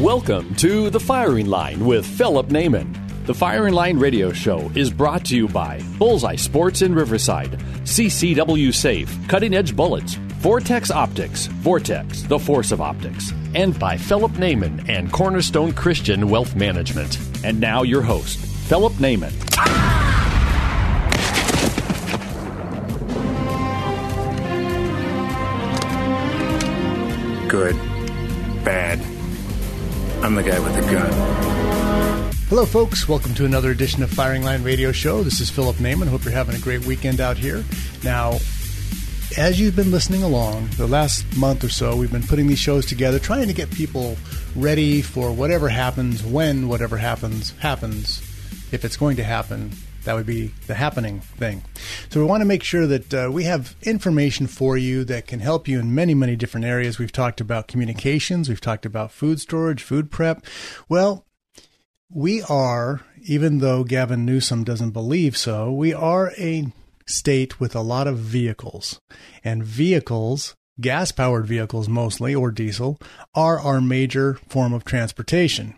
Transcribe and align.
Welcome 0.00 0.54
to 0.56 0.90
The 0.90 1.00
Firing 1.00 1.46
Line 1.46 1.86
with 1.86 2.04
Philip 2.04 2.48
Naiman. 2.48 2.94
The 3.24 3.32
Firing 3.32 3.72
Line 3.72 3.98
radio 3.98 4.30
show 4.30 4.70
is 4.74 4.90
brought 4.90 5.24
to 5.24 5.36
you 5.36 5.48
by 5.48 5.80
Bullseye 5.96 6.36
Sports 6.36 6.82
in 6.82 6.94
Riverside, 6.94 7.52
CCW 7.84 8.74
Safe, 8.74 9.10
Cutting 9.26 9.54
Edge 9.54 9.74
Bullets, 9.74 10.16
Vortex 10.36 10.90
Optics, 10.90 11.46
Vortex, 11.46 12.24
the 12.24 12.38
force 12.38 12.72
of 12.72 12.82
optics, 12.82 13.32
and 13.54 13.78
by 13.78 13.96
Philip 13.96 14.32
Naiman 14.32 14.86
and 14.86 15.10
Cornerstone 15.10 15.72
Christian 15.72 16.28
Wealth 16.28 16.54
Management. 16.54 17.18
And 17.42 17.58
now 17.58 17.82
your 17.82 18.02
host, 18.02 18.36
Philip 18.68 18.92
Naiman. 18.94 19.32
Good. 27.48 27.85
I'm 30.26 30.34
the 30.34 30.42
guy 30.42 30.58
with 30.58 30.74
the 30.74 30.80
gun. 30.90 32.32
Hello, 32.48 32.66
folks. 32.66 33.08
Welcome 33.08 33.32
to 33.34 33.44
another 33.44 33.70
edition 33.70 34.02
of 34.02 34.10
Firing 34.10 34.42
Line 34.42 34.64
Radio 34.64 34.90
Show. 34.90 35.22
This 35.22 35.38
is 35.38 35.50
Philip 35.50 35.76
Naiman. 35.76 36.08
Hope 36.08 36.24
you're 36.24 36.32
having 36.32 36.56
a 36.56 36.58
great 36.58 36.84
weekend 36.84 37.20
out 37.20 37.36
here. 37.36 37.62
Now, 38.02 38.32
as 39.38 39.60
you've 39.60 39.76
been 39.76 39.92
listening 39.92 40.24
along, 40.24 40.70
the 40.78 40.88
last 40.88 41.24
month 41.36 41.62
or 41.62 41.68
so, 41.68 41.94
we've 41.94 42.10
been 42.10 42.26
putting 42.26 42.48
these 42.48 42.58
shows 42.58 42.86
together, 42.86 43.20
trying 43.20 43.46
to 43.46 43.52
get 43.52 43.70
people 43.70 44.16
ready 44.56 45.00
for 45.00 45.30
whatever 45.30 45.68
happens, 45.68 46.24
when 46.24 46.66
whatever 46.66 46.96
happens, 46.96 47.52
happens, 47.60 48.18
if 48.72 48.84
it's 48.84 48.96
going 48.96 49.14
to 49.18 49.22
happen. 49.22 49.70
That 50.06 50.14
would 50.14 50.24
be 50.24 50.52
the 50.68 50.74
happening 50.76 51.18
thing. 51.18 51.62
So 52.10 52.20
we 52.20 52.26
want 52.26 52.40
to 52.40 52.46
make 52.46 52.62
sure 52.62 52.86
that 52.86 53.12
uh, 53.12 53.28
we 53.32 53.42
have 53.42 53.74
information 53.82 54.46
for 54.46 54.78
you 54.78 55.02
that 55.04 55.26
can 55.26 55.40
help 55.40 55.66
you 55.66 55.80
in 55.80 55.96
many, 55.96 56.14
many 56.14 56.36
different 56.36 56.64
areas. 56.64 56.96
We've 56.96 57.10
talked 57.10 57.40
about 57.40 57.66
communications. 57.66 58.48
We've 58.48 58.60
talked 58.60 58.86
about 58.86 59.10
food 59.10 59.40
storage, 59.40 59.82
food 59.82 60.12
prep. 60.12 60.46
Well, 60.88 61.26
we 62.08 62.40
are, 62.42 63.00
even 63.24 63.58
though 63.58 63.82
Gavin 63.82 64.24
Newsom 64.24 64.62
doesn't 64.62 64.92
believe 64.92 65.36
so, 65.36 65.72
we 65.72 65.92
are 65.92 66.32
a 66.38 66.72
state 67.04 67.58
with 67.58 67.74
a 67.74 67.80
lot 67.80 68.06
of 68.06 68.18
vehicles. 68.18 69.00
And 69.42 69.64
vehicles, 69.64 70.54
gas 70.80 71.10
powered 71.10 71.46
vehicles 71.46 71.88
mostly, 71.88 72.32
or 72.32 72.52
diesel, 72.52 73.00
are 73.34 73.58
our 73.58 73.80
major 73.80 74.34
form 74.46 74.72
of 74.72 74.84
transportation. 74.84 75.76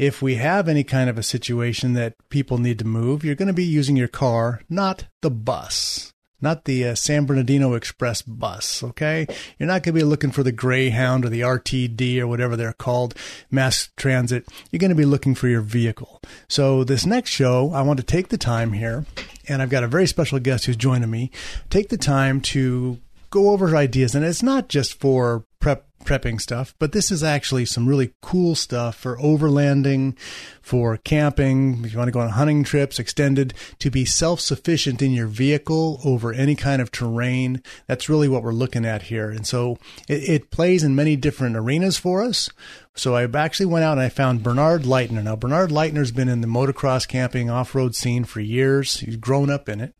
If 0.00 0.22
we 0.22 0.36
have 0.36 0.66
any 0.66 0.82
kind 0.82 1.10
of 1.10 1.18
a 1.18 1.22
situation 1.22 1.92
that 1.92 2.14
people 2.30 2.56
need 2.56 2.78
to 2.78 2.86
move, 2.86 3.22
you're 3.22 3.34
going 3.34 3.48
to 3.48 3.52
be 3.52 3.64
using 3.64 3.96
your 3.96 4.08
car, 4.08 4.62
not 4.70 5.04
the 5.20 5.30
bus 5.30 6.14
not 6.42 6.64
the 6.64 6.86
uh, 6.86 6.94
San 6.94 7.26
Bernardino 7.26 7.74
Express 7.74 8.22
bus, 8.22 8.82
okay? 8.82 9.26
You're 9.58 9.66
not 9.66 9.82
going 9.82 9.94
to 9.94 10.00
be 10.00 10.04
looking 10.04 10.30
for 10.30 10.42
the 10.42 10.52
Greyhound 10.52 11.26
or 11.26 11.28
the 11.28 11.42
RTD 11.42 12.18
or 12.18 12.26
whatever 12.26 12.56
they're 12.56 12.72
called, 12.72 13.14
mass 13.50 13.90
transit. 13.98 14.48
You're 14.70 14.78
going 14.78 14.88
to 14.88 14.94
be 14.94 15.04
looking 15.04 15.34
for 15.34 15.48
your 15.48 15.60
vehicle. 15.60 16.22
So, 16.48 16.82
this 16.82 17.04
next 17.04 17.28
show, 17.28 17.70
I 17.74 17.82
want 17.82 17.98
to 17.98 18.06
take 18.06 18.28
the 18.28 18.38
time 18.38 18.72
here, 18.72 19.04
and 19.48 19.60
I've 19.60 19.68
got 19.68 19.84
a 19.84 19.86
very 19.86 20.06
special 20.06 20.38
guest 20.38 20.64
who's 20.64 20.76
joining 20.76 21.10
me, 21.10 21.30
take 21.68 21.90
the 21.90 21.98
time 21.98 22.40
to 22.40 22.98
go 23.28 23.50
over 23.50 23.76
ideas. 23.76 24.14
And 24.14 24.24
it's 24.24 24.42
not 24.42 24.70
just 24.70 24.98
for 24.98 25.44
prep 25.60 25.89
prepping 26.04 26.40
stuff, 26.40 26.74
but 26.78 26.92
this 26.92 27.10
is 27.10 27.22
actually 27.22 27.64
some 27.64 27.88
really 27.88 28.12
cool 28.20 28.54
stuff 28.54 28.96
for 28.96 29.16
overlanding, 29.18 30.16
for 30.60 30.96
camping, 30.96 31.84
if 31.84 31.92
you 31.92 31.98
want 31.98 32.08
to 32.08 32.12
go 32.12 32.20
on 32.20 32.30
hunting 32.30 32.64
trips, 32.64 32.98
extended, 32.98 33.54
to 33.78 33.90
be 33.90 34.04
self 34.04 34.40
sufficient 34.40 35.02
in 35.02 35.12
your 35.12 35.26
vehicle 35.26 36.00
over 36.04 36.32
any 36.32 36.54
kind 36.54 36.80
of 36.82 36.90
terrain. 36.90 37.62
That's 37.86 38.08
really 38.08 38.28
what 38.28 38.42
we're 38.42 38.52
looking 38.52 38.84
at 38.84 39.02
here. 39.02 39.30
And 39.30 39.46
so 39.46 39.78
it, 40.08 40.28
it 40.28 40.50
plays 40.50 40.82
in 40.82 40.94
many 40.94 41.16
different 41.16 41.56
arenas 41.56 41.98
for 41.98 42.22
us. 42.22 42.50
So 42.94 43.14
I 43.14 43.24
actually 43.24 43.66
went 43.66 43.84
out 43.84 43.92
and 43.92 44.00
I 44.00 44.08
found 44.08 44.42
Bernard 44.42 44.82
Leitner. 44.82 45.22
Now, 45.22 45.36
Bernard 45.36 45.70
Leitner's 45.70 46.12
been 46.12 46.28
in 46.28 46.40
the 46.40 46.48
motocross 46.48 47.06
camping 47.06 47.48
off 47.48 47.74
road 47.74 47.94
scene 47.94 48.24
for 48.24 48.40
years. 48.40 49.00
He's 49.00 49.16
grown 49.16 49.50
up 49.50 49.68
in 49.68 49.80
it 49.80 49.94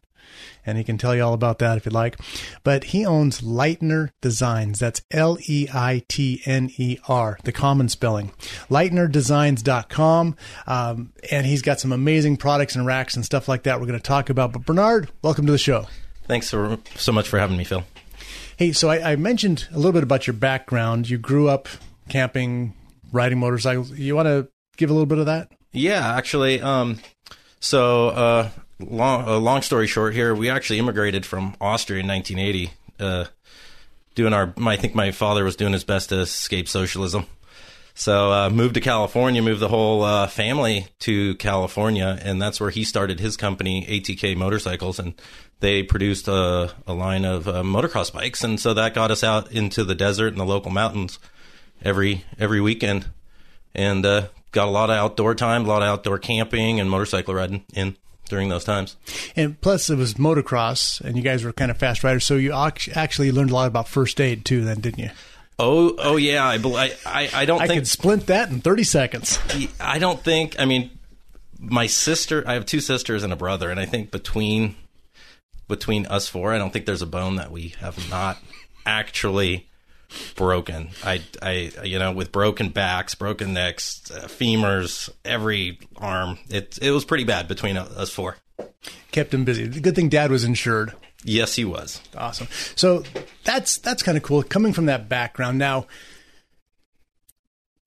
and 0.71 0.79
he 0.79 0.85
can 0.85 0.97
tell 0.97 1.15
you 1.15 1.23
all 1.23 1.35
about 1.35 1.59
that 1.59 1.77
if 1.77 1.85
you'd 1.85 1.93
like. 1.93 2.17
But 2.65 2.85
he 2.85 3.05
owns 3.05 3.43
Leitner 3.43 4.11
Designs. 4.21 4.79
That's 4.79 5.03
L 5.11 5.37
E 5.47 5.69
I 5.73 6.03
T 6.09 6.41
N 6.47 6.71
E 6.79 6.99
R, 7.09 7.39
the 7.45 7.53
common 7.53 7.89
spelling. 7.89 8.33
LeitnerDesigns.com. 8.71 10.37
Um, 10.67 11.13
and 11.31 11.47
he's 11.47 11.63
got 11.63 11.81
some 11.81 11.93
amazing 11.93 12.37
products 12.39 12.77
and 12.77 12.87
racks 12.87 13.15
and 13.17 13.25
stuff 13.25 13.49
like 13.49 13.65
that 13.65 13.81
we're 13.81 13.87
going 13.87 13.99
to 13.99 14.03
talk 14.03 14.31
about. 14.31 14.53
But 14.53 14.65
Bernard, 14.65 15.11
welcome 15.23 15.45
to 15.47 15.53
the 15.53 15.59
show. 15.59 15.87
Thanks 16.27 16.49
for, 16.49 16.79
so 16.95 17.13
much 17.13 17.29
for 17.29 17.39
having 17.39 17.57
me, 17.57 17.65
Phil. 17.65 17.85
Hey, 18.57 18.73
so 18.73 18.89
I, 18.89 19.13
I 19.13 19.17
mentioned 19.17 19.67
a 19.73 19.77
little 19.77 19.93
bit 19.93 20.03
about 20.03 20.27
your 20.27 20.35
background. 20.35 21.11
You 21.11 21.19
grew 21.19 21.49
up 21.49 21.69
camping, 22.09 22.75
riding 23.11 23.39
motorcycles. 23.39 23.91
You 23.93 24.15
want 24.15 24.27
to 24.27 24.49
give 24.77 24.91
a 24.91 24.93
little 24.93 25.07
bit 25.07 25.19
of 25.19 25.27
that? 25.27 25.51
Yeah, 25.73 26.15
actually. 26.15 26.61
Um, 26.61 27.01
so 27.59 28.09
uh, 28.09 28.51
long, 28.81 29.29
uh, 29.29 29.39
long 29.39 29.63
story 29.63 29.87
short 29.87 30.15
here, 30.15 30.35
we 30.35 30.49
actually 30.51 30.79
immigrated 30.79 31.27
from 31.27 31.57
Austria 31.61 32.01
in 32.01 32.09
1980. 32.09 32.73
Uh, 32.99 33.25
doing 34.15 34.33
our, 34.33 34.53
I 34.59 34.77
think 34.77 34.95
my 34.95 35.13
father 35.13 35.45
was 35.45 35.57
doing 35.57 35.73
his 35.73 35.85
best 35.85 36.11
to 36.11 36.21
escape 36.21 36.69
socialism. 36.69 37.27
So 37.95 38.33
uh, 38.33 38.51
moved 38.51 38.75
to 38.75 38.81
California, 38.81 39.43
moved 39.43 39.61
the 39.61 39.69
whole 39.69 40.03
uh, 40.03 40.27
family 40.27 40.87
to 41.01 41.35
California, 41.37 42.19
and 42.23 42.41
that's 42.41 42.61
where 42.61 42.71
he 42.71 42.85
started 42.85 43.21
his 43.21 43.37
company, 43.37 43.87
ATK 43.87 44.37
Motorcycles, 44.37 44.99
and 44.99 45.15
they 45.61 45.83
produced 45.83 46.29
a, 46.29 46.73
a 46.87 46.95
line 46.95 47.25
of 47.25 47.47
uh, 47.47 47.63
motocross 47.63 48.13
bikes, 48.13 48.43
and 48.43 48.59
so 48.59 48.73
that 48.75 48.95
got 48.95 49.11
us 49.11 49.23
out 49.23 49.53
into 49.53 49.85
the 49.85 49.95
desert 49.95 50.29
and 50.29 50.41
the 50.41 50.45
local 50.45 50.71
mountains 50.71 51.19
every 51.83 52.25
every 52.39 52.61
weekend, 52.61 53.07
and 53.75 54.07
uh, 54.07 54.29
got 54.53 54.69
a 54.69 54.71
lot 54.71 54.89
of 54.89 54.97
outdoor 54.97 55.35
time, 55.35 55.65
a 55.65 55.69
lot 55.69 55.83
of 55.83 55.89
outdoor 55.89 56.19
camping 56.19 56.81
and 56.81 56.89
motorcycle 56.89 57.35
riding 57.35 57.65
in 57.75 57.97
during 58.31 58.49
those 58.49 58.65
times. 58.65 58.97
And 59.37 59.61
plus, 59.61 59.91
it 59.91 59.97
was 59.97 60.15
motocross, 60.15 61.01
and 61.01 61.17
you 61.17 61.23
guys 61.23 61.45
were 61.45 61.53
kind 61.53 61.71
of 61.71 61.77
fast 61.77 62.03
riders, 62.03 62.25
so 62.25 62.37
you 62.37 62.53
actually 62.53 63.33
learned 63.33 63.51
a 63.51 63.55
lot 63.55 63.67
about 63.67 63.89
first 63.89 64.21
aid 64.21 64.47
too, 64.47 64.65
then, 64.65 64.81
didn't 64.81 65.01
you? 65.01 65.11
Oh, 65.59 65.95
oh 65.99 66.17
yeah. 66.17 66.45
I, 66.47 66.95
I, 67.05 67.31
I 67.35 67.45
don't 67.45 67.61
I 67.61 67.67
think 67.67 67.81
could 67.81 67.89
splint 67.89 68.27
that 68.29 68.49
in 68.49 68.63
thirty 68.63 68.85
seconds. 68.85 69.39
I 69.81 69.99
don't 69.99 70.23
think. 70.25 70.59
I 70.59 70.65
mean, 70.65 70.91
my 71.59 71.87
sister. 71.87 72.43
I 72.47 72.55
have 72.55 72.65
two 72.65 72.81
sisters 72.81 73.23
and 73.23 73.33
a 73.33 73.37
brother, 73.37 73.71
and 73.71 73.79
I 73.79 73.85
think 73.85 74.11
between 74.11 74.77
between 75.69 76.07
us 76.07 76.29
four, 76.29 76.55
I 76.55 76.59
don't 76.59 76.73
think 76.73 76.87
there's 76.87 77.03
a 77.03 77.07
bone 77.07 77.37
that 77.37 77.51
we 77.51 77.75
have 77.81 78.09
not 78.09 78.39
actually 78.87 79.69
broken. 80.37 80.91
I, 81.05 81.23
I, 81.43 81.71
you 81.85 81.99
know, 81.99 82.13
with 82.13 82.33
broken 82.33 82.71
backs, 82.71 83.15
broken 83.15 83.53
necks, 83.53 84.11
uh, 84.11 84.27
femurs, 84.27 85.11
every 85.25 85.79
arm. 85.97 86.39
It, 86.49 86.79
it 86.81 86.91
was 86.91 87.05
pretty 87.05 87.25
bad 87.25 87.49
between 87.49 87.77
us 87.77 88.11
four. 88.11 88.37
Kept 89.13 89.35
him 89.35 89.45
busy. 89.45 89.67
Good 89.69 89.95
thing 89.97 90.09
Dad 90.09 90.31
was 90.31 90.45
insured. 90.45 90.93
Yes, 91.25 91.55
he 91.57 91.65
was. 91.65 92.01
Awesome. 92.17 92.49
So 92.77 93.03
that's 93.45 93.79
that's 93.79 94.03
kind 94.03 94.17
of 94.17 94.23
cool. 94.23 94.43
Coming 94.43 94.73
from 94.73 94.87
that 94.87 95.09
background, 95.09 95.59
now, 95.59 95.87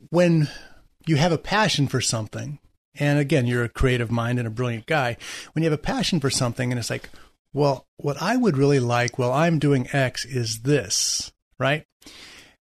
when 0.09 0.49
you 1.07 1.15
have 1.15 1.31
a 1.31 1.37
passion 1.37 1.87
for 1.87 2.01
something, 2.01 2.59
and 2.95 3.19
again, 3.19 3.47
you're 3.47 3.63
a 3.63 3.69
creative 3.69 4.11
mind 4.11 4.37
and 4.37 4.47
a 4.47 4.51
brilliant 4.51 4.85
guy. 4.85 5.17
When 5.53 5.63
you 5.63 5.69
have 5.69 5.79
a 5.79 5.81
passion 5.81 6.19
for 6.19 6.29
something, 6.29 6.71
and 6.71 6.79
it's 6.79 6.89
like, 6.89 7.09
well, 7.53 7.87
what 7.97 8.21
I 8.21 8.37
would 8.37 8.57
really 8.57 8.79
like 8.79 9.17
while 9.17 9.31
I'm 9.31 9.59
doing 9.59 9.87
X 9.91 10.25
is 10.25 10.59
this, 10.59 11.31
right? 11.63 11.85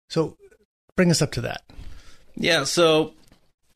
So 0.09 0.37
bring 0.97 1.11
us 1.11 1.21
up 1.21 1.33
to 1.33 1.43
that. 1.43 1.63
Yeah. 2.37 2.65
So 2.65 3.13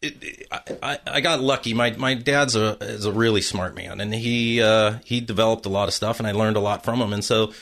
it, 0.01 0.17
it, 0.23 0.47
I, 0.83 0.99
I 1.07 1.21
got 1.21 1.41
lucky. 1.41 1.75
My 1.75 1.91
my 1.91 2.15
dad's 2.15 2.55
a 2.57 2.79
is 2.81 3.05
a 3.05 3.13
really 3.13 3.43
smart 3.43 3.75
man, 3.75 4.01
and 4.01 4.15
he 4.15 4.63
uh, 4.63 4.99
he 5.05 5.21
developed 5.21 5.67
a 5.67 5.69
lot 5.69 5.89
of 5.89 5.95
stuff, 5.95 6.21
and 6.21 6.27
I 6.27 6.33
learned 6.33 6.57
a 6.57 6.61
lot 6.61 6.85
from 6.85 7.01
him. 7.01 7.13
And 7.13 7.25
so 7.25 7.53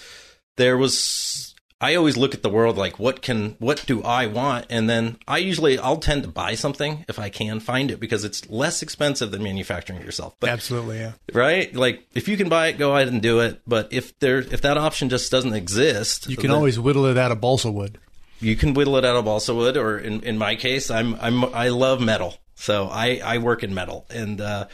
there 0.56 0.76
was. 0.76 1.54
I 1.78 1.94
always 1.94 2.16
look 2.16 2.32
at 2.32 2.42
the 2.42 2.48
world 2.48 2.78
like 2.78 2.98
what 2.98 3.20
can 3.20 3.56
what 3.58 3.84
do 3.86 4.02
I 4.02 4.26
want, 4.26 4.66
and 4.70 4.88
then 4.88 5.18
I 5.28 5.38
usually 5.38 5.78
I'll 5.78 5.98
tend 5.98 6.22
to 6.22 6.28
buy 6.28 6.54
something 6.54 7.04
if 7.06 7.18
I 7.18 7.28
can 7.28 7.60
find 7.60 7.90
it 7.90 8.00
because 8.00 8.24
it's 8.24 8.48
less 8.48 8.82
expensive 8.82 9.30
than 9.30 9.42
manufacturing 9.42 9.98
it 10.00 10.04
yourself. 10.04 10.34
But, 10.40 10.48
Absolutely, 10.50 11.00
yeah. 11.00 11.12
Right? 11.34 11.74
Like 11.74 12.06
if 12.14 12.28
you 12.28 12.38
can 12.38 12.48
buy 12.48 12.68
it, 12.68 12.78
go 12.78 12.94
ahead 12.96 13.08
and 13.08 13.20
do 13.20 13.40
it. 13.40 13.60
But 13.66 13.92
if 13.92 14.18
there 14.20 14.38
if 14.38 14.62
that 14.62 14.78
option 14.78 15.10
just 15.10 15.30
doesn't 15.30 15.52
exist, 15.52 16.30
you 16.30 16.38
can 16.38 16.50
always 16.50 16.80
whittle 16.80 17.04
it 17.04 17.18
out 17.18 17.30
of 17.30 17.42
balsa 17.42 17.70
wood. 17.70 17.98
you 18.40 18.56
can 18.56 18.72
whittle 18.72 18.96
it 18.96 19.04
out 19.04 19.16
of 19.16 19.26
balsa 19.26 19.54
wood, 19.54 19.76
or 19.76 19.98
in, 19.98 20.22
in 20.22 20.38
my 20.38 20.56
case, 20.56 20.90
I'm 20.90 21.14
I'm 21.16 21.44
I 21.54 21.68
love 21.68 22.00
metal, 22.00 22.36
so 22.54 22.88
I 22.90 23.20
I 23.22 23.36
work 23.38 23.62
in 23.62 23.74
metal, 23.74 24.06
and 24.08 24.40
uh, 24.40 24.68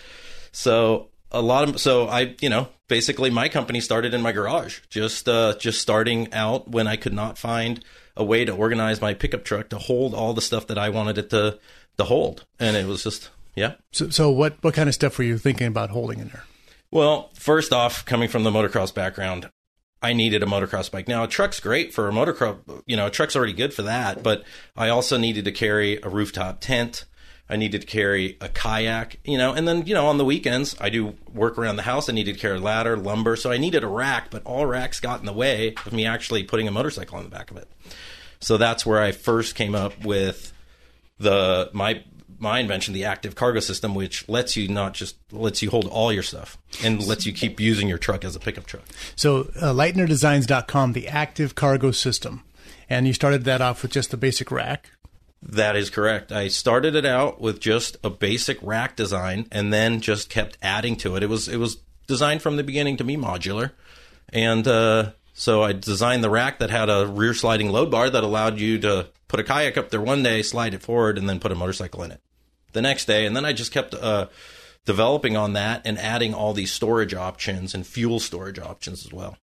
so 0.52 1.08
a 1.32 1.43
lot 1.43 1.69
of 1.69 1.81
so 1.81 2.06
I 2.06 2.37
you 2.40 2.49
know 2.49 2.69
basically 2.88 3.31
my 3.31 3.49
company 3.49 3.81
started 3.81 4.14
in 4.14 4.23
my 4.23 4.32
garage, 4.32 4.81
just 4.88 5.29
uh, 5.29 5.55
just 5.58 5.81
starting 5.81 6.32
out 6.32 6.69
when 6.69 6.87
I 6.87 6.96
could 6.96 7.12
not 7.12 7.38
find 7.38 7.84
a 8.17 8.25
way 8.25 8.44
to 8.44 8.52
organize 8.52 9.00
my 9.00 9.14
pickup 9.14 9.44
truck 9.44 9.70
to 9.70 9.79
hold 9.79 10.14
all 10.14 10.34
the 10.34 10.43
stuff 10.43 10.67
that 10.69 10.79
I 10.79 10.90
wanted 10.90 11.19
it 11.19 11.31
to 11.31 11.58
to 11.99 12.05
hold, 12.05 12.46
and 12.61 12.76
it 12.76 12.87
was 12.87 13.02
just 13.02 13.31
yeah. 13.55 13.75
So, 13.93 14.11
so 14.11 14.31
what 14.31 14.56
what 14.62 14.75
kind 14.75 14.88
of 14.88 14.94
stuff 14.94 15.19
were 15.19 15.25
you 15.25 15.38
thinking 15.38 15.67
about 15.67 15.90
holding 15.90 16.20
in 16.20 16.29
there? 16.29 16.44
Well, 16.90 17.31
first 17.34 17.73
off, 17.73 18.05
coming 18.05 18.29
from 18.29 18.44
the 18.44 18.50
motocross 18.50 18.94
background, 18.94 19.50
I 20.02 20.12
needed 20.12 20.43
a 20.43 20.46
motocross 20.46 20.90
bike. 20.90 21.08
Now, 21.08 21.25
a 21.25 21.29
truck's 21.29 21.61
great 21.61 21.94
for 21.94 22.08
a 22.08 22.12
motocross, 22.12 22.82
you 22.87 22.96
know, 22.96 23.06
a 23.06 23.11
truck's 23.11 23.34
already 23.34 23.55
good 23.55 23.73
for 23.73 23.82
that, 23.82 24.23
but 24.23 24.44
I 24.76 24.90
also 24.90 25.17
needed 25.17 25.46
to 25.46 25.52
carry 25.52 25.99
a 26.02 26.08
rooftop 26.08 26.61
tent. 26.61 27.06
I 27.52 27.56
needed 27.56 27.82
to 27.82 27.87
carry 27.87 28.38
a 28.40 28.49
kayak, 28.49 29.19
you 29.25 29.37
know, 29.37 29.52
and 29.52 29.69
then, 29.69 29.87
you 29.87 29.93
know, 29.93 30.06
on 30.06 30.16
the 30.16 30.25
weekends, 30.25 30.75
I 30.81 30.88
do 30.88 31.14
work 31.34 31.58
around 31.58 31.76
the 31.76 31.82
house. 31.82 32.08
I 32.08 32.12
needed 32.12 32.37
to 32.37 32.40
carry 32.40 32.56
a 32.56 32.60
ladder, 32.60 32.96
lumber. 32.96 33.37
So 33.37 33.52
I 33.52 33.58
needed 33.58 33.84
a 33.84 33.88
rack, 33.88 34.31
but 34.31 34.43
all 34.46 34.64
racks 34.64 35.00
got 35.00 35.20
in 35.20 35.26
the 35.26 35.34
way 35.34 35.75
of 35.84 35.93
me 35.93 36.06
actually 36.06 36.44
putting 36.44 36.66
a 36.66 36.70
motorcycle 36.70 37.19
on 37.19 37.25
the 37.25 37.28
back 37.28 37.50
of 37.50 37.58
it. 37.58 37.70
So 38.40 38.56
that's 38.56 38.87
where 38.87 39.02
I 39.02 39.12
first 39.12 39.54
came 39.54 39.75
up 39.75 40.02
with 40.02 40.54
the, 41.19 41.69
my, 41.75 42.02
my 42.38 42.58
invention, 42.58 42.94
the 42.94 43.04
active 43.04 43.34
cargo 43.34 43.60
system, 43.60 43.94
which 43.94 44.26
lets 44.31 44.56
you 44.56 44.69
not 44.69 44.94
just 44.94 45.16
lets 45.31 45.60
you 45.60 45.69
hold 45.69 45.87
all 45.88 46.10
your 46.10 46.22
stuff 46.22 46.56
and 46.82 47.06
lets 47.06 47.26
you 47.26 47.34
keep 47.34 47.60
using 47.60 47.87
your 47.87 47.98
truck 47.98 48.25
as 48.25 48.34
a 48.34 48.40
pickup 48.40 48.64
truck. 48.64 48.84
So, 49.14 49.50
uh, 49.60 49.75
LeitnerDesigns.com, 49.75 50.94
the 50.94 51.06
active 51.06 51.55
cargo 51.55 51.90
system, 51.90 52.44
and 52.88 53.06
you 53.06 53.12
started 53.12 53.44
that 53.44 53.60
off 53.60 53.82
with 53.82 53.93
just 53.93 54.14
a 54.14 54.16
basic 54.16 54.50
rack. 54.50 54.90
That 55.42 55.74
is 55.74 55.90
correct. 55.90 56.30
I 56.30 56.48
started 56.48 56.94
it 56.94 57.04
out 57.04 57.40
with 57.40 57.60
just 57.60 57.96
a 58.04 58.10
basic 58.10 58.58
rack 58.62 58.94
design, 58.94 59.48
and 59.50 59.72
then 59.72 60.00
just 60.00 60.30
kept 60.30 60.56
adding 60.62 60.96
to 60.96 61.16
it. 61.16 61.22
It 61.22 61.28
was 61.28 61.48
it 61.48 61.56
was 61.56 61.78
designed 62.06 62.42
from 62.42 62.56
the 62.56 62.62
beginning 62.62 62.96
to 62.98 63.04
be 63.04 63.16
modular, 63.16 63.72
and 64.32 64.66
uh, 64.68 65.12
so 65.34 65.62
I 65.62 65.72
designed 65.72 66.22
the 66.22 66.30
rack 66.30 66.60
that 66.60 66.70
had 66.70 66.88
a 66.88 67.06
rear 67.06 67.34
sliding 67.34 67.70
load 67.70 67.90
bar 67.90 68.08
that 68.08 68.22
allowed 68.22 68.60
you 68.60 68.78
to 68.80 69.08
put 69.26 69.40
a 69.40 69.44
kayak 69.44 69.76
up 69.76 69.90
there 69.90 70.00
one 70.00 70.22
day, 70.22 70.42
slide 70.42 70.74
it 70.74 70.82
forward, 70.82 71.18
and 71.18 71.28
then 71.28 71.40
put 71.40 71.50
a 71.50 71.56
motorcycle 71.56 72.02
in 72.02 72.12
it 72.12 72.20
the 72.72 72.82
next 72.82 73.06
day. 73.06 73.26
And 73.26 73.34
then 73.34 73.44
I 73.44 73.52
just 73.52 73.72
kept 73.72 73.94
uh, 73.94 74.28
developing 74.84 75.36
on 75.36 75.54
that 75.54 75.82
and 75.84 75.98
adding 75.98 76.34
all 76.34 76.52
these 76.52 76.70
storage 76.70 77.14
options 77.14 77.74
and 77.74 77.86
fuel 77.86 78.20
storage 78.20 78.58
options 78.58 79.04
as 79.04 79.12
well. 79.12 79.36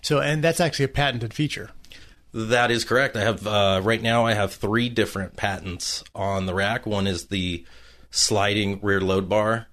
So, 0.00 0.20
and 0.20 0.44
that's 0.44 0.60
actually 0.60 0.84
a 0.84 0.88
patented 0.88 1.34
feature. 1.34 1.70
That 2.34 2.72
is 2.72 2.84
correct. 2.84 3.16
I 3.16 3.20
have 3.20 3.46
uh, 3.46 3.80
right 3.84 4.02
now. 4.02 4.26
I 4.26 4.34
have 4.34 4.52
three 4.52 4.88
different 4.88 5.36
patents 5.36 6.02
on 6.16 6.46
the 6.46 6.54
rack. 6.54 6.84
One 6.84 7.06
is 7.06 7.28
the 7.28 7.64
sliding 8.10 8.80
rear 8.82 9.00
load 9.00 9.28
bar. 9.28 9.68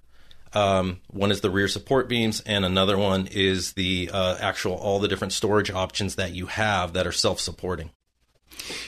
Um, 0.52 1.00
one 1.08 1.32
is 1.32 1.40
the 1.40 1.50
rear 1.50 1.66
support 1.66 2.08
beams, 2.08 2.40
and 2.40 2.64
another 2.64 2.96
one 2.96 3.26
is 3.26 3.72
the 3.72 4.10
uh, 4.12 4.36
actual 4.40 4.74
all 4.74 5.00
the 5.00 5.08
different 5.08 5.32
storage 5.32 5.72
options 5.72 6.14
that 6.14 6.34
you 6.34 6.46
have 6.46 6.92
that 6.92 7.04
are 7.04 7.12
self-supporting. 7.12 7.90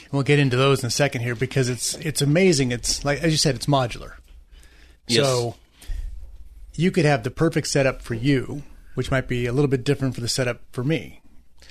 We'll 0.09 0.23
get 0.23 0.39
into 0.39 0.55
those 0.55 0.81
in 0.81 0.87
a 0.87 0.91
second 0.91 1.23
here 1.23 1.35
because 1.35 1.67
it's 1.67 1.95
it's 1.95 2.21
amazing. 2.21 2.71
It's 2.71 3.03
like 3.03 3.19
as 3.19 3.33
you 3.33 3.37
said, 3.37 3.55
it's 3.55 3.65
modular. 3.65 4.13
Yes. 5.07 5.25
So 5.25 5.55
you 6.75 6.91
could 6.91 7.03
have 7.03 7.23
the 7.23 7.31
perfect 7.31 7.67
setup 7.67 8.01
for 8.01 8.13
you, 8.13 8.63
which 8.93 9.11
might 9.11 9.27
be 9.27 9.47
a 9.47 9.51
little 9.51 9.69
bit 9.69 9.83
different 9.83 10.15
for 10.15 10.21
the 10.21 10.29
setup 10.29 10.61
for 10.71 10.83
me, 10.83 11.21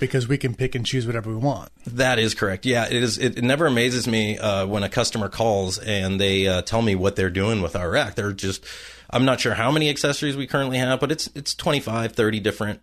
because 0.05 0.29
we 0.29 0.39
can 0.39 0.55
pick 0.55 0.75
and 0.75 0.85
choose 0.85 1.07
whatever 1.07 1.31
we 1.31 1.37
want. 1.37 1.71
That 1.87 2.19
is 2.19 2.35
correct. 2.35 2.67
Yeah, 2.67 2.87
it 2.87 3.03
is. 3.03 3.19
It, 3.19 3.43
never 3.43 3.67
amazes 3.67 4.07
me 4.07 4.39
uh, 4.39 4.67
when 4.67 4.83
a 4.83 4.89
customer 4.89 5.29
calls 5.29 5.79
and 5.79 6.21
they 6.21 6.47
uh, 6.47 6.63
tell 6.63 6.83
me 6.83 6.95
what 6.95 7.17
they're 7.17 7.31
doing 7.31 7.63
with 7.63 7.77
our 7.77 7.91
rack. 7.91 8.15
They're 8.15 8.33
just, 8.33 8.65
I'm 9.11 9.25
not 9.25 9.41
sure 9.41 9.55
how 9.55 9.71
many 9.71 9.89
accessories 9.91 10.37
we 10.37 10.47
currently 10.47 10.79
have, 10.79 11.01
but 11.01 11.13
it's 11.13 11.29
it's 11.35 11.55
25, 11.55 12.13
30 12.13 12.41
different 12.41 12.81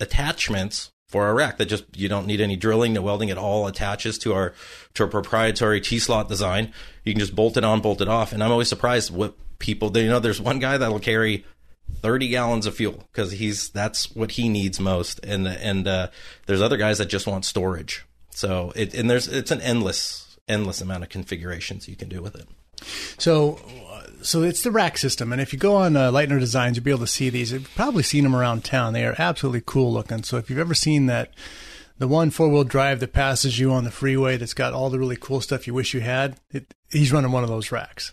attachments 0.00 0.90
for 1.08 1.24
our 1.24 1.34
rack 1.34 1.58
that 1.58 1.66
just 1.66 1.84
you 1.96 2.08
don't 2.08 2.26
need 2.26 2.40
any 2.40 2.56
drilling, 2.56 2.92
no 2.92 3.02
welding. 3.02 3.28
It 3.28 3.38
all 3.38 3.66
attaches 3.66 4.18
to 4.18 4.34
our 4.34 4.54
to 4.94 5.04
our 5.04 5.08
proprietary 5.08 5.80
T 5.80 5.98
slot 5.98 6.28
design. 6.28 6.72
You 7.04 7.12
can 7.12 7.20
just 7.20 7.34
bolt 7.34 7.56
it 7.56 7.64
on, 7.64 7.80
bolt 7.80 8.00
it 8.00 8.08
off, 8.08 8.32
and 8.32 8.42
I'm 8.42 8.50
always 8.50 8.68
surprised 8.68 9.14
what 9.14 9.34
people. 9.58 9.96
You 9.96 10.08
know, 10.08 10.18
there's 10.18 10.40
one 10.40 10.58
guy 10.58 10.78
that'll 10.78 10.98
carry 10.98 11.44
30 12.02 12.28
gallons 12.28 12.66
of 12.66 12.74
fuel 12.74 13.04
because 13.12 13.32
he's 13.32 13.70
that's 13.70 14.14
what 14.14 14.32
he 14.32 14.48
needs 14.48 14.78
most, 14.78 15.20
and 15.24 15.46
and 15.46 15.88
uh, 15.88 16.08
there's 16.46 16.62
other 16.62 16.76
guys 16.76 16.98
that 16.98 17.06
just 17.06 17.26
want 17.26 17.44
storage. 17.44 18.04
So 18.30 18.72
it 18.76 18.94
and 18.94 19.08
there's 19.08 19.28
it's 19.28 19.50
an 19.50 19.60
endless 19.60 20.38
endless 20.48 20.80
amount 20.80 21.02
of 21.02 21.08
configurations 21.08 21.88
you 21.88 21.96
can 21.96 22.08
do 22.08 22.22
with 22.22 22.36
it. 22.36 22.46
So, 23.18 23.58
so 24.22 24.42
it's 24.42 24.62
the 24.62 24.70
rack 24.70 24.98
system, 24.98 25.32
and 25.32 25.40
if 25.40 25.52
you 25.52 25.58
go 25.58 25.76
on 25.76 25.96
uh, 25.96 26.10
Leitner 26.10 26.38
Designs, 26.38 26.76
you'll 26.76 26.84
be 26.84 26.90
able 26.90 27.00
to 27.00 27.06
see 27.06 27.30
these. 27.30 27.52
You've 27.52 27.74
probably 27.74 28.02
seen 28.02 28.24
them 28.24 28.36
around 28.36 28.64
town. 28.64 28.92
They 28.92 29.06
are 29.06 29.14
absolutely 29.18 29.62
cool 29.64 29.92
looking. 29.92 30.22
So, 30.22 30.36
if 30.36 30.50
you've 30.50 30.58
ever 30.58 30.74
seen 30.74 31.06
that, 31.06 31.32
the 31.98 32.08
one 32.08 32.30
four 32.30 32.48
wheel 32.48 32.64
drive 32.64 33.00
that 33.00 33.12
passes 33.12 33.58
you 33.58 33.72
on 33.72 33.84
the 33.84 33.90
freeway, 33.90 34.36
that's 34.36 34.54
got 34.54 34.72
all 34.72 34.90
the 34.90 34.98
really 34.98 35.16
cool 35.16 35.40
stuff 35.40 35.66
you 35.66 35.74
wish 35.74 35.94
you 35.94 36.00
had, 36.00 36.38
it, 36.50 36.74
he's 36.90 37.12
running 37.12 37.32
one 37.32 37.42
of 37.42 37.48
those 37.48 37.72
racks. 37.72 38.12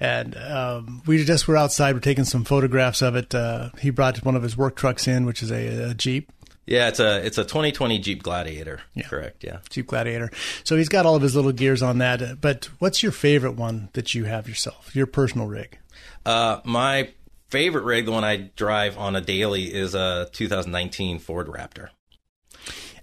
And 0.00 0.36
um, 0.36 1.02
we 1.06 1.24
just 1.24 1.46
were 1.46 1.56
outside, 1.56 1.94
we're 1.94 2.00
taking 2.00 2.24
some 2.24 2.44
photographs 2.44 3.02
of 3.02 3.14
it. 3.14 3.34
Uh, 3.34 3.70
he 3.80 3.90
brought 3.90 4.24
one 4.24 4.34
of 4.34 4.42
his 4.42 4.56
work 4.56 4.74
trucks 4.74 5.06
in, 5.06 5.26
which 5.26 5.42
is 5.42 5.50
a, 5.50 5.90
a 5.90 5.94
Jeep. 5.94 6.32
Yeah, 6.66 6.88
it's 6.88 7.00
a 7.00 7.24
it's 7.26 7.38
a 7.38 7.44
2020 7.44 7.98
Jeep 7.98 8.22
Gladiator. 8.22 8.80
Yeah. 8.94 9.08
Correct. 9.08 9.42
Yeah. 9.42 9.58
Jeep 9.68 9.88
Gladiator. 9.88 10.30
So 10.62 10.76
he's 10.76 10.88
got 10.88 11.06
all 11.06 11.16
of 11.16 11.22
his 11.22 11.34
little 11.34 11.52
gears 11.52 11.82
on 11.82 11.98
that. 11.98 12.40
But 12.40 12.68
what's 12.78 13.02
your 13.02 13.12
favorite 13.12 13.52
one 13.56 13.88
that 13.94 14.14
you 14.14 14.24
have 14.24 14.48
yourself? 14.48 14.94
Your 14.94 15.06
personal 15.06 15.48
rig? 15.48 15.78
Uh, 16.24 16.60
my 16.64 17.10
favorite 17.48 17.84
rig, 17.84 18.06
the 18.06 18.12
one 18.12 18.24
I 18.24 18.50
drive 18.54 18.96
on 18.96 19.16
a 19.16 19.20
daily, 19.20 19.74
is 19.74 19.94
a 19.94 20.28
2019 20.32 21.18
Ford 21.18 21.48
Raptor. 21.48 21.88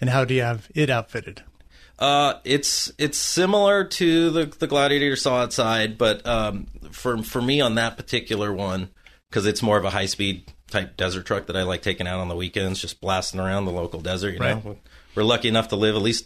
And 0.02 0.10
how 0.10 0.26
do 0.26 0.34
you 0.34 0.42
have 0.42 0.70
it 0.74 0.90
outfitted? 0.90 1.44
Uh, 1.98 2.36
it's 2.46 2.92
it's 2.98 3.18
similar 3.18 3.84
to 3.84 4.30
the 4.30 4.46
the 4.46 4.68
Gladiator 4.68 5.16
saw 5.18 5.42
outside, 5.42 5.98
but 5.98 6.26
um, 6.26 6.68
for 6.92 7.22
for 7.24 7.42
me 7.42 7.60
on 7.60 7.76
that 7.76 7.98
particular 7.98 8.54
one, 8.54 8.90
because 9.30 9.46
it's 9.46 9.62
more 9.62 9.78
of 9.78 9.84
a 9.84 9.90
high 9.90 10.06
speed 10.06 10.46
type 10.72 10.96
desert 10.96 11.26
truck 11.26 11.48
that 11.48 11.58
I 11.58 11.64
like 11.64 11.82
taking 11.82 12.08
out 12.08 12.20
on 12.20 12.30
the 12.30 12.36
weekends, 12.36 12.80
just 12.80 13.02
blasting 13.02 13.40
around 13.42 13.66
the 13.66 13.72
local 13.72 14.00
desert. 14.00 14.32
You 14.36 14.40
Right. 14.40 14.64
know, 14.64 14.78
we're 15.16 15.24
lucky 15.24 15.50
enough 15.50 15.68
to 15.70 15.76
live 15.76 15.96
at 15.96 16.02
least. 16.02 16.26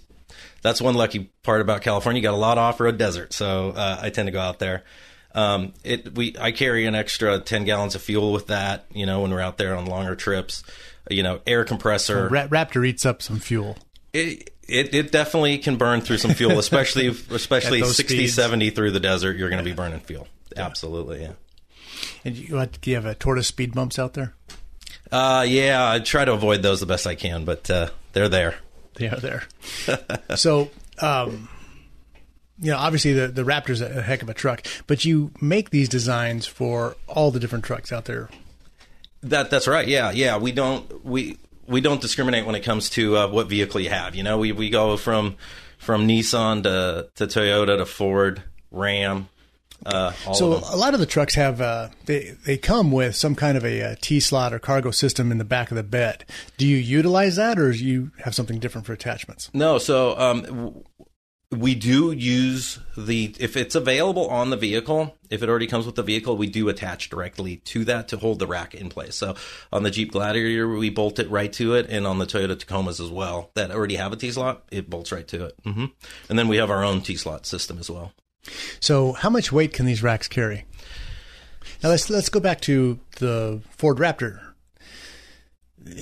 That's 0.62 0.80
one 0.82 0.94
lucky 0.96 1.32
part 1.42 1.62
about 1.62 1.82
California. 1.82 2.22
You 2.22 2.28
got 2.28 2.36
a 2.36 2.38
lot 2.38 2.58
of 2.60 2.64
off 2.64 2.80
road 2.80 2.98
desert, 3.00 3.34
so 3.34 3.72
uh, 3.72 3.98
I 4.02 4.12
tend 4.12 4.28
to 4.28 4.32
go 4.32 4.40
out 4.42 4.60
there. 4.60 4.84
Um, 5.34 5.74
it 5.84 6.14
we 6.14 6.36
I 6.40 6.52
carry 6.52 6.86
an 6.86 6.94
extra 6.94 7.40
ten 7.40 7.66
gallons 7.66 7.96
of 7.96 8.04
fuel 8.04 8.32
with 8.32 8.48
that. 8.48 8.86
You 8.94 9.08
know, 9.08 9.22
when 9.22 9.32
we're 9.32 9.42
out 9.42 9.58
there 9.58 9.76
on 9.76 9.86
longer 9.88 10.16
trips. 10.16 10.64
You 11.10 11.24
know, 11.24 11.42
air 11.46 11.66
compressor. 11.66 12.30
Ra- 12.30 12.48
Raptor 12.48 12.88
eats 12.88 13.06
up 13.06 13.22
some 13.22 13.40
fuel. 13.40 13.78
It, 14.14 14.52
it 14.68 14.94
it 14.94 15.12
definitely 15.12 15.58
can 15.58 15.76
burn 15.76 16.02
through 16.02 16.18
some 16.20 16.32
fuel, 16.32 16.52
especially 16.60 17.08
especially 17.08 17.82
At 17.82 17.88
60, 17.88 18.16
speeds. 18.16 18.34
70 18.34 18.70
through 18.72 18.92
the 18.92 19.00
desert. 19.00 19.38
You're 19.38 19.50
going 19.50 19.64
to 19.64 19.70
be 19.70 19.74
burning 19.74 20.00
fuel. 20.00 20.28
Absolutely, 20.56 21.22
yeah. 21.22 21.34
And 22.26 22.36
you, 22.36 22.66
do 22.82 22.90
you 22.90 22.96
have 22.96 23.06
a 23.06 23.16
tortoise 23.16 23.48
speed 23.48 23.74
bumps 23.74 23.98
out 23.98 24.14
there? 24.14 24.34
Uh, 25.12 25.46
yeah, 25.48 25.92
I 25.92 26.00
try 26.00 26.26
to 26.26 26.34
avoid 26.34 26.62
those 26.64 26.80
the 26.80 26.86
best 26.86 27.06
I 27.06 27.16
can, 27.16 27.46
but 27.46 27.70
uh, 27.70 27.90
they're 28.14 28.30
there. 28.30 28.56
They 28.96 29.10
are 29.10 29.20
there. 29.20 29.44
so, 30.36 30.70
um, 31.00 31.50
you 32.60 32.72
know, 32.72 32.78
obviously 32.78 33.14
the, 33.14 33.28
the 33.28 33.44
Raptor's 33.44 33.82
a 33.82 34.02
heck 34.02 34.22
of 34.22 34.30
a 34.30 34.34
truck, 34.34 34.66
but 34.88 35.06
you 35.06 35.32
make 35.42 35.70
these 35.70 35.90
designs 35.90 36.46
for 36.46 36.96
all 37.08 37.32
the 37.32 37.40
different 37.40 37.66
trucks 37.66 37.92
out 37.92 38.06
there. 38.06 38.30
That 39.24 39.50
that's 39.50 39.68
right. 39.68 39.88
Yeah, 39.88 40.12
yeah. 40.12 40.38
We 40.38 40.52
don't 40.52 41.04
we 41.06 41.38
we 41.68 41.82
don't 41.82 42.02
discriminate 42.02 42.46
when 42.46 42.56
it 42.56 42.62
comes 42.62 42.90
to 42.92 43.18
uh, 43.18 43.28
what 43.28 43.48
vehicle 43.48 43.80
you 43.80 43.90
have. 43.90 44.16
You 44.16 44.24
know, 44.24 44.38
we 44.38 44.52
we 44.52 44.70
go 44.70 44.98
from 44.98 45.38
from 45.78 46.08
Nissan 46.08 46.64
to 46.64 47.10
to 47.16 47.28
Toyota 47.28 47.78
to 47.78 47.86
Ford, 47.86 48.44
Ram. 48.72 49.30
Uh, 49.86 50.14
all 50.26 50.34
So 50.34 50.54
a 50.72 50.78
lot 50.78 50.94
of 50.94 51.02
the 51.02 51.06
trucks 51.06 51.36
have 51.36 51.60
uh, 51.60 51.90
they 52.06 52.36
they 52.46 52.58
come 52.58 52.92
with 52.92 53.16
some 53.16 53.36
kind 53.36 53.58
of 53.58 53.66
a, 53.66 53.82
uh 53.82 54.20
slot 54.20 54.54
or 54.54 54.60
cargo 54.60 54.92
system 54.92 55.32
in 55.32 55.38
the 55.40 55.46
back 55.46 55.72
of 55.72 55.76
the 55.76 55.84
bed. 55.84 56.26
Do 56.58 56.66
you 56.66 56.78
utilize 56.78 57.36
that, 57.36 57.60
or 57.60 57.72
do 57.74 57.86
you 57.86 58.12
have 58.24 58.34
something 58.34 58.60
different 58.60 58.88
for 58.88 58.94
attachments? 58.94 59.50
No, 59.54 59.78
so 59.78 60.18
um, 60.18 60.84
we 61.54 61.76
do 61.76 62.12
use 62.12 62.80
the 62.98 63.36
if 63.40 63.56
it's 63.56 63.76
available 63.76 64.28
on 64.30 64.50
the 64.50 64.58
vehicle. 64.58 65.18
If 65.30 65.42
it 65.42 65.50
already 65.50 65.68
comes 65.68 65.86
with 65.86 65.96
the 65.96 66.04
vehicle, 66.04 66.38
we 66.38 66.48
do 66.48 66.70
attach 66.70 67.10
directly 67.10 67.58
to 67.58 67.86
that 67.86 68.08
to 68.10 68.18
hold 68.18 68.40
the 68.40 68.48
rack 68.48 68.76
in 68.76 68.90
place. 68.90 69.16
So 69.16 69.36
on 69.72 69.84
the 69.84 69.90
Jeep 69.90 70.12
Gladiator, 70.12 70.68
we 70.68 70.90
bolt 70.90 71.20
it 71.20 71.30
right 71.30 71.52
to 71.54 71.76
it, 71.76 71.88
and 71.90 72.06
on 72.06 72.20
the 72.20 72.26
Toyota 72.26 72.56
Tacomas 72.56 73.00
as 73.00 73.10
well, 73.10 73.52
that 73.56 73.72
already 73.72 73.96
have 73.96 74.14
a 74.14 74.16
T 74.16 74.32
slot, 74.32 74.64
it 74.72 74.90
bolts 74.90 75.12
right 75.12 75.28
to 75.30 75.46
it. 75.46 75.56
hmm 75.64 75.86
And 76.30 76.38
then 76.38 76.48
we 76.48 76.58
have 76.58 76.70
our 76.70 76.84
own 76.84 77.02
T 77.02 77.16
slot 77.16 77.46
system 77.46 77.80
as 77.80 77.90
well. 77.90 78.14
So 78.80 79.14
how 79.14 79.30
much 79.30 79.52
weight 79.52 79.74
can 79.74 79.86
these 79.86 80.04
racks 80.04 80.28
carry? 80.28 80.66
Now 81.82 81.90
let's 81.90 82.10
let's 82.10 82.30
go 82.30 82.40
back 82.40 82.62
to 82.62 83.00
the 83.20 83.62
Ford 83.72 83.98
Raptor. 83.98 84.40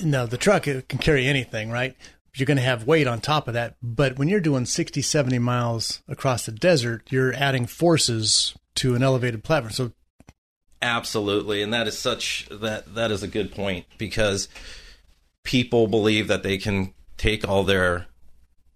Now 0.04 0.26
the 0.26 0.38
truck 0.38 0.68
it 0.68 0.90
can 0.90 1.00
carry 1.00 1.26
anything, 1.28 1.72
right? 1.72 1.96
You're 2.36 2.46
going 2.46 2.58
to 2.58 2.64
have 2.64 2.88
weight 2.88 3.08
on 3.08 3.20
top 3.20 3.48
of 3.48 3.54
that. 3.54 3.76
But 3.82 4.18
when 4.18 4.28
you're 4.28 4.40
doing 4.40 4.66
60, 4.66 5.02
70 5.02 5.40
miles 5.40 6.02
across 6.08 6.46
the 6.46 6.52
desert, 6.52 7.04
you're 7.10 7.34
adding 7.34 7.66
forces 7.66 8.56
to 8.76 8.96
an 8.96 9.04
elevated 9.04 9.44
platform. 9.44 9.74
So 9.74 9.92
Absolutely, 10.82 11.62
and 11.62 11.74
that 11.74 11.88
is 11.88 11.98
such 11.98 12.48
that 12.50 12.96
that 12.96 13.12
is 13.12 13.22
a 13.22 13.28
good 13.28 13.52
point 13.52 13.86
because 14.00 14.48
people 15.44 15.88
believe 15.88 16.28
that 16.28 16.42
they 16.42 16.58
can 16.58 16.94
take 17.18 17.48
all 17.48 17.64
their 17.64 18.08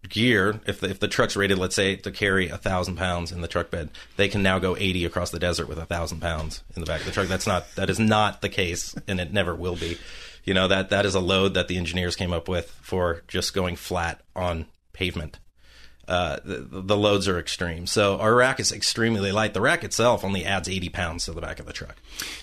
gear 0.08 0.62
if 0.68 0.80
the, 0.80 0.90
if 0.92 1.00
the 1.00 1.08
truck's 1.08 1.36
rated, 1.36 1.58
let's 1.58 1.76
say, 1.76 1.96
to 1.96 2.12
carry 2.12 2.50
a 2.50 2.58
thousand 2.58 2.96
pounds 2.96 3.32
in 3.32 3.42
the 3.42 3.48
truck 3.48 3.72
bed, 3.72 3.90
they 4.18 4.28
can 4.28 4.44
now 4.44 4.60
go 4.60 4.78
eighty 4.78 5.04
across 5.04 5.32
the 5.32 5.40
desert 5.40 5.68
with 5.68 5.80
a 5.80 5.86
thousand 5.86 6.20
pounds 6.20 6.64
in 6.76 6.80
the 6.80 6.86
back 6.86 7.00
of 7.00 7.08
the 7.08 7.12
truck. 7.12 7.28
That's 7.28 7.48
not 7.48 7.66
that 7.76 7.90
is 7.90 8.00
not 8.00 8.42
the 8.42 8.50
case, 8.50 8.96
and 9.08 9.20
it 9.20 9.34
never 9.34 9.56
will 9.56 9.76
be. 9.76 9.98
You 10.46 10.54
know 10.54 10.68
that 10.68 10.90
that 10.92 11.06
is 11.06 11.16
a 11.16 11.20
load 11.20 11.56
that 11.56 11.68
the 11.68 11.78
engineers 11.78 12.16
came 12.16 12.32
up 12.32 12.48
with 12.48 12.70
for 12.82 13.24
just 13.28 13.54
going 13.54 13.76
flat 13.76 14.22
on 14.36 14.68
pavement. 14.94 15.40
Uh, 16.08 16.38
the, 16.46 16.82
the 16.84 16.96
loads 16.96 17.28
are 17.28 17.40
extreme. 17.40 17.88
So 17.88 18.20
our 18.20 18.36
rack 18.36 18.60
is 18.60 18.72
extremely 18.72 19.32
light. 19.32 19.56
The 19.56 19.62
rack 19.62 19.84
itself 19.84 20.24
only 20.24 20.46
adds 20.46 20.70
80 20.70 20.90
pounds 20.90 21.26
to 21.26 21.32
the 21.32 21.42
back 21.42 21.60
of 21.60 21.66
the 21.66 21.74
truck. 21.74 21.96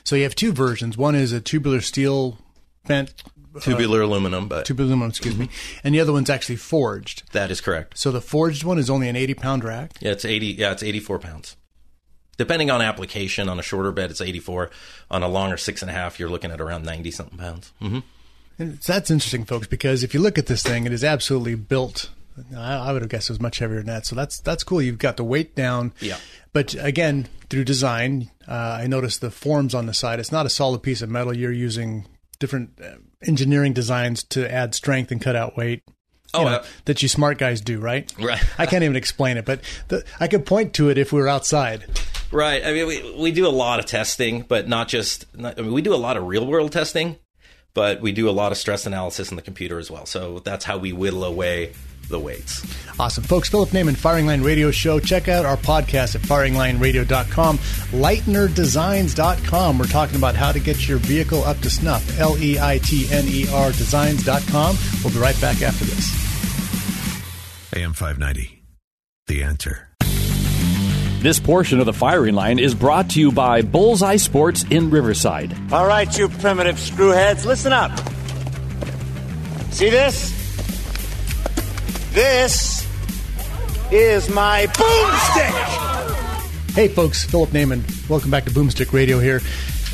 So 0.02 0.16
you 0.16 0.24
have 0.24 0.34
two 0.34 0.52
versions. 0.52 0.98
One 0.98 1.14
is 1.14 1.32
a 1.32 1.40
tubular 1.40 1.80
steel 1.80 2.38
bent 2.86 3.14
Tubular 3.60 4.00
aluminum, 4.00 4.48
but 4.48 4.64
tubular 4.64 4.88
aluminum, 4.88 5.10
excuse 5.10 5.36
me, 5.36 5.48
and 5.84 5.94
the 5.94 6.00
other 6.00 6.12
one's 6.12 6.30
actually 6.30 6.56
forged. 6.56 7.30
that 7.32 7.50
is 7.50 7.60
correct. 7.60 7.98
So 7.98 8.10
the 8.10 8.20
forged 8.20 8.64
one 8.64 8.78
is 8.78 8.88
only 8.88 9.08
an 9.08 9.16
80 9.16 9.34
pound 9.34 9.64
rack. 9.64 9.92
Yeah, 10.00 10.12
it's 10.12 10.24
80. 10.24 10.46
Yeah, 10.46 10.72
it's 10.72 10.82
84 10.82 11.18
pounds. 11.18 11.56
Depending 12.38 12.70
on 12.70 12.80
application, 12.80 13.48
on 13.48 13.58
a 13.58 13.62
shorter 13.62 13.92
bed, 13.92 14.10
it's 14.10 14.20
84. 14.20 14.70
On 15.10 15.22
a 15.22 15.28
longer 15.28 15.56
six 15.56 15.82
and 15.82 15.90
a 15.90 15.94
half, 15.94 16.18
you're 16.18 16.30
looking 16.30 16.50
at 16.50 16.60
around 16.60 16.84
90 16.84 17.10
something 17.10 17.38
pounds. 17.38 17.72
hmm 17.78 17.98
And 18.58 18.82
so 18.82 18.94
that's 18.94 19.10
interesting, 19.10 19.44
folks, 19.44 19.66
because 19.66 20.02
if 20.02 20.14
you 20.14 20.20
look 20.20 20.38
at 20.38 20.46
this 20.46 20.62
thing, 20.62 20.86
it 20.86 20.92
is 20.92 21.04
absolutely 21.04 21.54
built. 21.54 22.10
I, 22.56 22.92
would 22.92 23.02
have 23.02 23.10
guessed 23.10 23.28
it 23.28 23.34
was 23.34 23.40
much 23.40 23.58
heavier 23.58 23.78
than 23.78 23.86
that. 23.86 24.06
So 24.06 24.16
that's 24.16 24.40
that's 24.40 24.64
cool. 24.64 24.80
You've 24.80 24.98
got 24.98 25.18
the 25.18 25.24
weight 25.24 25.54
down. 25.54 25.92
Yeah. 26.00 26.16
But 26.54 26.74
again, 26.78 27.28
through 27.50 27.64
design, 27.64 28.30
uh, 28.48 28.78
I 28.80 28.86
noticed 28.86 29.20
the 29.20 29.30
forms 29.30 29.74
on 29.74 29.84
the 29.84 29.94
side. 29.94 30.18
It's 30.18 30.32
not 30.32 30.46
a 30.46 30.50
solid 30.50 30.82
piece 30.82 31.02
of 31.02 31.10
metal. 31.10 31.36
You're 31.36 31.52
using 31.52 32.06
different 32.38 32.80
uh, 32.82 32.94
engineering 33.26 33.74
designs 33.74 34.24
to 34.24 34.50
add 34.50 34.74
strength 34.74 35.12
and 35.12 35.20
cut 35.20 35.36
out 35.36 35.56
weight. 35.56 35.82
Oh, 36.34 36.44
know, 36.44 36.48
uh, 36.48 36.64
that 36.86 37.02
you 37.02 37.08
smart 37.08 37.36
guys 37.36 37.60
do, 37.60 37.78
right? 37.78 38.10
Right. 38.18 38.42
I 38.58 38.64
can't 38.64 38.82
even 38.84 38.96
explain 38.96 39.36
it, 39.36 39.44
but 39.44 39.60
the, 39.88 40.02
I 40.18 40.28
could 40.28 40.46
point 40.46 40.72
to 40.74 40.88
it 40.88 40.96
if 40.96 41.12
we 41.12 41.20
were 41.20 41.28
outside. 41.28 41.84
Right. 42.32 42.64
I 42.64 42.72
mean, 42.72 42.86
we, 42.86 43.14
we 43.16 43.32
do 43.32 43.46
a 43.46 43.50
lot 43.50 43.78
of 43.78 43.86
testing, 43.86 44.42
but 44.42 44.66
not 44.66 44.88
just, 44.88 45.26
not, 45.36 45.58
I 45.58 45.62
mean, 45.62 45.72
we 45.72 45.82
do 45.82 45.94
a 45.94 45.96
lot 45.96 46.16
of 46.16 46.24
real 46.24 46.46
world 46.46 46.72
testing, 46.72 47.16
but 47.74 48.00
we 48.00 48.12
do 48.12 48.28
a 48.28 48.32
lot 48.32 48.52
of 48.52 48.58
stress 48.58 48.86
analysis 48.86 49.30
in 49.30 49.36
the 49.36 49.42
computer 49.42 49.78
as 49.78 49.90
well. 49.90 50.06
So 50.06 50.38
that's 50.38 50.64
how 50.64 50.78
we 50.78 50.92
whittle 50.92 51.24
away 51.24 51.72
the 52.08 52.18
weights. 52.18 52.64
Awesome. 52.98 53.24
Folks, 53.24 53.48
Philip 53.48 53.70
Naiman, 53.70 53.96
Firing 53.96 54.26
Line 54.26 54.42
Radio 54.42 54.70
Show. 54.70 55.00
Check 55.00 55.28
out 55.28 55.44
our 55.44 55.56
podcast 55.56 56.14
at 56.14 56.22
firinglineradio.com, 56.22 57.58
leitnerdesigns.com. 57.58 59.78
We're 59.78 59.86
talking 59.86 60.16
about 60.16 60.34
how 60.34 60.52
to 60.52 60.60
get 60.60 60.88
your 60.88 60.98
vehicle 60.98 61.42
up 61.44 61.58
to 61.60 61.70
snuff. 61.70 62.18
L 62.18 62.36
E 62.38 62.58
I 62.60 62.78
T 62.78 63.06
N 63.10 63.24
E 63.26 63.46
R 63.52 63.72
designs.com. 63.72 64.76
We'll 65.02 65.12
be 65.12 65.18
right 65.18 65.40
back 65.40 65.62
after 65.62 65.84
this. 65.84 66.12
AM 67.74 67.94
590. 67.94 68.62
The 69.26 69.42
answer. 69.42 69.91
This 71.22 71.38
portion 71.38 71.78
of 71.78 71.86
the 71.86 71.92
firing 71.92 72.34
line 72.34 72.58
is 72.58 72.74
brought 72.74 73.10
to 73.10 73.20
you 73.20 73.30
by 73.30 73.62
Bullseye 73.62 74.16
Sports 74.16 74.64
in 74.70 74.90
Riverside. 74.90 75.56
All 75.70 75.86
right, 75.86 76.18
you 76.18 76.28
primitive 76.28 76.74
screwheads, 76.74 77.44
listen 77.44 77.72
up. 77.72 77.96
See 79.70 79.88
this? 79.88 80.32
This 82.10 82.84
is 83.92 84.28
my 84.30 84.66
boomstick. 84.66 85.54
Hey, 86.74 86.88
folks, 86.88 87.24
Philip 87.24 87.50
Naiman. 87.50 87.84
Welcome 88.10 88.32
back 88.32 88.44
to 88.46 88.50
Boomstick 88.50 88.92
Radio 88.92 89.20
here. 89.20 89.40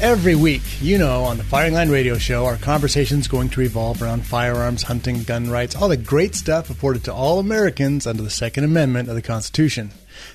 Every 0.00 0.34
week, 0.34 0.62
you 0.80 0.96
know, 0.96 1.24
on 1.24 1.36
the 1.36 1.44
Firing 1.44 1.74
Line 1.74 1.90
Radio 1.90 2.16
Show, 2.16 2.46
our 2.46 2.56
conversation's 2.56 3.28
going 3.28 3.50
to 3.50 3.60
revolve 3.60 4.00
around 4.00 4.24
firearms, 4.24 4.84
hunting, 4.84 5.24
gun 5.24 5.50
rights, 5.50 5.76
all 5.76 5.88
the 5.88 5.96
great 5.98 6.34
stuff 6.34 6.70
afforded 6.70 7.04
to 7.04 7.12
all 7.12 7.38
Americans 7.38 8.06
under 8.06 8.22
the 8.22 8.30
Second 8.30 8.64
Amendment 8.64 9.10
of 9.10 9.14
the 9.14 9.20
Constitution. 9.20 9.90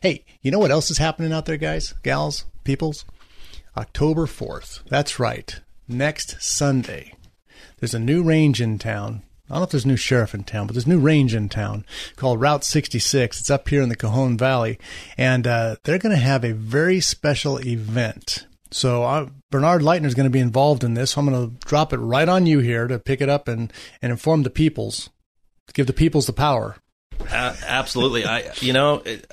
Hey, 0.00 0.24
you 0.42 0.50
know 0.50 0.58
what 0.58 0.70
else 0.70 0.90
is 0.90 0.98
happening 0.98 1.32
out 1.32 1.46
there, 1.46 1.56
guys, 1.56 1.94
gals, 2.02 2.44
peoples? 2.64 3.04
October 3.76 4.26
4th. 4.26 4.82
That's 4.88 5.20
right. 5.20 5.60
Next 5.90 6.40
Sunday. 6.40 7.14
There's 7.80 7.94
a 7.94 7.98
new 7.98 8.22
range 8.22 8.60
in 8.60 8.78
town. 8.78 9.22
I 9.48 9.54
don't 9.54 9.58
know 9.58 9.64
if 9.64 9.70
there's 9.70 9.84
a 9.84 9.88
new 9.88 9.96
sheriff 9.96 10.34
in 10.34 10.44
town, 10.44 10.68
but 10.68 10.74
there's 10.74 10.86
a 10.86 10.90
new 10.90 11.00
range 11.00 11.34
in 11.34 11.48
town 11.48 11.84
called 12.14 12.40
Route 12.40 12.62
66. 12.62 13.40
It's 13.40 13.50
up 13.50 13.68
here 13.68 13.82
in 13.82 13.88
the 13.88 13.96
Cajon 13.96 14.38
Valley. 14.38 14.78
And 15.18 15.48
uh, 15.48 15.76
they're 15.82 15.98
going 15.98 16.14
to 16.14 16.22
have 16.22 16.44
a 16.44 16.52
very 16.52 17.00
special 17.00 17.58
event. 17.58 18.46
So 18.70 19.02
uh, 19.02 19.30
Bernard 19.50 19.82
Leitner 19.82 20.04
is 20.04 20.14
going 20.14 20.28
to 20.28 20.30
be 20.30 20.38
involved 20.38 20.84
in 20.84 20.94
this. 20.94 21.10
So 21.10 21.20
I'm 21.20 21.28
going 21.28 21.50
to 21.50 21.66
drop 21.66 21.92
it 21.92 21.98
right 21.98 22.28
on 22.28 22.46
you 22.46 22.60
here 22.60 22.86
to 22.86 23.00
pick 23.00 23.20
it 23.20 23.28
up 23.28 23.48
and, 23.48 23.72
and 24.00 24.12
inform 24.12 24.44
the 24.44 24.50
peoples, 24.50 25.10
give 25.74 25.88
the 25.88 25.92
peoples 25.92 26.26
the 26.26 26.32
power. 26.32 26.76
Uh, 27.18 27.56
absolutely. 27.66 28.24
I, 28.24 28.52
you 28.60 28.72
know, 28.72 29.02
it, 29.04 29.28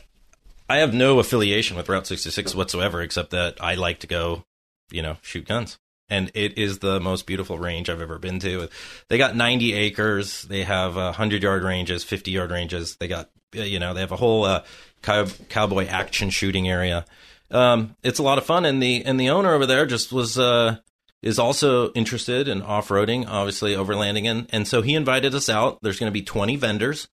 I 0.68 0.78
have 0.78 0.96
no 0.96 1.20
affiliation 1.20 1.78
with 1.78 1.88
Route 1.88 2.08
66 2.08 2.56
whatsoever, 2.56 3.04
except 3.04 3.30
that 3.30 3.64
I 3.64 3.76
like 3.76 4.00
to 4.00 4.08
go, 4.08 4.44
you 4.90 5.04
know, 5.04 5.18
shoot 5.22 5.48
guns. 5.48 5.78
And 6.10 6.32
it 6.34 6.58
is 6.58 6.80
the 6.80 7.00
most 7.00 7.26
beautiful 7.26 7.60
range 7.60 7.90
I've 7.90 8.02
ever 8.02 8.18
been 8.18 8.40
to. 8.40 8.70
They 9.10 9.18
got 9.18 9.36
90 9.36 9.74
acres. 9.74 10.44
They 10.44 10.64
have 10.64 10.98
uh, 10.98 11.12
100 11.12 11.44
yard 11.44 11.64
ranges, 11.64 12.04
50 12.04 12.32
yard 12.32 12.52
ranges. 12.52 12.96
They 12.96 13.08
got, 13.08 13.30
you 13.54 13.80
know, 13.80 13.94
they 13.94 14.00
have 14.00 14.12
a 14.12 14.18
whole 14.18 14.46
uh, 14.46 14.64
cow- 15.02 15.28
cowboy 15.50 15.88
action 15.88 16.30
shooting 16.30 16.70
area. 16.70 17.06
Um, 17.52 17.96
it's 18.04 18.20
a 18.20 18.24
lot 18.24 18.38
of 18.38 18.46
fun. 18.46 18.66
And 18.66 18.82
the, 18.82 19.04
and 19.06 19.20
the 19.20 19.30
owner 19.30 19.54
over 19.54 19.66
there 19.66 19.86
just 19.86 20.12
was, 20.14 20.40
uh, 20.40 20.78
is 21.22 21.40
also 21.40 21.92
interested 21.92 22.48
in 22.48 22.62
off 22.62 22.88
roading, 22.88 23.28
obviously 23.28 23.74
overlanding. 23.74 24.30
And, 24.30 24.48
and 24.52 24.68
so 24.68 24.82
he 24.82 24.96
invited 24.96 25.36
us 25.36 25.50
out. 25.50 25.80
There's 25.82 26.00
going 26.00 26.12
to 26.12 26.18
be 26.18 26.24
20 26.24 26.56
vendors 26.56 27.10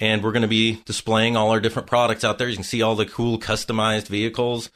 and 0.00 0.24
we're 0.24 0.32
going 0.32 0.42
to 0.42 0.48
be 0.48 0.80
displaying 0.86 1.36
all 1.36 1.50
our 1.50 1.60
different 1.60 1.86
products 1.86 2.24
out 2.24 2.38
there. 2.38 2.48
You 2.48 2.56
can 2.56 2.64
see 2.64 2.82
all 2.82 2.96
the 2.96 3.06
cool 3.06 3.38
customized 3.38 4.08
vehicles, 4.08 4.70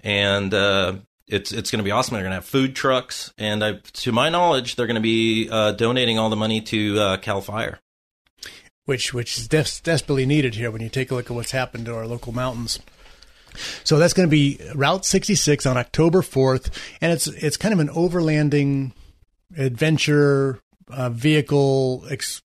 and 0.00 0.54
uh, 0.54 0.94
it's 1.28 1.52
it's 1.52 1.70
going 1.70 1.78
to 1.78 1.84
be 1.84 1.90
awesome. 1.90 2.14
They're 2.14 2.22
going 2.22 2.30
to 2.30 2.36
have 2.36 2.44
food 2.44 2.74
trucks, 2.74 3.32
and 3.38 3.62
I, 3.64 3.74
to 3.94 4.12
my 4.12 4.28
knowledge, 4.28 4.76
they're 4.76 4.86
going 4.86 4.94
to 4.96 5.00
be 5.00 5.48
uh, 5.50 5.72
donating 5.72 6.18
all 6.18 6.30
the 6.30 6.36
money 6.36 6.60
to 6.62 6.98
uh, 6.98 7.16
Cal 7.18 7.40
Fire. 7.40 7.78
which 8.86 9.12
which 9.12 9.38
is 9.38 9.48
des- 9.48 9.82
desperately 9.82 10.26
needed 10.26 10.54
here 10.54 10.70
when 10.70 10.80
you 10.80 10.88
take 10.88 11.10
a 11.10 11.14
look 11.14 11.30
at 11.30 11.34
what's 11.36 11.50
happened 11.52 11.86
to 11.86 11.94
our 11.94 12.06
local 12.06 12.32
mountains. 12.32 12.78
So 13.84 13.98
that's 13.98 14.12
going 14.12 14.28
to 14.28 14.30
be 14.30 14.60
Route 14.74 15.04
66 15.04 15.66
on 15.66 15.76
October 15.76 16.22
4th, 16.22 16.70
and 17.00 17.12
it's 17.12 17.26
it's 17.26 17.56
kind 17.56 17.72
of 17.74 17.80
an 17.80 17.88
overlanding 17.88 18.92
adventure 19.56 20.60
uh, 20.88 21.10
vehicle. 21.10 22.04
Ex- 22.10 22.42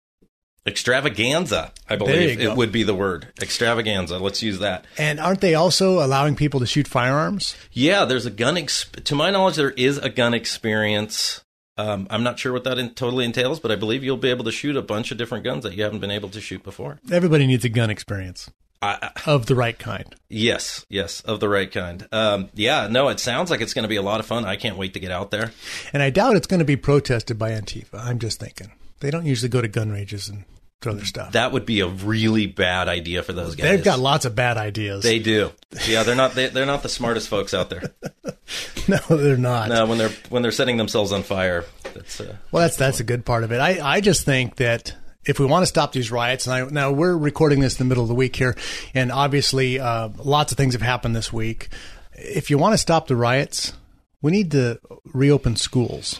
Extravaganza, 0.68 1.72
I 1.88 1.96
believe 1.96 2.40
it 2.40 2.54
would 2.54 2.70
be 2.70 2.82
the 2.82 2.94
word. 2.94 3.28
Extravaganza. 3.40 4.18
Let's 4.18 4.42
use 4.42 4.58
that. 4.60 4.84
and 4.96 5.18
aren't 5.18 5.40
they 5.40 5.54
also 5.54 6.04
allowing 6.04 6.36
people 6.36 6.60
to 6.60 6.66
shoot 6.66 6.86
firearms? 6.86 7.56
Yeah, 7.72 8.04
there's 8.04 8.26
a 8.26 8.30
gun. 8.30 8.54
Exp- 8.56 9.02
to 9.04 9.14
my 9.14 9.30
knowledge, 9.30 9.56
there 9.56 9.70
is 9.72 9.98
a 9.98 10.08
gun 10.10 10.34
experience. 10.34 11.42
Um, 11.76 12.06
I'm 12.10 12.22
not 12.22 12.38
sure 12.38 12.52
what 12.52 12.64
that 12.64 12.78
in- 12.78 12.94
totally 12.94 13.24
entails, 13.24 13.60
but 13.60 13.70
I 13.70 13.76
believe 13.76 14.02
you'll 14.04 14.16
be 14.16 14.30
able 14.30 14.44
to 14.44 14.52
shoot 14.52 14.76
a 14.76 14.82
bunch 14.82 15.10
of 15.10 15.18
different 15.18 15.44
guns 15.44 15.62
that 15.64 15.74
you 15.74 15.82
haven't 15.84 16.00
been 16.00 16.10
able 16.10 16.28
to 16.30 16.40
shoot 16.40 16.62
before. 16.62 16.98
Everybody 17.10 17.46
needs 17.46 17.64
a 17.64 17.68
gun 17.68 17.88
experience. 17.90 18.50
I, 18.80 19.10
of 19.26 19.46
the 19.46 19.56
right 19.56 19.76
kind. 19.76 20.14
yes, 20.28 20.86
yes, 20.88 21.20
of 21.22 21.40
the 21.40 21.48
right 21.48 21.70
kind. 21.72 22.06
Um, 22.12 22.48
yeah, 22.54 22.86
no, 22.88 23.08
it 23.08 23.18
sounds 23.18 23.50
like 23.50 23.60
it's 23.60 23.74
going 23.74 23.82
to 23.82 23.88
be 23.88 23.96
a 23.96 24.02
lot 24.02 24.20
of 24.20 24.26
fun. 24.26 24.44
I 24.44 24.54
can't 24.54 24.76
wait 24.76 24.94
to 24.94 25.00
get 25.00 25.10
out 25.10 25.32
there. 25.32 25.50
And 25.92 26.00
I 26.00 26.10
doubt 26.10 26.36
it's 26.36 26.46
going 26.46 26.60
to 26.60 26.64
be 26.64 26.76
protested 26.76 27.38
by 27.40 27.50
Antifa. 27.50 27.94
I'm 27.98 28.20
just 28.20 28.38
thinking. 28.38 28.70
They 29.00 29.10
don't 29.10 29.26
usually 29.26 29.48
go 29.48 29.60
to 29.62 29.66
gun 29.68 29.90
ranges 29.90 30.28
and 30.28 30.44
throw 30.80 30.94
their 30.94 31.04
stuff. 31.04 31.32
That 31.32 31.52
would 31.52 31.66
be 31.66 31.80
a 31.80 31.88
really 31.88 32.46
bad 32.46 32.88
idea 32.88 33.22
for 33.22 33.32
those 33.32 33.56
guys. 33.56 33.64
They've 33.64 33.84
got 33.84 33.98
lots 33.98 34.24
of 34.24 34.34
bad 34.34 34.56
ideas. 34.56 35.02
They 35.02 35.18
do. 35.18 35.52
Yeah, 35.86 36.02
they're 36.02 36.16
not. 36.16 36.32
They, 36.32 36.48
they're 36.48 36.64
not 36.64 36.82
the 36.82 36.88
smartest 36.88 37.28
folks 37.28 37.52
out 37.52 37.68
there. 37.68 37.92
no, 38.88 38.96
they're 39.10 39.36
not. 39.36 39.68
No, 39.68 39.84
when 39.84 39.98
they're 39.98 40.10
when 40.30 40.40
they're 40.40 40.50
setting 40.50 40.78
themselves 40.78 41.12
on 41.12 41.22
fire. 41.22 41.66
That's 41.92 42.22
uh, 42.22 42.36
Well, 42.50 42.62
that's 42.62 42.76
that's 42.76 43.00
a 43.00 43.04
good 43.04 43.26
part 43.26 43.44
of 43.44 43.52
it. 43.52 43.58
I, 43.58 43.96
I 43.96 44.00
just 44.00 44.24
think 44.24 44.56
that 44.56 44.96
if 45.26 45.38
we 45.38 45.44
want 45.44 45.62
to 45.62 45.66
stop 45.66 45.92
these 45.92 46.10
riots, 46.10 46.46
and 46.46 46.54
I, 46.54 46.64
now 46.70 46.90
we're 46.92 47.16
recording 47.16 47.60
this 47.60 47.78
in 47.78 47.86
the 47.86 47.88
middle 47.88 48.02
of 48.02 48.08
the 48.08 48.14
week 48.14 48.34
here, 48.34 48.56
and 48.94 49.12
obviously 49.12 49.78
uh, 49.78 50.08
lots 50.16 50.52
of 50.52 50.58
things 50.58 50.72
have 50.72 50.80
happened 50.82 51.14
this 51.14 51.30
week. 51.30 51.68
If 52.14 52.48
you 52.48 52.56
want 52.56 52.72
to 52.72 52.78
stop 52.78 53.06
the 53.08 53.16
riots, 53.16 53.74
we 54.22 54.32
need 54.32 54.50
to 54.52 54.80
reopen 55.12 55.56
schools. 55.56 56.18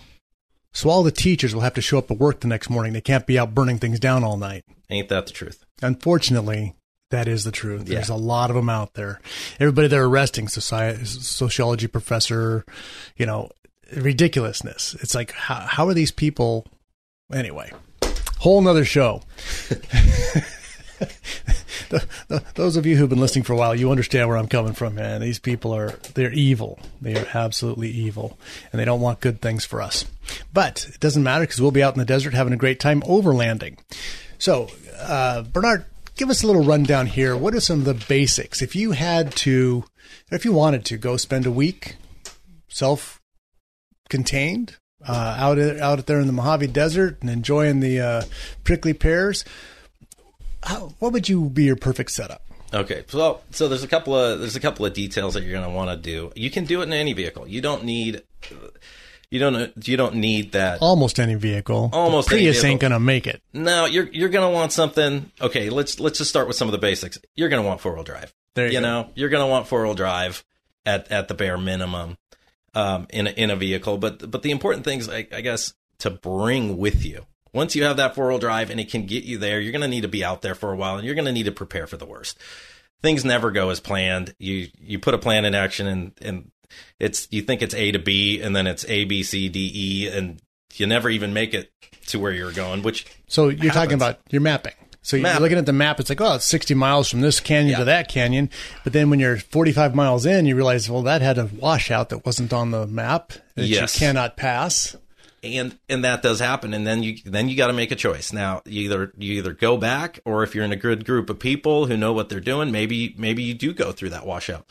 So 0.72 0.90
all 0.90 1.02
the 1.02 1.10
teachers 1.10 1.54
will 1.54 1.62
have 1.62 1.75
to 1.75 1.80
show 1.80 1.98
up 1.98 2.10
at 2.10 2.18
work 2.18 2.40
the 2.40 2.48
next 2.48 2.70
morning. 2.70 2.92
They 2.92 3.00
can't 3.00 3.26
be 3.26 3.38
out 3.38 3.54
burning 3.54 3.78
things 3.78 3.98
down 3.98 4.22
all 4.25 4.37
night. 4.37 4.64
ain't 4.90 5.08
that 5.08 5.26
the 5.26 5.32
truth? 5.32 5.64
Unfortunately, 5.82 6.75
that 7.10 7.26
is 7.26 7.44
the 7.44 7.52
truth. 7.52 7.88
Yeah. 7.88 7.96
There's 7.96 8.10
a 8.10 8.14
lot 8.14 8.50
of 8.50 8.56
them 8.56 8.68
out 8.68 8.94
there. 8.94 9.20
Everybody 9.58 9.88
they're 9.88 10.04
arresting, 10.04 10.48
society, 10.48 11.04
sociology 11.04 11.87
professor, 11.87 12.64
you 13.16 13.26
know, 13.26 13.50
ridiculousness. 13.96 14.94
It's 15.00 15.14
like, 15.14 15.32
how, 15.32 15.60
how 15.60 15.88
are 15.88 15.94
these 15.94 16.12
people? 16.12 16.66
Anyway, 17.32 17.72
whole 18.38 18.60
nother 18.60 18.84
show. 18.84 19.22
The- 21.88 22.05
the- 22.28 22.43
those 22.55 22.76
of 22.76 22.85
you 22.85 22.97
who've 22.97 23.09
been 23.09 23.21
listening 23.21 23.45
for 23.45 23.55
a 23.55 23.57
while, 23.57 23.75
you 23.75 23.90
understand 23.90 24.28
where 24.28 24.37
I'm 24.37 24.47
coming 24.49 24.75
from, 24.75 24.97
man. 24.97 25.23
These 25.23 25.38
people 25.38 25.75
are, 25.75 25.93
they're 26.12 26.33
evil. 26.33 26.78
They 27.00 27.17
are 27.17 27.26
absolutely 27.33 27.88
evil. 27.88 28.38
And 28.71 28.78
they 28.78 28.85
don't 28.85 29.00
want 29.00 29.21
good 29.21 29.40
things 29.40 29.64
for 29.64 29.81
us. 29.81 30.05
But 30.52 30.87
it 30.93 31.00
doesn't 31.00 31.23
matter 31.23 31.45
because 31.45 31.62
we'll 31.62 31.71
be 31.71 31.83
out 31.83 31.95
in 31.95 31.99
the 31.99 32.05
desert 32.05 32.35
having 32.35 32.52
a 32.52 32.59
great 32.59 32.78
time 32.78 33.00
overlanding. 33.02 33.78
So, 34.38 34.69
uh, 34.99 35.43
Bernard, 35.43 35.87
give 36.17 36.28
us 36.28 36.43
a 36.43 36.47
little 36.47 36.64
rundown 36.64 37.07
here. 37.07 37.35
What 37.35 37.55
are 37.55 37.61
some 37.61 37.78
of 37.78 37.85
the 37.87 38.07
basics? 38.07 38.61
If 38.61 38.76
you 38.76 38.93
had 38.93 39.35
to, 39.37 39.85
if 40.31 40.45
you 40.45 40.52
wanted 40.52 40.85
to 40.87 40.99
go 40.99 41.17
spend 41.17 41.47
a 41.47 41.50
week 41.50 41.97
self 42.69 43.19
contained, 44.11 44.76
uh, 45.07 45.37
out, 45.38 45.59
out 45.59 46.05
there 46.07 46.21
in 46.21 46.26
the 46.26 46.33
Mojave 46.35 46.67
Desert 46.67 47.19
and 47.23 47.31
enjoying 47.31 47.81
the 47.81 48.00
uh, 48.00 48.23
prickly 48.64 48.93
pears, 48.93 49.45
how, 50.62 50.92
what 50.98 51.12
would 51.12 51.28
you 51.28 51.48
be 51.50 51.64
your 51.64 51.76
perfect 51.76 52.10
setup? 52.10 52.42
Okay, 52.72 53.04
so 53.08 53.40
so 53.50 53.68
there's 53.68 53.82
a 53.82 53.88
couple 53.88 54.14
of 54.14 54.40
there's 54.40 54.56
a 54.56 54.60
couple 54.60 54.84
of 54.84 54.92
details 54.92 55.34
that 55.34 55.42
you're 55.42 55.52
going 55.52 55.64
to 55.64 55.70
want 55.74 55.90
to 55.90 55.96
do. 55.96 56.30
You 56.36 56.50
can 56.50 56.64
do 56.64 56.80
it 56.80 56.84
in 56.84 56.92
any 56.92 57.14
vehicle. 57.14 57.48
You 57.48 57.62
don't 57.62 57.84
need 57.84 58.22
you 59.30 59.38
don't 59.38 59.72
you 59.86 59.96
don't 59.96 60.16
need 60.16 60.52
that. 60.52 60.80
Almost 60.80 61.18
any 61.18 61.34
vehicle. 61.34 61.90
Almost 61.92 62.28
The 62.28 62.36
any 62.36 62.44
Prius 62.44 62.56
vehicle. 62.56 62.70
ain't 62.70 62.80
gonna 62.80 63.00
make 63.00 63.26
it. 63.26 63.42
No, 63.52 63.84
you're 63.86 64.08
you're 64.08 64.28
going 64.30 64.46
to 64.48 64.54
want 64.54 64.72
something. 64.72 65.30
Okay, 65.40 65.70
let's 65.70 66.00
let's 66.00 66.18
just 66.18 66.30
start 66.30 66.46
with 66.46 66.56
some 66.56 66.68
of 66.68 66.72
the 66.72 66.78
basics. 66.78 67.18
You're 67.34 67.48
going 67.48 67.62
to 67.62 67.66
want 67.68 67.80
four 67.80 67.94
wheel 67.94 68.04
drive. 68.04 68.34
There 68.54 68.66
you 68.66 68.72
you 68.74 68.80
know 68.80 69.10
you're 69.14 69.28
going 69.28 69.42
to 69.44 69.50
want 69.50 69.66
four 69.66 69.84
wheel 69.84 69.94
drive 69.94 70.44
at 70.86 71.10
at 71.10 71.28
the 71.28 71.34
bare 71.34 71.58
minimum 71.58 72.16
um, 72.74 73.06
in 73.10 73.26
a, 73.26 73.30
in 73.30 73.50
a 73.50 73.56
vehicle. 73.56 73.98
But 73.98 74.30
but 74.30 74.42
the 74.42 74.50
important 74.50 74.84
things, 74.84 75.08
I, 75.08 75.26
I 75.32 75.40
guess, 75.42 75.74
to 75.98 76.10
bring 76.10 76.78
with 76.78 77.04
you. 77.04 77.26
Once 77.52 77.75
you 77.75 77.85
have 77.85 77.97
that 77.97 78.14
four 78.14 78.28
wheel 78.28 78.38
drive 78.38 78.71
and 78.71 78.78
it 78.81 78.90
can 78.90 79.07
get 79.07 79.25
you 79.25 79.38
there, 79.38 79.61
you're 79.61 79.73
going 79.73 79.83
to 79.83 79.88
need 79.88 80.02
to 80.02 80.09
be 80.09 80.25
out 80.25 80.43
there 80.43 80.55
for 80.55 80.73
a 80.73 80.76
while, 80.76 80.97
and 80.97 81.05
you're 81.07 81.14
going 81.14 81.25
to 81.25 81.33
need 81.33 81.45
to 81.47 81.52
prepare 81.52 81.87
for 81.87 81.97
the 81.97 82.07
worst. 82.07 82.38
Things 83.02 83.25
never 83.25 83.50
go 83.50 83.71
as 83.71 83.81
planned. 83.81 84.35
You 84.38 84.69
you 84.81 84.99
put 84.99 85.14
a 85.14 85.19
plan 85.19 85.45
in 85.45 85.55
action, 85.55 85.87
and 85.87 86.12
and 86.21 86.50
it's 86.99 87.28
you 87.31 87.43
think 87.43 87.62
it's 87.62 87.75
A 87.75 87.93
to 87.93 87.99
B, 87.99 88.40
and 88.43 88.55
then 88.57 88.67
it's 88.67 88.85
A 88.88 89.05
B 89.05 89.23
C 89.23 89.49
D 89.49 89.71
E, 89.75 90.09
and 90.09 90.40
you 90.75 90.87
never 90.87 91.09
even 91.09 91.33
make 91.33 91.55
it 91.55 91.71
to 92.09 92.19
where 92.19 92.33
you're 92.33 92.52
going. 92.52 92.83
Which 92.83 93.07
So 93.28 93.49
you're 93.49 93.73
talking 93.73 93.99
happens. 93.99 94.02
about 94.02 94.19
your 94.31 94.40
mapping. 94.43 94.73
So 95.02 95.17
you're 95.17 95.23
Mapping. 95.23 95.43
looking 95.43 95.59
at 95.59 95.64
the 95.64 95.73
map. 95.73 96.00
It's 96.00 96.11
like, 96.11 96.21
oh, 96.21 96.35
it's 96.35 96.45
60 96.45 96.75
miles 96.75 97.09
from 97.09 97.21
this 97.23 97.40
canyon 97.40 97.71
Yeah. 97.71 97.78
to 97.78 97.84
that 97.87 98.08
canyon. 98.08 98.50
But 98.84 98.93
then 98.93 99.08
when 99.08 99.21
you're 99.21 99.39
45 99.39 99.95
miles 99.95 100.26
in, 100.26 100.45
you 100.45 100.54
realize, 100.54 100.91
well, 100.91 101.02
that 101.04 101.23
had 101.23 101.39
a 101.39 101.47
washout 101.47 102.11
that 102.11 102.26
wasn't 102.26 102.52
on 102.52 102.73
the 102.73 102.87
map 102.87 103.32
that 103.54 103.65
Yes. 103.67 103.95
you 103.95 104.00
cannot 104.00 104.37
pass. 104.37 104.97
And 105.56 105.78
and 105.89 106.04
that 106.04 106.23
does 106.23 106.41
happen. 106.41 106.75
And 106.75 106.87
then 106.87 107.02
you 107.02 107.17
then 107.25 107.49
you 107.49 107.56
got 107.56 107.69
to 107.69 107.73
make 107.73 107.91
a 107.91 107.97
choice. 107.97 108.32
Now 108.32 108.63
you 108.67 108.82
either 108.82 109.13
you 109.17 109.34
either 109.34 109.52
go 109.54 109.76
back 109.76 110.21
or 110.25 110.43
if 110.43 110.54
you're 110.54 110.65
in 110.65 110.73
a 110.73 110.76
good 110.76 111.04
group 111.04 111.30
of 111.30 111.39
people 111.39 111.87
who 111.87 111.97
know 111.97 112.13
what 112.13 112.28
they're 112.28 112.41
doing 112.41 112.71
maybe 112.71 113.15
maybe 113.17 113.43
you 113.43 113.54
do 113.54 113.73
go 113.73 113.93
through 113.93 114.11
that 114.11 114.26
washout. 114.26 114.67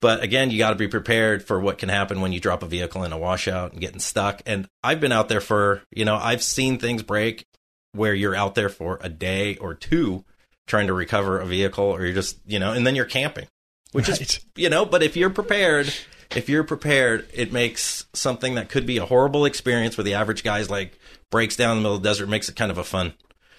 But 0.00 0.22
again 0.22 0.50
you 0.50 0.58
got 0.58 0.70
to 0.70 0.76
be 0.76 0.88
prepared 0.88 1.42
for 1.42 1.58
what 1.58 1.78
can 1.78 1.88
happen 1.88 2.20
when 2.20 2.32
you 2.32 2.40
drop 2.40 2.62
a 2.62 2.66
vehicle 2.66 3.02
in 3.04 3.12
a 3.12 3.18
washout 3.18 3.72
and 3.72 3.80
getting 3.80 4.00
stuck. 4.00 4.42
And 4.44 4.68
i've 4.82 5.00
been 5.00 5.12
out 5.12 5.28
there 5.28 5.40
for 5.40 5.82
you 5.90 6.04
know 6.04 6.16
i've 6.16 6.42
seen 6.42 6.78
things 6.78 7.02
break 7.02 7.46
where 7.92 8.14
you're 8.14 8.34
out 8.36 8.54
there 8.54 8.68
for 8.68 8.98
a 9.02 9.08
day 9.08 9.56
or 9.56 9.72
two 9.74 10.22
trying 10.66 10.88
to 10.88 10.92
recover 10.92 11.38
a 11.38 11.46
vehicle 11.46 11.84
or 11.84 12.04
you're 12.04 12.14
just 12.14 12.38
you 12.46 12.58
know 12.58 12.72
and 12.72 12.86
then 12.86 12.94
you're 12.94 13.04
camping 13.06 13.46
which 13.92 14.08
Right. 14.08 14.20
is 14.20 14.40
you 14.54 14.68
know 14.68 14.84
but 14.84 15.02
if 15.02 15.16
you're 15.16 15.30
prepared 15.30 15.92
if 16.34 16.48
you're 16.48 16.64
prepared 16.64 17.28
it 17.32 17.52
makes 17.52 18.06
something 18.12 18.54
that 18.54 18.68
could 18.68 18.86
be 18.86 18.98
a 18.98 19.06
horrible 19.06 19.44
experience 19.44 19.96
where 19.96 20.04
the 20.04 20.14
average 20.14 20.42
guy's 20.42 20.68
like 20.70 20.98
breaks 21.30 21.56
down 21.56 21.72
in 21.72 21.76
the 21.78 21.82
middle 21.82 21.96
of 21.96 22.02
the 22.02 22.08
desert 22.08 22.28
makes 22.28 22.48
it 22.48 22.56
kind 22.56 22.70
of 22.70 22.78
a 22.78 22.84
fun 22.84 23.12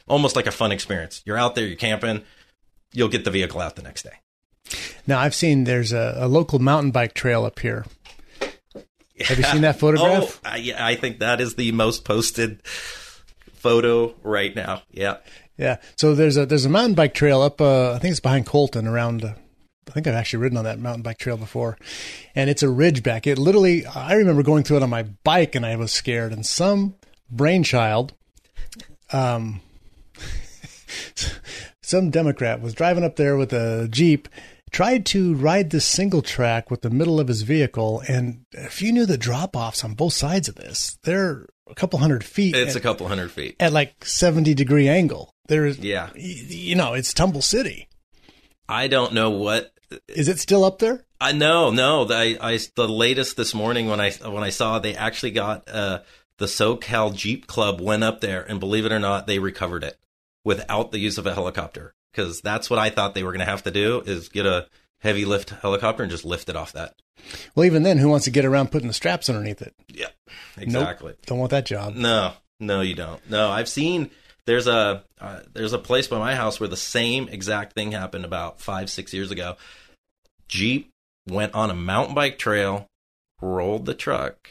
almost 0.07 0.35
like 0.35 0.47
a 0.47 0.51
fun 0.51 0.71
experience 0.71 1.21
you're 1.25 1.37
out 1.37 1.55
there 1.55 1.65
you're 1.65 1.75
camping 1.77 2.23
you'll 2.93 3.09
get 3.09 3.23
the 3.25 3.31
vehicle 3.31 3.61
out 3.61 3.75
the 3.75 3.81
next 3.81 4.03
day 4.03 4.19
Now, 5.05 5.19
I've 5.19 5.35
seen 5.35 5.63
there's 5.63 5.93
a, 5.93 6.15
a 6.17 6.27
local 6.27 6.59
mountain 6.59 6.91
bike 6.91 7.13
trail 7.13 7.45
up 7.45 7.59
here. 7.59 7.85
Have 8.41 9.37
you 9.37 9.43
seen 9.45 9.61
that 9.61 9.79
photograph? 9.79 10.41
oh 10.45 10.49
I, 10.49 10.57
yeah, 10.57 10.85
I 10.85 10.95
think 10.95 11.19
that 11.19 11.39
is 11.39 11.55
the 11.55 11.71
most 11.71 12.03
posted 12.03 12.61
photo 12.67 14.13
right 14.23 14.55
now 14.55 14.83
yeah 14.91 15.17
Yeah. 15.57 15.77
So 15.95 16.13
there's 16.15 16.37
a 16.37 16.45
there's 16.45 16.65
a 16.65 16.69
mountain 16.69 16.93
bike 16.95 17.13
trail 17.13 17.41
up. 17.41 17.59
Uh, 17.59 17.93
I 17.93 17.99
think 17.99 18.11
it's 18.11 18.19
behind 18.19 18.45
Colton. 18.45 18.87
Around. 18.87 19.33
I 19.87 19.91
think 19.91 20.07
I've 20.07 20.13
actually 20.15 20.39
ridden 20.39 20.57
on 20.57 20.65
that 20.65 20.79
mountain 20.79 21.01
bike 21.03 21.17
trail 21.17 21.37
before, 21.37 21.77
and 22.35 22.49
it's 22.49 22.63
a 22.63 22.67
ridgeback. 22.67 23.25
It 23.27 23.37
literally. 23.37 23.85
I 23.85 24.13
remember 24.15 24.43
going 24.43 24.63
through 24.63 24.77
it 24.77 24.83
on 24.83 24.89
my 24.89 25.03
bike, 25.03 25.55
and 25.55 25.65
I 25.65 25.75
was 25.75 25.91
scared. 25.91 26.33
And 26.33 26.45
some 26.45 26.95
brainchild, 27.29 28.13
um, 29.11 29.61
some 31.81 32.09
Democrat 32.09 32.61
was 32.61 32.73
driving 32.73 33.03
up 33.03 33.15
there 33.15 33.37
with 33.37 33.53
a 33.53 33.87
jeep. 33.89 34.27
Tried 34.69 35.05
to 35.07 35.33
ride 35.35 35.69
this 35.69 35.85
single 35.85 36.21
track 36.21 36.69
with 36.69 36.81
the 36.81 36.89
middle 36.89 37.21
of 37.21 37.29
his 37.29 37.43
vehicle, 37.43 38.03
and 38.09 38.41
if 38.51 38.81
you 38.81 38.91
knew 38.91 39.05
the 39.05 39.17
drop 39.17 39.55
offs 39.55 39.83
on 39.85 39.93
both 39.93 40.11
sides 40.13 40.49
of 40.49 40.55
this, 40.55 40.97
they're 41.03 41.45
a 41.69 41.75
couple 41.75 41.99
hundred 41.99 42.23
feet. 42.25 42.53
it's 42.55 42.75
and- 42.75 42.79
a 42.79 42.83
couple 42.83 43.07
hundred 43.07 43.31
feet 43.31 43.55
at 43.61 43.71
like 43.71 44.03
70 44.03 44.53
degree 44.53 44.89
angle. 44.89 45.31
There's, 45.47 45.79
Yeah. 45.79 46.09
you 46.15 46.75
know, 46.75 46.93
it's 46.93 47.13
Tumble 47.13 47.41
City. 47.41 47.87
i 48.67 48.87
don't 48.89 49.13
know 49.13 49.29
what 49.29 49.71
Is 50.07 50.27
it 50.27 50.39
still 50.39 50.63
up 50.65 50.79
there? 50.79 51.03
I 51.19 51.31
know, 51.31 51.71
no. 51.71 52.05
I, 52.09 52.37
I 52.41 52.59
the 52.75 52.87
latest 52.87 53.37
this 53.37 53.53
morning 53.53 53.87
when 53.87 53.99
I 53.99 54.11
when 54.11 54.43
I 54.43 54.49
saw 54.49 54.79
they 54.79 54.95
actually 54.95 55.31
got 55.31 55.67
uh, 55.69 55.99
the 56.37 56.45
SoCal 56.45 57.13
Jeep 57.15 57.47
Club 57.47 57.81
went 57.81 58.03
up 58.03 58.21
there 58.21 58.43
and 58.43 58.59
believe 58.59 58.85
it 58.85 58.91
or 58.91 58.99
not, 58.99 59.27
they 59.27 59.39
recovered 59.39 59.83
it 59.83 59.97
without 60.45 60.91
the 60.91 60.99
use 60.99 61.17
of 61.17 61.25
a 61.25 61.33
helicopter 61.33 61.93
because 62.11 62.41
that's 62.41 62.69
what 62.69 62.79
I 62.79 62.89
thought 62.89 63.15
they 63.15 63.23
were 63.23 63.31
going 63.31 63.39
to 63.45 63.45
have 63.51 63.63
to 63.63 63.71
do 63.71 64.01
is 64.05 64.29
get 64.29 64.45
a 64.45 64.67
heavy 64.99 65.25
lift 65.25 65.49
helicopter 65.49 66.03
and 66.03 66.11
just 66.11 66.25
lift 66.25 66.49
it 66.49 66.55
off 66.55 66.73
that. 66.73 66.95
Well, 67.55 67.65
even 67.65 67.83
then, 67.83 67.97
who 67.97 68.09
wants 68.09 68.25
to 68.25 68.31
get 68.31 68.45
around 68.45 68.71
putting 68.71 68.87
the 68.87 68.93
straps 68.93 69.29
underneath 69.29 69.61
it? 69.61 69.73
Yeah, 69.89 70.07
Nope. 70.57 70.63
exactly. 70.67 71.13
Don't 71.25 71.39
want 71.39 71.51
that 71.51 71.65
job. 71.65 71.95
No, 71.95 72.33
no, 72.59 72.81
you 72.81 72.93
don't. 72.93 73.27
No, 73.29 73.49
I've 73.49 73.67
seen 73.69 74.11
there's 74.47 74.65
a 74.65 75.03
uh, 75.19 75.41
there's 75.53 75.73
a 75.73 75.77
place 75.77 76.07
by 76.07 76.17
my 76.17 76.33
house 76.33 76.59
where 76.59 76.69
the 76.69 76.77
same 76.77 77.27
exact 77.27 77.73
thing 77.73 77.91
happened 77.91 78.25
about 78.25 78.59
five 78.59 78.89
six 78.89 79.13
years 79.13 79.29
ago. 79.29 79.57
Jeep 80.47 80.89
went 81.29 81.53
on 81.53 81.69
a 81.69 81.75
mountain 81.75 82.15
bike 82.15 82.39
trail, 82.39 82.87
rolled 83.41 83.85
the 83.85 83.93
truck, 83.93 84.49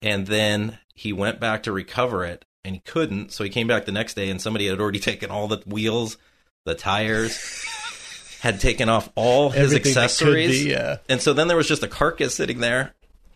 and 0.00 0.26
then 0.28 0.78
he 0.94 1.12
went 1.12 1.40
back 1.40 1.64
to 1.64 1.72
recover 1.72 2.24
it 2.24 2.44
and 2.64 2.76
he 2.76 2.80
couldn't. 2.80 3.32
So 3.32 3.42
he 3.44 3.50
came 3.50 3.66
back 3.66 3.84
the 3.84 3.92
next 3.92 4.14
day 4.14 4.30
and 4.30 4.40
somebody 4.40 4.68
had 4.68 4.80
already 4.80 5.00
taken 5.00 5.30
all 5.30 5.48
the 5.48 5.62
wheels, 5.66 6.16
the 6.64 6.74
tires, 6.74 7.64
had 8.40 8.60
taken 8.60 8.88
off 8.88 9.10
all 9.16 9.50
his 9.50 9.74
Everything 9.74 9.90
accessories. 9.90 10.64
be, 10.64 10.70
yeah. 10.70 10.98
And 11.08 11.20
so 11.20 11.32
then 11.32 11.48
there 11.48 11.56
was 11.56 11.68
just 11.68 11.82
a 11.82 11.88
carcass 11.88 12.36
sitting 12.36 12.60
there, 12.60 12.94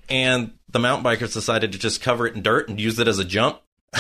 and 0.09 0.53
the 0.71 0.79
mountain 0.79 1.05
bikers 1.05 1.33
decided 1.33 1.73
to 1.73 1.79
just 1.79 2.01
cover 2.01 2.27
it 2.29 2.37
in 2.37 2.43
dirt 2.43 2.69
and 2.69 2.81
use 2.81 3.01
it 3.01 3.09
as 3.09 3.19
a 3.19 3.25
jump. 3.25 3.61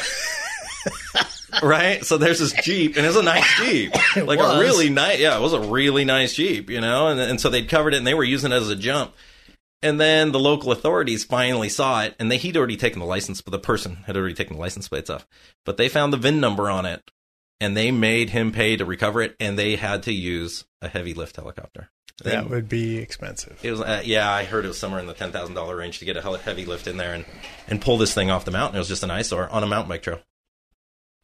right? 1.68 2.04
So 2.04 2.18
there's 2.18 2.40
this 2.40 2.52
Jeep, 2.52 2.96
and 2.96 3.06
it's 3.06 3.16
a 3.16 3.22
nice 3.22 3.46
Jeep. 3.58 3.92
like 4.16 4.38
a 4.38 4.58
really 4.58 4.90
nice, 4.90 5.18
yeah, 5.18 5.36
it 5.36 5.40
was 5.40 5.52
a 5.52 5.60
really 5.60 6.04
nice 6.04 6.34
Jeep, 6.34 6.70
you 6.70 6.80
know? 6.80 7.08
And, 7.08 7.20
and 7.20 7.40
so 7.40 7.48
they'd 7.48 7.68
covered 7.68 7.94
it 7.94 7.98
and 7.98 8.06
they 8.06 8.14
were 8.14 8.24
using 8.24 8.52
it 8.52 8.56
as 8.56 8.68
a 8.68 8.76
jump. 8.76 9.14
And 9.84 10.00
then 10.00 10.30
the 10.30 10.38
local 10.38 10.70
authorities 10.70 11.24
finally 11.24 11.68
saw 11.68 12.02
it, 12.02 12.14
and 12.20 12.30
they, 12.30 12.36
he'd 12.36 12.56
already 12.56 12.76
taken 12.76 13.00
the 13.00 13.06
license, 13.06 13.40
but 13.40 13.50
the 13.50 13.58
person 13.58 13.96
had 14.06 14.16
already 14.16 14.34
taken 14.34 14.54
the 14.54 14.60
license 14.60 14.88
plates 14.88 15.10
off. 15.10 15.26
But 15.64 15.76
they 15.76 15.88
found 15.88 16.12
the 16.12 16.18
VIN 16.18 16.38
number 16.38 16.70
on 16.70 16.86
it, 16.86 17.10
and 17.60 17.76
they 17.76 17.90
made 17.90 18.30
him 18.30 18.52
pay 18.52 18.76
to 18.76 18.84
recover 18.84 19.22
it, 19.22 19.34
and 19.40 19.58
they 19.58 19.74
had 19.74 20.04
to 20.04 20.12
use 20.12 20.64
a 20.80 20.88
heavy 20.88 21.14
lift 21.14 21.34
helicopter. 21.34 21.90
That 22.22 22.48
would 22.48 22.68
be 22.68 22.98
expensive. 22.98 23.58
it 23.64 23.70
was 23.72 23.80
uh, 23.80 24.02
yeah, 24.04 24.30
I 24.30 24.44
heard 24.44 24.64
it 24.64 24.68
was 24.68 24.78
somewhere 24.78 25.00
in 25.00 25.06
the 25.06 25.14
ten 25.14 25.32
thousand 25.32 25.54
dollar 25.54 25.74
range 25.76 25.98
to 25.98 26.04
get 26.04 26.16
a 26.16 26.38
heavy 26.38 26.64
lift 26.64 26.86
in 26.86 26.96
there 26.96 27.14
and 27.14 27.24
and 27.66 27.80
pull 27.80 27.98
this 27.98 28.14
thing 28.14 28.30
off 28.30 28.44
the 28.44 28.52
mountain. 28.52 28.76
It 28.76 28.78
was 28.78 28.88
just 28.88 29.02
an 29.02 29.10
eyesore 29.10 29.48
on 29.48 29.64
a 29.64 29.66
mountain 29.66 29.88
bike 29.88 30.02
trail. 30.02 30.20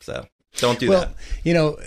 So 0.01 0.27
don't 0.57 0.79
do 0.79 0.89
well, 0.91 1.01
that. 1.01 1.15
you 1.45 1.55
know, 1.55 1.79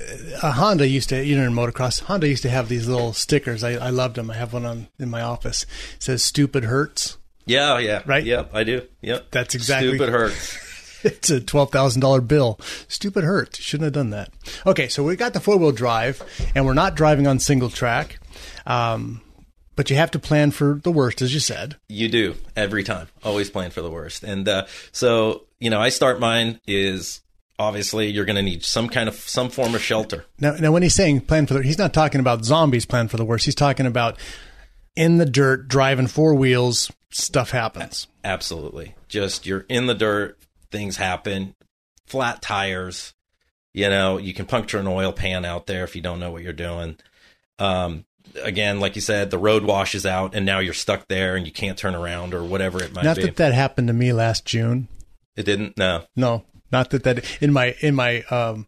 a 0.43 0.52
Honda 0.52 0.88
used 0.88 1.10
to, 1.10 1.24
you 1.26 1.36
know, 1.38 1.43
in 1.45 1.54
motocross, 1.54 2.02
Honda 2.02 2.28
used 2.28 2.43
to 2.43 2.50
have 2.50 2.69
these 2.69 2.88
little 2.88 3.13
stickers. 3.13 3.63
I, 3.63 3.71
I 3.74 3.89
loved 3.89 4.15
them. 4.15 4.30
I 4.32 4.36
have 4.36 4.54
one 4.54 4.65
on 4.65 4.88
in 5.00 5.10
my 5.10 5.21
office. 5.21 5.63
It 5.95 6.04
says 6.04 6.24
"Stupid 6.24 6.65
hurts." 6.65 7.17
Yeah, 7.45 7.80
yeah, 7.80 8.04
Right? 8.06 8.24
Yep, 8.24 8.52
I 8.54 8.63
do. 8.63 8.84
Yep, 9.02 9.28
That's 9.32 9.56
exactly- 9.56 9.89
stupid 9.97 10.10
hurts. 10.12 11.02
it's 11.04 11.30
a 11.32 11.41
twelve 11.41 11.71
thousand 11.71 12.02
dollar 12.02 12.21
bill. 12.21 12.60
Stupid 12.88 13.24
hurts. 13.24 13.60
Shouldn't 13.60 13.86
have 13.86 13.93
done 13.93 14.12
that. 14.12 14.30
Okay, 14.65 14.88
so 14.88 15.04
we 15.04 15.15
got 15.15 15.34
the 15.34 15.39
four 15.39 15.58
wheel 15.58 15.71
drive, 15.71 16.21
and 16.56 16.65
we're 16.65 16.74
not 16.76 16.95
driving 16.95 17.26
on 17.28 17.39
single 17.39 17.69
track. 17.69 18.19
Um, 18.67 19.21
but 19.76 19.89
you 19.89 19.95
have 19.95 20.12
to 20.12 20.19
plan 20.19 20.52
for 20.52 20.80
the 20.84 20.91
worst, 20.91 21.21
as 21.21 21.34
you 21.34 21.39
said. 21.39 21.78
You 21.89 22.10
do 22.10 22.36
every 22.56 22.84
time. 22.84 23.08
Always 23.24 23.50
plan 23.50 23.71
for 23.71 23.82
the 23.82 23.89
worst. 23.89 24.24
And 24.24 24.47
uh, 24.47 24.65
so 24.91 25.45
you 25.60 25.69
know, 25.71 25.82
I 25.82 25.89
start 25.89 26.19
mine 26.19 26.60
is 26.67 27.20
obviously 27.62 28.10
you're 28.10 28.26
going 28.26 28.36
to 28.36 28.41
need 28.41 28.63
some 28.63 28.89
kind 28.89 29.08
of 29.08 29.15
some 29.15 29.50
form 29.50 29.76
of 29.76 29.82
shelter. 29.82 30.26
Now, 30.39 30.56
now 30.56 30.71
when 30.71 30.84
he's 30.84 30.95
saying 30.95 31.21
plan 31.21 31.45
for 31.45 31.54
the, 31.54 31.63
he's 31.63 31.78
not 31.78 31.93
talking 31.93 32.19
about 32.19 32.43
zombies 32.43 32.86
plan 32.86 33.08
for 33.08 33.17
the 33.17 33.26
worst. 33.26 33.45
He's 33.45 33.56
talking 33.56 33.86
about 33.86 34.17
in 34.95 35.17
the 35.17 35.26
dirt, 35.26 35.67
driving 35.67 36.08
four 36.08 36.34
wheels, 36.34 36.91
stuff 37.12 37.52
happens. 37.52 38.08
Absolutely. 38.24 38.95
Just 39.08 39.45
you're 39.45 39.65
in 39.69 39.86
the 39.86 39.95
dirt, 39.95 40.38
things 40.71 40.97
happen, 40.97 41.56
flat 42.08 42.41
tires, 42.41 43.13
you 43.74 43.89
know, 43.89 44.17
you 44.17 44.34
can 44.34 44.45
puncture 44.45 44.80
an 44.80 44.88
oil 44.88 45.13
pan 45.13 45.45
out 45.45 45.67
there 45.67 45.84
if 45.84 45.95
you 45.95 46.02
don't 46.02 46.19
know 46.19 46.32
what 46.32 46.43
you're 46.43 46.54
doing. 46.54 46.97
Um, 47.60 48.06
again, 48.43 48.80
like 48.80 48.95
you 48.95 49.02
said, 49.02 49.32
the 49.32 49.38
road 49.38 49.63
washes 49.63 50.06
out 50.06 50.36
and 50.36 50.45
now 50.45 50.60
you're 50.60 50.74
stuck 50.74 51.08
there 51.08 51.36
and 51.36 51.45
you 51.45 51.52
can't 51.52 51.78
turn 51.78 51.95
around 51.95 52.34
or 52.34 52.43
whatever 52.43 52.84
it 52.84 52.93
might 52.93 53.04
Not 53.04 53.15
be. 53.15 53.24
Not 53.24 53.28
that 53.28 53.36
that 53.38 53.54
happened 53.54 53.88
to 53.88 53.93
me 53.93 54.13
last 54.13 54.45
June. 54.45 54.88
it 55.36 55.43
didn't, 55.43 55.78
no. 55.78 56.04
No, 56.15 56.43
not 56.71 56.89
that 56.91 57.03
that 57.03 57.25
in 57.41 57.51
my 57.53 57.75
in 57.81 57.95
my 57.95 58.21
um, 58.23 58.67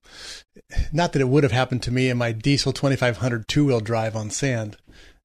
not 0.92 1.14
that 1.14 1.22
it 1.22 1.28
would 1.28 1.44
have 1.44 1.52
happened 1.52 1.84
to 1.84 1.92
me 1.92 2.10
in 2.10 2.18
my 2.18 2.32
diesel 2.32 2.72
2500 2.74 3.48
two 3.48 3.66
wheel 3.66 3.80
drive 3.80 4.16
on 4.16 4.30
sand. 4.30 4.78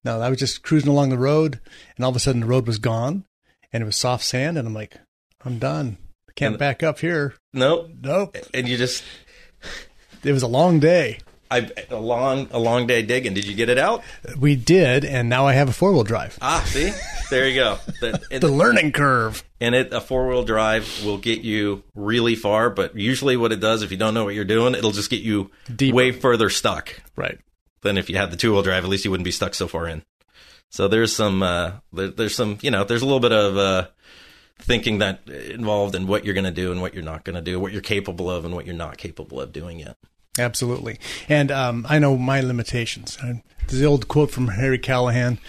No, 0.03 0.21
I 0.21 0.29
was 0.29 0.39
just 0.39 0.63
cruising 0.63 0.89
along 0.89 1.09
the 1.09 1.17
road, 1.17 1.59
and 1.95 2.05
all 2.05 2.09
of 2.11 2.15
a 2.15 2.19
sudden 2.19 2.41
the 2.41 2.47
road 2.47 2.65
was 2.67 2.77
gone, 2.77 3.25
and 3.73 3.83
it 3.83 3.85
was 3.85 3.97
soft 3.97 4.23
sand, 4.23 4.57
and 4.57 4.65
I'm 4.67 4.73
like, 4.73 4.97
I'm 5.43 5.59
done. 5.59 5.97
I 6.29 6.31
can't 6.35 6.53
And- 6.53 6.59
back 6.59 6.83
up 6.83 6.99
here. 6.99 7.35
Nope. 7.53 7.89
Nope. 8.01 8.37
And 8.53 8.67
you 8.67 8.77
just, 8.77 9.03
It 10.23 10.31
was 10.31 10.43
a 10.43 10.47
long 10.47 10.79
day. 10.79 11.19
I, 11.51 11.69
a 11.89 11.95
long, 11.95 12.47
a 12.51 12.59
long 12.59 12.85
day 12.87 13.01
digging. 13.01 13.33
Did 13.33 13.45
you 13.45 13.55
get 13.55 13.69
it 13.69 13.77
out? 13.77 14.03
We 14.37 14.55
did, 14.55 15.03
and 15.03 15.29
now 15.29 15.47
I 15.47 15.53
have 15.53 15.67
a 15.69 15.73
four 15.73 15.91
wheel 15.91 16.03
drive. 16.03 16.37
Ah, 16.41 16.63
see? 16.67 16.91
There 17.31 17.47
you 17.47 17.55
go. 17.55 17.77
The, 18.01 18.39
The 18.39 18.47
learning 18.47 18.91
curve. 18.91 19.43
and 19.59 19.73
it 19.75 19.91
a 19.91 19.99
four 20.01 20.27
wheel 20.27 20.43
drive 20.43 21.03
will 21.03 21.17
get 21.17 21.41
you 21.41 21.83
really 21.95 22.35
far, 22.35 22.69
but 22.69 22.95
usually 22.95 23.35
what 23.37 23.51
it 23.51 23.59
does 23.59 23.81
if 23.81 23.91
you 23.91 23.97
don't 23.97 24.13
know 24.13 24.25
what 24.25 24.35
you're 24.35 24.45
doing, 24.45 24.75
it'll 24.75 24.91
just 24.91 25.09
get 25.09 25.21
you 25.21 25.49
Deeper. 25.75 25.95
way 25.95 26.11
further 26.11 26.49
stuck 26.49 27.01
Right. 27.15 27.39
than 27.81 27.97
if 27.97 28.09
you 28.09 28.17
had 28.17 28.29
the 28.31 28.37
two 28.37 28.51
wheel 28.53 28.61
drive. 28.61 28.83
At 28.83 28.89
least 28.89 29.03
you 29.05 29.11
wouldn't 29.11 29.25
be 29.25 29.31
stuck 29.31 29.53
so 29.55 29.67
far 29.67 29.87
in. 29.87 30.03
So 30.69 30.87
there's 30.87 31.15
some 31.15 31.41
uh, 31.41 31.71
there, 31.91 32.09
there's 32.09 32.35
some 32.35 32.59
you 32.61 32.69
know 32.71 32.83
there's 32.83 33.01
a 33.01 33.05
little 33.05 33.19
bit 33.19 33.31
of 33.31 33.57
uh, 33.57 33.87
thinking 34.59 34.99
that 34.99 35.27
involved 35.27 35.95
in 35.95 36.05
what 36.05 36.25
you're 36.25 36.33
going 36.35 36.43
to 36.45 36.51
do 36.51 36.71
and 36.71 36.79
what 36.81 36.93
you're 36.93 37.03
not 37.03 37.23
going 37.23 37.35
to 37.35 37.41
do, 37.41 37.59
what 37.59 37.71
you're 37.71 37.81
capable 37.81 38.29
of 38.29 38.45
and 38.45 38.53
what 38.53 38.65
you're 38.67 38.75
not 38.75 38.97
capable 38.97 39.41
of 39.41 39.51
doing 39.51 39.79
yet. 39.79 39.97
Absolutely. 40.37 40.99
And 41.27 41.51
um, 41.51 41.85
I 41.89 41.99
know 41.99 42.17
my 42.17 42.41
limitations. 42.41 43.17
There's 43.67 43.79
the 43.79 43.85
old 43.85 44.07
quote 44.07 44.31
from 44.31 44.47
Harry 44.49 44.77
Callahan 44.79 45.39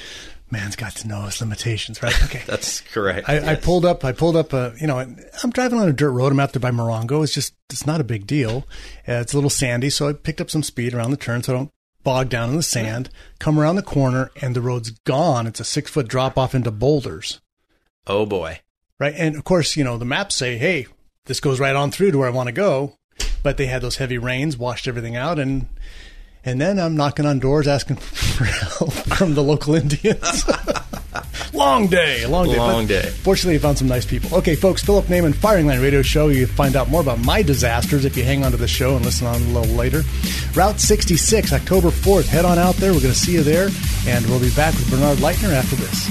man's 0.52 0.74
got 0.74 0.92
to 0.96 1.06
know 1.06 1.22
his 1.22 1.40
limitations, 1.40 2.02
right? 2.02 2.12
Okay. 2.24 2.42
That's 2.46 2.80
correct. 2.80 3.28
I, 3.28 3.52
I 3.52 3.54
pulled 3.54 3.84
up. 3.84 4.04
I 4.04 4.10
pulled 4.12 4.34
up. 4.36 4.52
A, 4.52 4.74
you 4.80 4.86
know, 4.88 4.98
I'm 4.98 5.50
driving 5.50 5.78
on 5.78 5.88
a 5.88 5.92
dirt 5.92 6.10
road. 6.10 6.32
I'm 6.32 6.40
out 6.40 6.52
there 6.52 6.60
by 6.60 6.72
Morongo. 6.72 7.22
It's 7.22 7.32
just, 7.32 7.54
it's 7.70 7.86
not 7.86 8.00
a 8.00 8.04
big 8.04 8.26
deal. 8.26 8.66
Uh, 9.08 9.14
it's 9.22 9.32
a 9.32 9.36
little 9.36 9.48
sandy, 9.50 9.90
so 9.90 10.08
I 10.08 10.12
picked 10.12 10.40
up 10.40 10.50
some 10.50 10.64
speed 10.64 10.92
around 10.92 11.12
the 11.12 11.16
turn, 11.16 11.42
so 11.44 11.52
I 11.52 11.56
don't 11.56 11.70
bog 12.02 12.30
down 12.30 12.50
in 12.50 12.56
the 12.56 12.62
sand. 12.64 13.10
Come 13.38 13.60
around 13.60 13.76
the 13.76 13.82
corner, 13.82 14.30
and 14.42 14.56
the 14.56 14.60
road's 14.60 14.90
gone. 14.90 15.46
It's 15.46 15.60
a 15.60 15.64
six 15.64 15.88
foot 15.90 16.08
drop 16.08 16.36
off 16.36 16.52
into 16.54 16.72
boulders, 16.72 17.40
Oh 18.08 18.26
boy. 18.26 18.58
right? 18.98 19.14
And 19.16 19.36
of 19.36 19.44
course, 19.44 19.76
you 19.76 19.84
know, 19.84 19.98
the 19.98 20.04
maps 20.04 20.34
say, 20.34 20.58
hey, 20.58 20.86
this 21.26 21.38
goes 21.38 21.60
right 21.60 21.76
on 21.76 21.92
through 21.92 22.10
to 22.10 22.18
where 22.18 22.28
I 22.28 22.32
want 22.32 22.48
to 22.48 22.52
go, 22.52 22.96
but 23.42 23.56
they 23.56 23.66
had 23.66 23.82
those 23.82 23.96
heavy 23.96 24.18
rains, 24.18 24.56
washed 24.56 24.86
everything 24.88 25.16
out, 25.16 25.38
and 25.38 25.66
and 26.44 26.60
then 26.60 26.78
I'm 26.78 26.96
knocking 26.96 27.26
on 27.26 27.38
doors 27.38 27.68
asking 27.68 27.96
for 28.00 28.44
help 28.44 28.92
from 28.92 29.34
the 29.34 29.42
local 29.42 29.74
Indians. 29.82 30.44
long 31.52 31.86
day, 31.88 32.24
long 32.26 32.46
day. 32.48 32.56
Long 32.56 32.86
But 32.86 32.88
day. 32.88 33.10
Fortunately, 33.10 33.56
I 33.56 33.58
found 33.58 33.76
some 33.76 33.88
nice 33.88 34.06
people. 34.06 34.38
Okay, 34.38 34.54
folks, 34.54 34.82
Philip 34.82 35.06
Naiman, 35.06 35.34
Firing 35.34 35.66
Line 35.66 35.80
Radio 35.80 36.00
Show. 36.02 36.28
You 36.28 36.46
find 36.46 36.76
out 36.76 36.88
more 36.88 37.00
about 37.02 37.18
my 37.18 37.42
disasters 37.42 38.04
if 38.06 38.16
you 38.16 38.24
hang 38.24 38.44
on 38.44 38.52
to 38.52 38.56
the 38.56 38.68
show 38.68 38.96
and 38.96 39.04
listen 39.04 39.26
on 39.26 39.36
a 39.42 39.44
little 39.46 39.74
later. 39.76 40.02
Route 40.54 40.80
66, 40.80 41.52
October 41.52 41.88
4th. 41.88 42.26
Head 42.28 42.44
on 42.46 42.58
out 42.58 42.76
there. 42.76 42.92
We're 42.92 43.00
going 43.00 43.12
to 43.12 43.18
see 43.18 43.32
you 43.32 43.42
there. 43.42 43.68
And 44.06 44.24
we'll 44.26 44.40
be 44.40 44.54
back 44.54 44.72
with 44.74 44.90
Bernard 44.90 45.18
Leitner 45.18 45.52
after 45.52 45.76
this. 45.76 46.06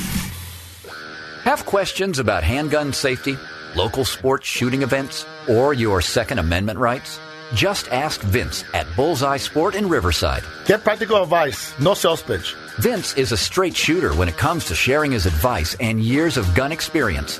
Have 1.44 1.66
questions 1.66 2.20
about 2.20 2.44
handgun 2.44 2.94
safety, 2.94 3.36
local 3.76 4.06
sports 4.06 4.48
shooting 4.48 4.82
events, 4.82 5.26
or 5.48 5.74
your 5.74 6.02
Second 6.02 6.40
Amendment 6.40 6.80
rights? 6.80 7.20
Just 7.54 7.88
ask 7.90 8.22
Vince 8.22 8.64
at 8.74 8.88
Bullseye 8.96 9.38
Sport 9.38 9.76
in 9.76 9.90
Riverside. 9.90 10.44
Get 10.66 10.84
practical 10.84 11.22
advice, 11.22 11.78
no 11.80 11.94
sales 11.94 12.22
pitch. 12.22 12.54
Vince 12.80 13.18
is 13.18 13.32
a 13.32 13.38
straight 13.38 13.76
shooter 13.76 14.14
when 14.14 14.30
it 14.30 14.38
comes 14.38 14.66
to 14.66 14.76
sharing 14.76 15.12
his 15.12 15.26
advice 15.26 15.76
and 15.80 16.00
years 16.00 16.38
of 16.38 16.54
gun 16.54 16.72
experience. 16.72 17.40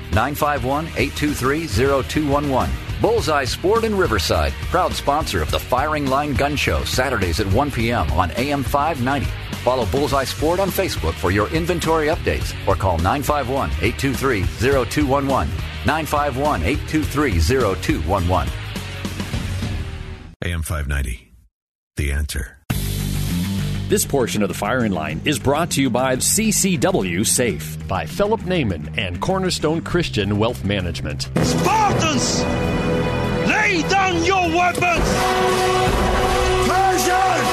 951 0.13 0.85
823 0.87 1.67
0211. 1.67 2.69
Bullseye 3.01 3.45
Sport 3.45 3.83
in 3.83 3.97
Riverside, 3.97 4.53
proud 4.69 4.93
sponsor 4.93 5.41
of 5.41 5.49
the 5.49 5.59
Firing 5.59 6.05
Line 6.05 6.33
Gun 6.33 6.55
Show, 6.55 6.83
Saturdays 6.83 7.39
at 7.39 7.51
1 7.51 7.71
p.m. 7.71 8.11
on 8.11 8.31
AM 8.31 8.61
590. 8.61 9.25
Follow 9.63 9.85
Bullseye 9.87 10.23
Sport 10.23 10.59
on 10.59 10.69
Facebook 10.69 11.13
for 11.13 11.31
your 11.31 11.47
inventory 11.49 12.07
updates 12.07 12.55
or 12.67 12.75
call 12.75 12.97
951 12.97 13.69
823 13.81 14.43
0211. 14.85 15.47
951 15.85 16.63
823 16.63 17.39
0211. 17.39 18.53
AM 20.43 20.61
590. 20.63 21.33
The 21.97 22.11
answer. 22.11 22.60
This 23.91 24.05
portion 24.05 24.41
of 24.41 24.47
the 24.47 24.55
firing 24.55 24.93
line 24.93 25.19
is 25.25 25.37
brought 25.37 25.71
to 25.71 25.81
you 25.81 25.89
by 25.89 26.15
CCW 26.15 27.27
Safe 27.27 27.77
by 27.89 28.05
Philip 28.05 28.39
Naiman 28.43 28.97
and 28.97 29.19
Cornerstone 29.19 29.81
Christian 29.81 30.39
Wealth 30.39 30.63
Management. 30.63 31.23
Spartans! 31.43 32.41
Lay 33.49 33.83
down 33.89 34.23
your 34.23 34.47
weapons! 34.47 35.03
Persians! 36.69 37.49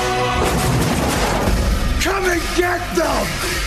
Come 2.04 2.24
and 2.26 2.56
get 2.56 2.94
them! 2.94 3.57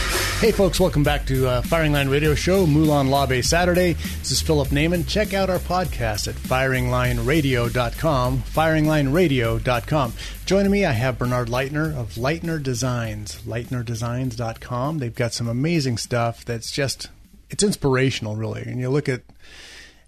Hey, 0.42 0.52
folks, 0.52 0.80
welcome 0.80 1.04
back 1.04 1.28
to 1.28 1.48
uh, 1.48 1.62
Firing 1.62 1.92
Line 1.92 2.10
Radio 2.10 2.34
Show, 2.34 2.66
Molon 2.66 3.12
Labe 3.12 3.44
Saturday. 3.44 3.94
This 3.94 4.32
is 4.32 4.42
Philip 4.42 4.70
Naiman. 4.70 5.08
Check 5.08 5.36
out 5.36 5.52
our 5.52 5.60
podcast 5.60 6.28
at 6.28 6.34
firinglineradio.com, 6.34 8.42
firinglineradio.com. 8.42 10.14
Joining 10.48 10.72
me, 10.72 10.84
I 10.84 10.94
have 10.94 11.20
Bernard 11.20 11.50
Leitner 11.50 11.96
of 11.96 12.16
Leitner 12.16 12.64
Designs, 12.64 13.36
leitnerdesigns.com. 13.44 14.98
They've 14.98 15.14
got 15.14 15.34
some 15.34 15.48
amazing 15.48 16.00
stuff 16.00 16.44
that's 16.44 16.72
just, 16.72 17.10
it's 17.52 17.62
inspirational, 17.62 18.36
really. 18.36 18.64
And 18.64 18.80
you 18.80 18.90
look 18.90 19.08
at, 19.08 19.22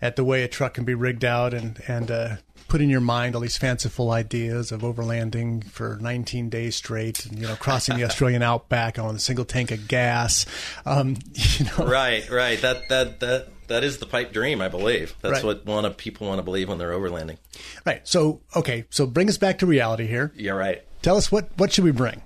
at 0.01 0.15
the 0.15 0.23
way 0.23 0.41
a 0.41 0.47
truck 0.47 0.73
can 0.73 0.83
be 0.83 0.95
rigged 0.95 1.23
out 1.23 1.53
and, 1.53 1.79
and, 1.87 2.09
uh, 2.09 2.35
put 2.73 2.81
in 2.81 2.89
your 2.89 2.99
mind 3.01 3.35
all 3.35 3.41
these 3.41 3.55
fanciful 3.55 4.09
ideas 4.09 4.71
of 4.71 4.81
overlanding 4.81 5.63
for 5.69 5.99
19 6.01 6.49
days 6.49 6.75
straight 6.75 7.23
and 7.27 7.37
you 7.37 7.45
know 7.45 7.55
crossing 7.55 7.95
the 7.95 8.03
Australian 8.09 8.41
outback 8.41 8.97
on 8.97 9.15
a 9.15 9.19
single 9.19 9.45
tank 9.45 9.69
of 9.69 9.87
gas 9.87 10.47
um, 10.83 11.15
you 11.33 11.65
know 11.65 11.85
Right, 11.85 12.27
right. 12.31 12.59
That 12.61 12.89
that 12.89 13.19
that 13.19 13.49
that 13.67 13.83
is 13.83 13.99
the 13.99 14.07
pipe 14.07 14.33
dream, 14.33 14.59
I 14.59 14.69
believe. 14.69 15.15
That's 15.21 15.35
Right. 15.35 15.43
what 15.43 15.65
one 15.67 15.85
of 15.85 15.97
people 15.97 16.25
want 16.27 16.39
to 16.39 16.43
believe 16.43 16.67
when 16.67 16.79
they're 16.79 16.93
overlanding. 16.93 17.37
right 17.85 18.01
so 18.07 18.41
okay 18.55 18.85
so 18.89 19.05
bring 19.05 19.29
us 19.29 19.37
back 19.37 19.59
to 19.59 19.67
reality 19.67 20.07
here 20.07 20.31
Yeah, 20.35 20.53
right. 20.53 20.81
tell 21.03 21.15
us 21.15 21.31
what 21.31 21.51
what 21.57 21.71
should 21.71 21.83
we 21.83 21.91
bring 21.91 22.23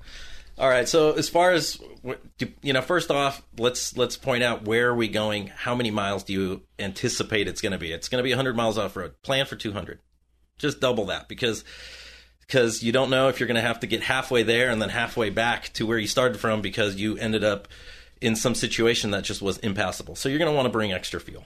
All 0.57 0.69
right. 0.69 0.87
So 0.87 1.11
as 1.11 1.27
far 1.27 1.51
as 1.51 1.77
you 2.63 2.71
know, 2.71 2.81
first 2.81 3.11
off, 3.11 3.41
let's 3.57 3.97
let's 3.97 4.15
point 4.15 4.43
out 4.43 4.63
where 4.63 4.87
are 4.91 4.95
we 4.95 5.09
going? 5.09 5.47
How 5.47 5.75
many 5.75 5.91
miles 5.91 6.23
do 6.23 6.31
you 6.31 6.61
anticipate 6.79 7.49
it's 7.49 7.59
going 7.61 7.73
to 7.73 7.77
be? 7.77 7.91
It's 7.91 8.07
going 8.07 8.19
to 8.19 8.23
be 8.23 8.31
100 8.31 8.55
miles 8.55 8.77
off 8.77 8.95
road. 8.95 9.13
Plan 9.23 9.45
for 9.45 9.57
200. 9.57 9.99
Just 10.57 10.79
double 10.79 11.05
that 11.07 11.27
because 11.27 11.63
because 12.41 12.81
you 12.81 12.91
don't 12.91 13.09
know 13.09 13.27
if 13.27 13.39
you're 13.39 13.47
going 13.47 13.55
to 13.55 13.61
have 13.61 13.81
to 13.81 13.87
get 13.87 14.01
halfway 14.01 14.43
there 14.43 14.69
and 14.69 14.81
then 14.81 14.89
halfway 14.89 15.29
back 15.29 15.71
to 15.73 15.85
where 15.85 15.97
you 15.97 16.07
started 16.07 16.39
from 16.39 16.61
because 16.61 16.95
you 16.95 17.17
ended 17.17 17.43
up 17.43 17.67
in 18.21 18.35
some 18.35 18.55
situation 18.55 19.11
that 19.11 19.23
just 19.23 19.41
was 19.41 19.57
impassable. 19.59 20.15
So 20.15 20.29
you're 20.29 20.39
going 20.39 20.49
to 20.49 20.55
want 20.55 20.65
to 20.65 20.71
bring 20.71 20.93
extra 20.93 21.19
fuel. 21.19 21.45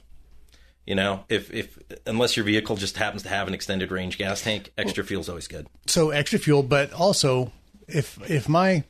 You 0.86 0.96
know, 0.96 1.24
if 1.28 1.52
if 1.52 1.78
unless 2.06 2.36
your 2.36 2.44
vehicle 2.44 2.76
just 2.76 2.96
happens 2.96 3.22
to 3.22 3.28
have 3.28 3.46
an 3.46 3.54
extended 3.54 3.92
range 3.92 4.18
gas 4.18 4.42
tank, 4.42 4.72
extra 4.76 5.04
fuel 5.04 5.20
is 5.20 5.28
always 5.28 5.46
good. 5.46 5.68
So 5.86 6.10
extra 6.10 6.40
fuel, 6.40 6.64
but 6.64 6.92
also 6.92 7.52
if 7.86 8.18
if 8.28 8.48
my 8.48 8.82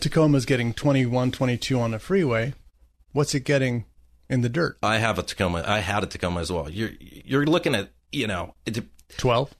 Tacoma 0.00 0.36
is 0.36 0.46
getting 0.46 0.72
21, 0.72 1.32
22 1.32 1.80
on 1.80 1.90
the 1.90 1.98
freeway, 1.98 2.54
what's 3.12 3.34
it 3.34 3.40
getting 3.40 3.84
in 4.28 4.42
the 4.42 4.48
dirt? 4.48 4.78
I 4.82 4.98
have 4.98 5.18
a 5.18 5.24
Tacoma. 5.24 5.64
I 5.66 5.80
had 5.80 6.04
a 6.04 6.06
Tacoma 6.06 6.40
as 6.40 6.52
well. 6.52 6.70
You're 6.70 6.92
you're 7.00 7.46
looking 7.46 7.74
at 7.74 7.90
you 8.12 8.28
know 8.28 8.54
twelve, 9.16 9.54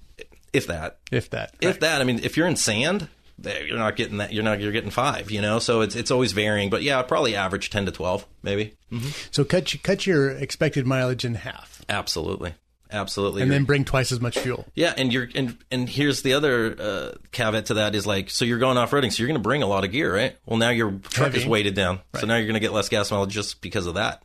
if 0.52 0.66
that, 0.68 0.98
if 1.10 1.30
that, 1.30 1.54
if 1.60 1.80
that. 1.80 2.00
I 2.00 2.04
mean, 2.04 2.20
if 2.22 2.36
you're 2.36 2.46
in 2.46 2.56
sand, 2.56 3.08
you're 3.42 3.78
not 3.78 3.96
getting 3.96 4.18
that. 4.18 4.32
You're 4.32 4.44
not. 4.44 4.60
You're 4.60 4.72
getting 4.72 4.90
five. 4.90 5.30
You 5.30 5.40
know, 5.40 5.58
so 5.58 5.80
it's 5.80 5.96
it's 5.96 6.10
always 6.10 6.32
varying. 6.32 6.70
But 6.70 6.82
yeah, 6.82 7.02
probably 7.02 7.34
average 7.36 7.70
ten 7.70 7.86
to 7.86 7.92
twelve, 7.92 8.26
maybe. 8.42 8.74
Mm-hmm. 8.92 9.08
So 9.30 9.44
cut 9.44 9.72
cut 9.82 10.06
your 10.06 10.30
expected 10.30 10.86
mileage 10.86 11.24
in 11.24 11.34
half. 11.34 11.82
Absolutely. 11.88 12.54
Absolutely, 12.92 13.42
and 13.42 13.50
then 13.50 13.64
bring 13.64 13.84
twice 13.84 14.12
as 14.12 14.20
much 14.20 14.38
fuel. 14.38 14.66
Yeah, 14.74 14.94
and 14.96 15.12
you're 15.12 15.28
and 15.34 15.58
and 15.70 15.88
here's 15.88 16.22
the 16.22 16.34
other 16.34 16.76
uh, 16.78 17.12
caveat 17.32 17.66
to 17.66 17.74
that 17.74 17.96
is 17.96 18.06
like, 18.06 18.30
so 18.30 18.44
you're 18.44 18.58
going 18.58 18.76
off 18.76 18.92
roading, 18.92 19.10
so 19.12 19.20
you're 19.20 19.26
going 19.26 19.40
to 19.40 19.42
bring 19.42 19.64
a 19.64 19.66
lot 19.66 19.82
of 19.84 19.90
gear, 19.90 20.14
right? 20.14 20.36
Well, 20.46 20.58
now 20.58 20.68
your 20.68 20.92
truck 20.92 21.32
Heavy. 21.32 21.38
is 21.38 21.46
weighted 21.46 21.74
down, 21.74 22.00
right. 22.12 22.20
so 22.20 22.26
now 22.28 22.36
you're 22.36 22.46
going 22.46 22.54
to 22.54 22.60
get 22.60 22.72
less 22.72 22.88
gas 22.88 23.10
mileage 23.10 23.30
just 23.32 23.60
because 23.60 23.86
of 23.86 23.94
that. 23.94 24.22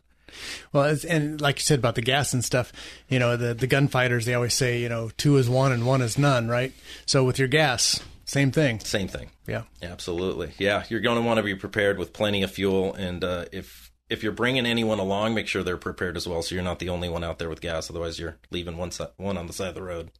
Well, 0.73 0.97
and 1.08 1.39
like 1.41 1.58
you 1.58 1.63
said 1.63 1.80
about 1.80 1.95
the 1.95 2.02
gas 2.02 2.34
and 2.34 2.43
stuff, 2.43 2.71
you 3.08 3.19
know, 3.19 3.38
the 3.38 3.54
the 3.54 3.67
gunfighters 3.67 4.25
they 4.25 4.34
always 4.34 4.54
say, 4.54 4.82
you 4.82 4.89
know, 4.89 5.10
two 5.17 5.38
is 5.38 5.49
one 5.49 5.71
and 5.71 5.86
one 5.86 6.02
is 6.02 6.17
none, 6.17 6.47
right? 6.47 6.73
So 7.06 7.23
with 7.23 7.39
your 7.39 7.47
gas, 7.47 8.02
same 8.30 8.52
thing. 8.52 8.80
Same 8.82 9.08
thing. 9.08 9.32
Yeah. 9.47 9.63
Absolutely. 9.82 10.52
Yeah. 10.60 10.84
You're 10.89 10.99
going 10.99 11.19
to 11.19 11.25
want 11.25 11.38
to 11.38 11.43
be 11.43 11.56
prepared 11.56 11.97
with 11.97 12.13
plenty 12.13 12.43
of 12.43 12.52
fuel. 12.52 12.93
And 12.93 13.23
uh, 13.23 13.45
if 13.52 13.91
if 14.10 14.21
you're 14.21 14.32
bringing 14.32 14.65
anyone 14.65 14.99
along, 14.99 15.34
make 15.34 15.47
sure 15.47 15.63
they're 15.63 15.78
prepared 15.78 16.15
as 16.17 16.28
well, 16.28 16.41
so 16.41 16.56
you're 16.56 16.63
not 16.63 16.80
the 16.80 16.89
only 16.89 17.10
one 17.10 17.23
out 17.23 17.39
there 17.39 17.49
with 17.49 17.62
gas. 17.62 17.89
Otherwise, 17.89 18.19
you're 18.19 18.38
leaving 18.52 18.78
one 18.78 18.91
side, 18.91 19.10
one 19.17 19.38
on 19.38 19.47
the 19.47 19.54
side 19.54 19.69
of 19.69 19.75
the 19.75 19.84
road. 19.84 20.12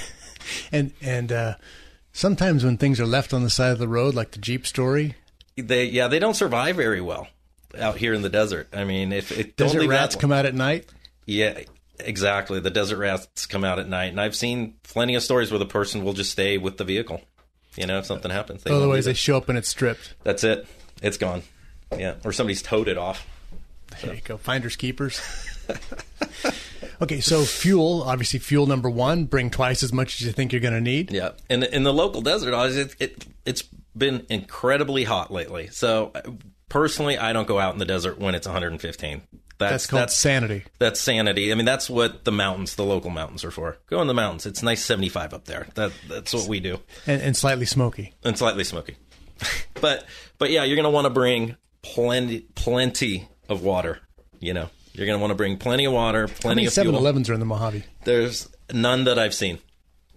and 0.72 0.92
and 1.00 1.32
uh, 1.32 1.54
sometimes 2.12 2.64
when 2.64 2.76
things 2.76 3.00
are 3.00 3.06
left 3.06 3.32
on 3.32 3.42
the 3.42 3.50
side 3.50 3.72
of 3.72 3.78
the 3.78 3.88
road, 3.88 4.14
like 4.14 4.32
the 4.32 4.40
Jeep 4.40 4.66
story, 4.66 5.14
they 5.56 5.84
yeah 5.84 6.08
they 6.08 6.18
don't 6.18 6.34
survive 6.34 6.76
very 6.76 7.00
well 7.00 7.28
out 7.78 7.96
here 7.96 8.14
in 8.14 8.22
the 8.22 8.28
desert. 8.28 8.68
I 8.72 8.84
mean, 8.84 9.12
if 9.12 9.36
it 9.36 9.56
desert 9.56 9.86
rats 9.86 10.16
come 10.16 10.32
out 10.32 10.46
at 10.46 10.54
night, 10.54 10.86
yeah, 11.26 11.60
exactly. 11.98 12.60
The 12.60 12.70
desert 12.70 12.98
rats 12.98 13.46
come 13.46 13.64
out 13.64 13.78
at 13.78 13.88
night, 13.88 14.06
and 14.06 14.20
I've 14.20 14.36
seen 14.36 14.74
plenty 14.82 15.14
of 15.14 15.22
stories 15.22 15.50
where 15.50 15.58
the 15.58 15.66
person 15.66 16.04
will 16.04 16.12
just 16.12 16.30
stay 16.30 16.58
with 16.58 16.76
the 16.76 16.84
vehicle. 16.84 17.20
You 17.76 17.86
know, 17.86 17.98
if 17.98 18.06
something 18.06 18.30
happens. 18.30 18.62
They 18.62 18.70
Otherwise, 18.70 19.04
they 19.04 19.14
show 19.14 19.36
up 19.36 19.48
and 19.48 19.56
it's 19.56 19.68
stripped. 19.68 20.14
That's 20.24 20.42
it. 20.44 20.66
It's 21.02 21.16
gone. 21.16 21.42
Yeah, 21.96 22.14
or 22.24 22.32
somebody's 22.32 22.62
towed 22.62 22.88
it 22.88 22.98
off. 22.98 23.26
So. 23.98 24.06
There 24.06 24.16
you 24.16 24.22
go. 24.22 24.36
Finders 24.36 24.76
keepers. 24.76 25.20
okay, 27.02 27.20
so 27.20 27.42
fuel, 27.42 28.02
obviously, 28.02 28.38
fuel 28.38 28.66
number 28.66 28.88
one, 28.88 29.24
bring 29.24 29.50
twice 29.50 29.82
as 29.82 29.92
much 29.92 30.20
as 30.20 30.26
you 30.26 30.32
think 30.32 30.52
you're 30.52 30.60
going 30.60 30.74
to 30.74 30.80
need. 30.80 31.12
Yeah, 31.12 31.30
and 31.48 31.64
in 31.64 31.82
the 31.82 31.92
local 31.92 32.22
desert, 32.22 32.54
it, 32.76 32.96
it 32.98 33.26
it's 33.44 33.62
been 33.96 34.26
incredibly 34.28 35.04
hot 35.04 35.32
lately. 35.32 35.68
So 35.68 36.12
personally, 36.70 37.18
I 37.18 37.34
don't 37.34 37.46
go 37.46 37.58
out 37.58 37.74
in 37.74 37.78
the 37.78 37.84
desert 37.84 38.18
when 38.18 38.34
it's 38.34 38.46
115. 38.46 39.22
That's, 39.58 39.72
that's 39.72 39.86
called 39.86 40.00
that's, 40.00 40.16
sanity. 40.16 40.64
That's 40.78 40.98
sanity. 40.98 41.52
I 41.52 41.54
mean, 41.54 41.66
that's 41.66 41.90
what 41.90 42.24
the 42.24 42.32
mountains, 42.32 42.76
the 42.76 42.84
local 42.84 43.10
mountains, 43.10 43.44
are 43.44 43.50
for. 43.50 43.76
Go 43.88 44.00
in 44.00 44.06
the 44.06 44.14
mountains. 44.14 44.46
It's 44.46 44.62
nice 44.62 44.82
75 44.82 45.34
up 45.34 45.44
there. 45.44 45.66
That 45.74 45.92
that's 46.08 46.32
what 46.32 46.48
we 46.48 46.60
do. 46.60 46.78
And, 47.06 47.20
and 47.20 47.36
slightly 47.36 47.66
smoky. 47.66 48.14
And 48.24 48.38
slightly 48.38 48.64
smoky. 48.64 48.96
but 49.82 50.06
but 50.38 50.50
yeah, 50.50 50.64
you're 50.64 50.76
going 50.76 50.84
to 50.84 50.90
want 50.90 51.04
to 51.04 51.10
bring 51.10 51.56
plenty 51.82 52.40
plenty 52.54 53.28
of 53.50 53.62
water. 53.62 53.98
You 54.38 54.54
know, 54.54 54.70
you're 54.94 55.06
going 55.06 55.18
to 55.18 55.20
want 55.20 55.32
to 55.32 55.36
bring 55.36 55.58
plenty 55.58 55.84
of 55.84 55.92
water, 55.92 56.26
plenty 56.26 56.64
of 56.64 56.72
7-Elevens 56.72 57.28
are 57.28 57.34
in 57.34 57.40
the 57.40 57.46
Mojave? 57.46 57.84
There's 58.04 58.48
none 58.72 59.04
that 59.04 59.18
I've 59.18 59.34
seen, 59.34 59.58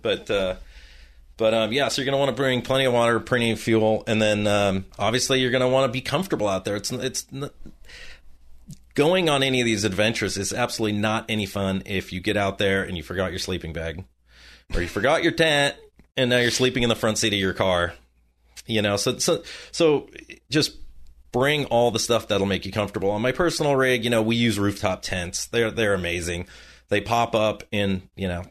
but. 0.01 0.31
uh 0.31 0.55
but 1.37 1.53
um, 1.53 1.71
yeah, 1.71 1.87
so 1.87 2.01
you're 2.01 2.05
going 2.05 2.13
to 2.13 2.19
want 2.19 2.29
to 2.29 2.41
bring 2.41 2.61
plenty 2.61 2.85
of 2.85 2.93
water, 2.93 3.19
plenty 3.19 3.51
of 3.51 3.59
fuel, 3.59 4.03
and 4.07 4.21
then 4.21 4.45
um, 4.47 4.85
obviously 4.99 5.41
you're 5.41 5.51
going 5.51 5.61
to 5.61 5.67
want 5.67 5.89
to 5.89 5.91
be 5.91 6.01
comfortable 6.01 6.47
out 6.47 6.65
there. 6.65 6.75
It's 6.75 6.91
it's 6.91 7.25
going 8.93 9.29
on 9.29 9.41
any 9.41 9.59
of 9.59 9.65
these 9.65 9.83
adventures 9.83 10.37
is 10.37 10.53
absolutely 10.53 10.99
not 10.99 11.25
any 11.29 11.45
fun 11.45 11.81
if 11.85 12.13
you 12.13 12.19
get 12.19 12.37
out 12.37 12.59
there 12.59 12.83
and 12.83 12.95
you 12.95 13.03
forgot 13.03 13.31
your 13.31 13.39
sleeping 13.39 13.73
bag, 13.73 14.05
or 14.73 14.81
you 14.81 14.87
forgot 14.87 15.23
your 15.23 15.31
tent, 15.31 15.75
and 16.15 16.29
now 16.29 16.37
you're 16.37 16.51
sleeping 16.51 16.83
in 16.83 16.89
the 16.89 16.95
front 16.95 17.17
seat 17.17 17.33
of 17.33 17.39
your 17.39 17.53
car. 17.53 17.93
You 18.65 18.81
know, 18.81 18.95
so 18.95 19.17
so 19.17 19.43
so 19.71 20.07
just 20.49 20.77
bring 21.31 21.65
all 21.65 21.89
the 21.89 21.99
stuff 21.99 22.27
that'll 22.27 22.45
make 22.45 22.65
you 22.65 22.71
comfortable. 22.71 23.09
On 23.09 23.21
my 23.21 23.31
personal 23.31 23.75
rig, 23.75 24.03
you 24.03 24.09
know, 24.11 24.21
we 24.21 24.35
use 24.35 24.59
rooftop 24.59 25.01
tents. 25.01 25.47
They're 25.47 25.71
they're 25.71 25.95
amazing. 25.95 26.47
They 26.89 27.01
pop 27.01 27.33
up 27.33 27.63
in 27.71 28.03
you 28.15 28.27
know 28.27 28.43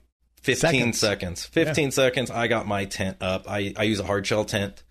15 0.43 0.93
seconds. 0.93 0.99
seconds. 0.99 1.45
15 1.47 1.85
yeah. 1.85 1.91
seconds. 1.91 2.31
I 2.31 2.49
got 2.49 2.67
my 2.67 2.85
tent 2.85 3.19
up. 3.21 3.49
I, 3.49 3.73
I 3.77 3.85
use 3.85 4.01
a 4.01 4.05
hard 4.05 4.27
shell 4.27 4.45
tent. 4.45 4.83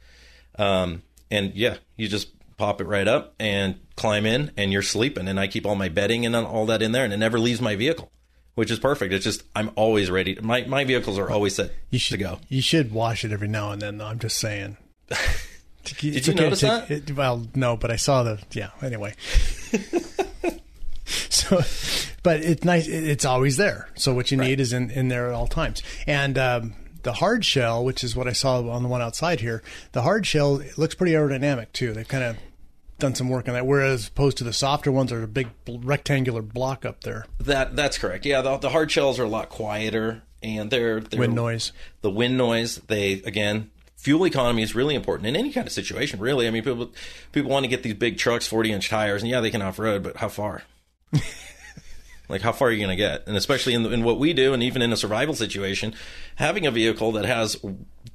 Um, 0.58 1.04
and 1.30 1.54
yeah, 1.56 1.78
you 1.98 2.08
just 2.08 2.30
pop 2.58 2.80
it 2.80 2.86
right 2.86 3.08
up 3.08 3.36
and 3.40 3.80
climb 3.96 4.26
in 4.26 4.52
and 4.56 4.72
you're 4.72 4.82
sleeping. 4.82 5.28
And 5.28 5.40
I 5.40 5.48
keep 5.48 5.66
all 5.66 5.76
my 5.76 5.90
bedding 5.90 6.26
and 6.26 6.36
all 6.36 6.66
that 6.68 6.82
in 6.82 6.92
there 6.94 7.04
and 7.04 7.14
it 7.14 7.18
never 7.18 7.38
leaves 7.38 7.62
my 7.62 7.76
vehicle, 7.76 8.12
which 8.56 8.72
is 8.72 8.80
perfect. 8.80 9.14
It's 9.14 9.26
just, 9.26 9.44
I'm 9.56 9.72
always 9.76 10.10
ready. 10.10 10.38
My, 10.42 10.64
my 10.64 10.86
vehicles 10.86 11.18
are 11.18 11.30
always 11.30 11.56
set 11.56 11.74
you 11.90 12.00
should, 12.00 12.18
to 12.18 12.24
go. 12.24 12.40
You 12.48 12.62
should 12.62 12.92
wash 12.92 13.26
it 13.26 13.32
every 13.32 13.50
now 13.50 13.72
and 13.72 13.82
then 13.82 13.98
though. 13.98 14.08
I'm 14.08 14.20
just 14.20 14.38
saying. 14.38 14.78
Did 15.84 16.28
you 16.28 16.34
okay 16.34 16.44
notice 16.44 16.62
that? 16.62 16.92
It, 16.92 17.12
well, 17.16 17.46
no, 17.56 17.76
but 17.76 17.92
I 17.92 17.96
saw 17.96 18.24
the, 18.24 18.40
yeah, 18.52 18.70
anyway. 18.82 19.16
so, 21.64 22.14
but 22.24 22.42
it's 22.42 22.64
nice. 22.64 22.88
It's 22.88 23.26
always 23.26 23.58
there. 23.58 23.90
So 23.96 24.14
what 24.14 24.32
you 24.32 24.38
right. 24.38 24.48
need 24.48 24.60
is 24.60 24.74
in, 24.74 24.90
in 24.92 25.08
there 25.08 25.28
at 25.28 25.34
all 25.34 25.48
times. 25.48 25.84
And, 26.08 26.38
um, 26.38 26.74
the 27.04 27.14
hard 27.14 27.44
shell, 27.44 27.84
which 27.84 28.04
is 28.04 28.16
what 28.16 28.28
I 28.28 28.34
saw 28.34 28.70
on 28.70 28.84
the 28.84 28.90
one 28.90 29.02
outside 29.02 29.40
here, 29.40 29.64
the 29.92 30.04
hard 30.04 30.26
shell 30.26 30.62
looks 30.78 30.96
pretty 30.96 31.14
aerodynamic 31.14 31.72
too. 31.74 31.94
They've 31.94 32.08
kind 32.08 32.24
of 32.24 32.38
done 33.00 33.16
some 33.16 33.30
work 33.30 33.48
on 33.48 33.56
that, 33.56 33.66
whereas 33.66 34.08
opposed 34.08 34.38
to 34.38 34.44
the 34.44 34.54
softer 34.54 34.92
ones 34.92 35.12
are 35.12 35.24
a 35.24 35.28
big 35.28 35.50
rectangular 35.68 36.42
block 36.42 36.86
up 36.86 37.04
there. 37.04 37.26
That 37.40 37.76
that's 37.76 37.98
correct. 37.98 38.26
Yeah, 38.26 38.42
the, 38.42 38.58
the 38.58 38.70
hard 38.70 38.92
shells 38.92 39.20
are 39.20 39.24
a 39.24 39.30
lot 39.30 39.50
quieter, 39.50 40.22
and 40.42 40.72
they're, 40.72 41.02
they're 41.02 41.20
wind 41.20 41.36
noise. 41.36 41.74
The 42.02 42.12
wind 42.12 42.38
noise. 42.38 42.78
They 42.88 43.14
again 43.26 43.72
fuel 43.98 44.26
economy 44.26 44.64
is 44.64 44.74
really 44.74 44.96
important 44.96 45.28
in 45.28 45.36
any 45.36 45.52
kind 45.52 45.68
of 45.68 45.74
situation. 45.74 46.20
Really, 46.20 46.48
I 46.48 46.52
mean, 46.52 46.64
people 46.64 46.92
people 47.34 47.52
want 47.52 47.64
to 47.66 47.70
get 47.70 47.84
these 47.84 47.96
big 47.96 48.18
trucks, 48.18 48.48
forty 48.48 48.72
inch 48.72 48.90
tires, 48.90 49.22
and 49.22 49.30
yeah, 49.30 49.42
they 49.42 49.52
can 49.52 49.62
off 49.62 49.80
road, 49.80 50.04
but 50.04 50.18
how 50.18 50.30
far? 50.30 50.64
Like, 52.32 52.42
how 52.42 52.54
far 52.54 52.70
are 52.70 52.72
you 52.72 52.78
going 52.78 52.90
to 52.90 52.96
get? 52.96 53.28
And 53.28 53.36
especially 53.36 53.74
in, 53.74 53.86
in 53.92 54.06
what 54.06 54.18
we 54.18 54.32
do, 54.32 54.54
and 54.54 54.64
even 54.64 54.82
in 54.82 54.94
a 54.94 54.98
survival 54.98 55.36
situation, 55.36 55.94
having 56.38 56.66
a 56.66 56.72
vehicle 56.72 57.12
that 57.12 57.26
has 57.26 57.58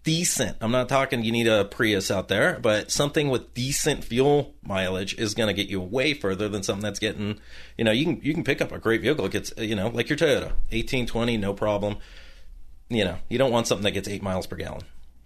decent, 0.04 0.56
I'm 0.62 0.70
not 0.70 0.88
talking 0.88 1.22
you 1.22 1.32
need 1.32 1.46
a 1.46 1.66
Prius 1.66 2.10
out 2.10 2.28
there, 2.28 2.58
but 2.58 2.90
something 2.90 3.28
with 3.28 3.52
decent 3.52 4.04
fuel 4.04 4.54
mileage 4.62 5.14
is 5.18 5.34
going 5.34 5.48
to 5.48 5.52
get 5.52 5.68
you 5.68 5.82
way 5.82 6.14
further 6.14 6.48
than 6.48 6.62
something 6.62 6.82
that's 6.82 6.98
getting, 6.98 7.38
you 7.76 7.84
know, 7.84 7.92
you 7.92 8.06
can, 8.06 8.20
you 8.22 8.32
can 8.32 8.42
pick 8.42 8.62
up 8.62 8.72
a 8.72 8.78
great 8.78 9.02
vehicle. 9.02 9.26
It 9.26 9.32
gets, 9.32 9.52
you 9.58 9.76
know, 9.76 9.88
like 9.88 10.08
your 10.08 10.16
Toyota, 10.16 10.52
1820, 10.72 11.36
no 11.36 11.52
problem. 11.52 11.98
You 12.88 13.04
know, 13.04 13.18
you 13.28 13.36
don't 13.36 13.52
want 13.52 13.66
something 13.66 13.84
that 13.84 13.90
gets 13.90 14.08
eight 14.08 14.22
miles 14.22 14.46
per 14.46 14.56
gallon. 14.56 14.80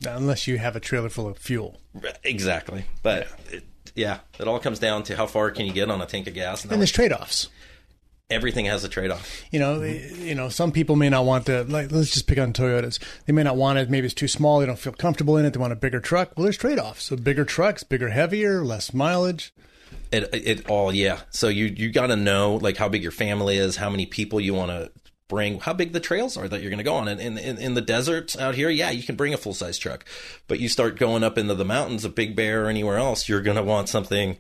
Unless 0.05 0.49
you 0.49 0.59
have 0.59 0.75
a 0.75 0.81
trailer 0.81 1.11
full 1.11 1.29
of 1.29 1.39
fuel. 1.39 1.79
Exactly. 2.25 2.87
But 3.05 3.29
yeah. 3.29 3.59
It, 3.59 3.65
yeah, 3.95 4.21
it 4.39 4.49
all 4.49 4.59
comes 4.59 4.79
down 4.79 5.03
to 5.05 5.17
how 5.17 5.27
far 5.27 5.51
can 5.51 5.67
you 5.67 5.73
get 5.73 5.91
on 5.91 6.01
a 6.01 6.07
tank 6.07 6.27
of 6.27 6.35
gas. 6.35 6.63
And, 6.63 6.73
and 6.73 6.81
there's 6.81 6.93
trade 6.93 7.13
offs 7.13 7.49
everything 8.31 8.67
has 8.67 8.85
a 8.85 8.89
trade-off. 8.89 9.45
You 9.51 9.59
know, 9.59 9.83
you 9.83 10.35
know, 10.35 10.49
some 10.49 10.73
people 10.73 10.97
may 10.97 11.09
not 11.09 11.25
want 11.25 11.47
the 11.47 11.65
like. 11.65 11.91
Let's 11.91 12.11
just 12.11 12.27
pick 12.27 12.39
on 12.39 12.53
Toyotas. 12.53 12.99
They 13.27 13.33
may 13.33 13.43
not 13.43 13.57
want 13.57 13.79
it. 13.79 13.91
Maybe 13.91 14.07
it's 14.07 14.15
too 14.15 14.29
small. 14.29 14.61
They 14.61 14.67
don't 14.67 14.79
feel 14.79 14.93
comfortable 14.93 15.37
in 15.37 15.45
it. 15.45 15.53
They 15.53 15.61
want 15.61 15.73
a 15.73 15.77
bigger 15.77 16.01
truck. 16.01 16.33
Well, 16.37 16.45
there's 16.45 16.57
trade-offs. 16.57 17.05
So 17.05 17.17
bigger 17.17 17.45
trucks, 17.45 17.83
bigger, 17.83 18.11
heavier, 18.11 18.65
less 18.65 18.95
mileage. 18.95 19.53
It 20.13 20.31
it 20.33 20.71
all 20.71 20.95
yeah. 20.95 21.21
So 21.31 21.49
you 21.49 21.67
you 21.67 21.91
got 21.91 22.09
to 22.09 22.17
know 22.17 22.57
like 22.57 22.77
how 22.77 22.89
big 22.89 23.03
your 23.03 23.13
family 23.13 23.57
is, 23.57 23.77
how 23.77 23.91
many 23.91 24.07
people 24.07 24.41
you 24.41 24.55
want 24.55 24.71
to 24.71 24.91
bring, 25.31 25.61
how 25.61 25.73
big 25.73 25.93
the 25.93 26.01
trails 26.01 26.37
are 26.37 26.49
that 26.49 26.61
you're 26.61 26.71
going 26.71 26.79
to 26.79 26.85
go 26.85 26.97
on. 26.97 27.09
And 27.09 27.21
in, 27.21 27.39
in, 27.39 27.57
in 27.57 27.75
the 27.75 27.81
deserts 27.81 28.37
out 28.37 28.55
here, 28.55 28.69
yeah, 28.69 28.91
you 28.91 29.03
can 29.03 29.17
bring 29.17 29.33
a 29.33 29.39
full 29.39 29.55
size 29.55 29.79
truck, 29.79 30.05
but 30.49 30.61
you 30.61 30.69
start 30.69 30.99
going 30.99 31.25
up 31.25 31.39
into 31.39 31.55
the 31.55 31.65
mountains 31.65 32.05
of 32.05 32.15
Big 32.15 32.37
Bear 32.37 32.67
or 32.67 32.69
anywhere 32.69 32.99
else, 32.99 33.29
you're 33.29 33.41
going 33.41 33.57
to 33.57 33.63
want 33.63 33.89
something 33.89 34.37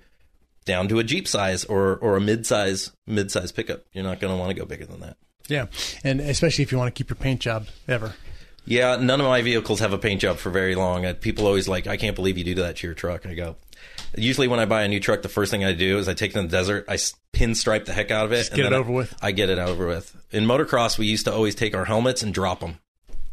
down 0.67 0.89
to 0.89 0.99
a 0.99 1.05
Jeep 1.05 1.27
size 1.27 1.65
or 1.65 1.97
or 1.97 2.17
a 2.17 2.21
mid 2.21 2.47
size 2.47 2.93
mid 3.07 3.31
size 3.31 3.51
pickup. 3.53 3.85
You're 3.93 4.05
not 4.05 4.21
going 4.21 4.33
to 4.33 4.39
want 4.39 4.51
to 4.51 4.55
go 4.55 4.67
bigger 4.67 4.85
than 4.85 5.01
that. 5.01 5.17
Yeah, 5.49 5.67
and 6.05 6.21
especially 6.21 6.63
if 6.63 6.71
you 6.71 6.79
want 6.79 6.95
to 6.95 6.99
keep 6.99 7.09
your 7.09 7.17
paint 7.17 7.41
job 7.41 7.67
ever. 7.89 8.15
Yeah, 8.67 8.97
none 8.97 9.21
of 9.21 9.27
my 9.27 9.43
vehicles 9.43 9.81
have 9.81 9.93
a 9.93 9.99
paint 9.99 10.21
job 10.21 10.37
for 10.37 10.51
very 10.51 10.75
long. 10.75 11.13
People 11.15 11.47
always 11.47 11.67
like, 11.67 11.87
I 11.87 11.97
can't 11.97 12.15
believe 12.15 12.37
you 12.37 12.45
do 12.45 12.55
that 12.57 12.77
to 12.77 12.87
your 12.87 12.95
truck. 12.95 13.27
I 13.27 13.35
go. 13.35 13.57
Usually, 14.17 14.49
when 14.49 14.59
I 14.61 14.65
buy 14.65 14.83
a 14.83 14.89
new 14.89 15.01
truck, 15.01 15.23
the 15.23 15.29
first 15.29 15.51
thing 15.51 15.65
I 15.65 15.73
do 15.73 15.99
is 15.99 16.09
I 16.09 16.15
take 16.15 16.33
it 16.35 16.37
in 16.39 16.47
the 16.47 16.51
desert, 16.51 16.85
I 16.89 16.95
pinstripe 17.33 17.85
the 17.85 17.93
heck 17.93 18.11
out 18.11 18.25
of 18.27 18.33
it, 18.33 18.37
Just 18.39 18.55
get 18.55 18.65
then 18.65 18.73
it 18.73 18.77
I- 18.77 18.79
over 18.79 18.93
with. 18.93 19.15
I 19.23 19.33
get 19.33 19.51
it 19.51 19.59
over 19.59 19.87
with. 19.87 20.15
In 20.31 20.45
motocross, 20.45 20.99
we 20.99 21.07
used 21.07 21.25
to 21.27 21.33
always 21.33 21.55
take 21.55 21.75
our 21.75 21.85
helmets 21.85 22.23
and 22.23 22.33
drop 22.35 22.61
them. 22.61 22.79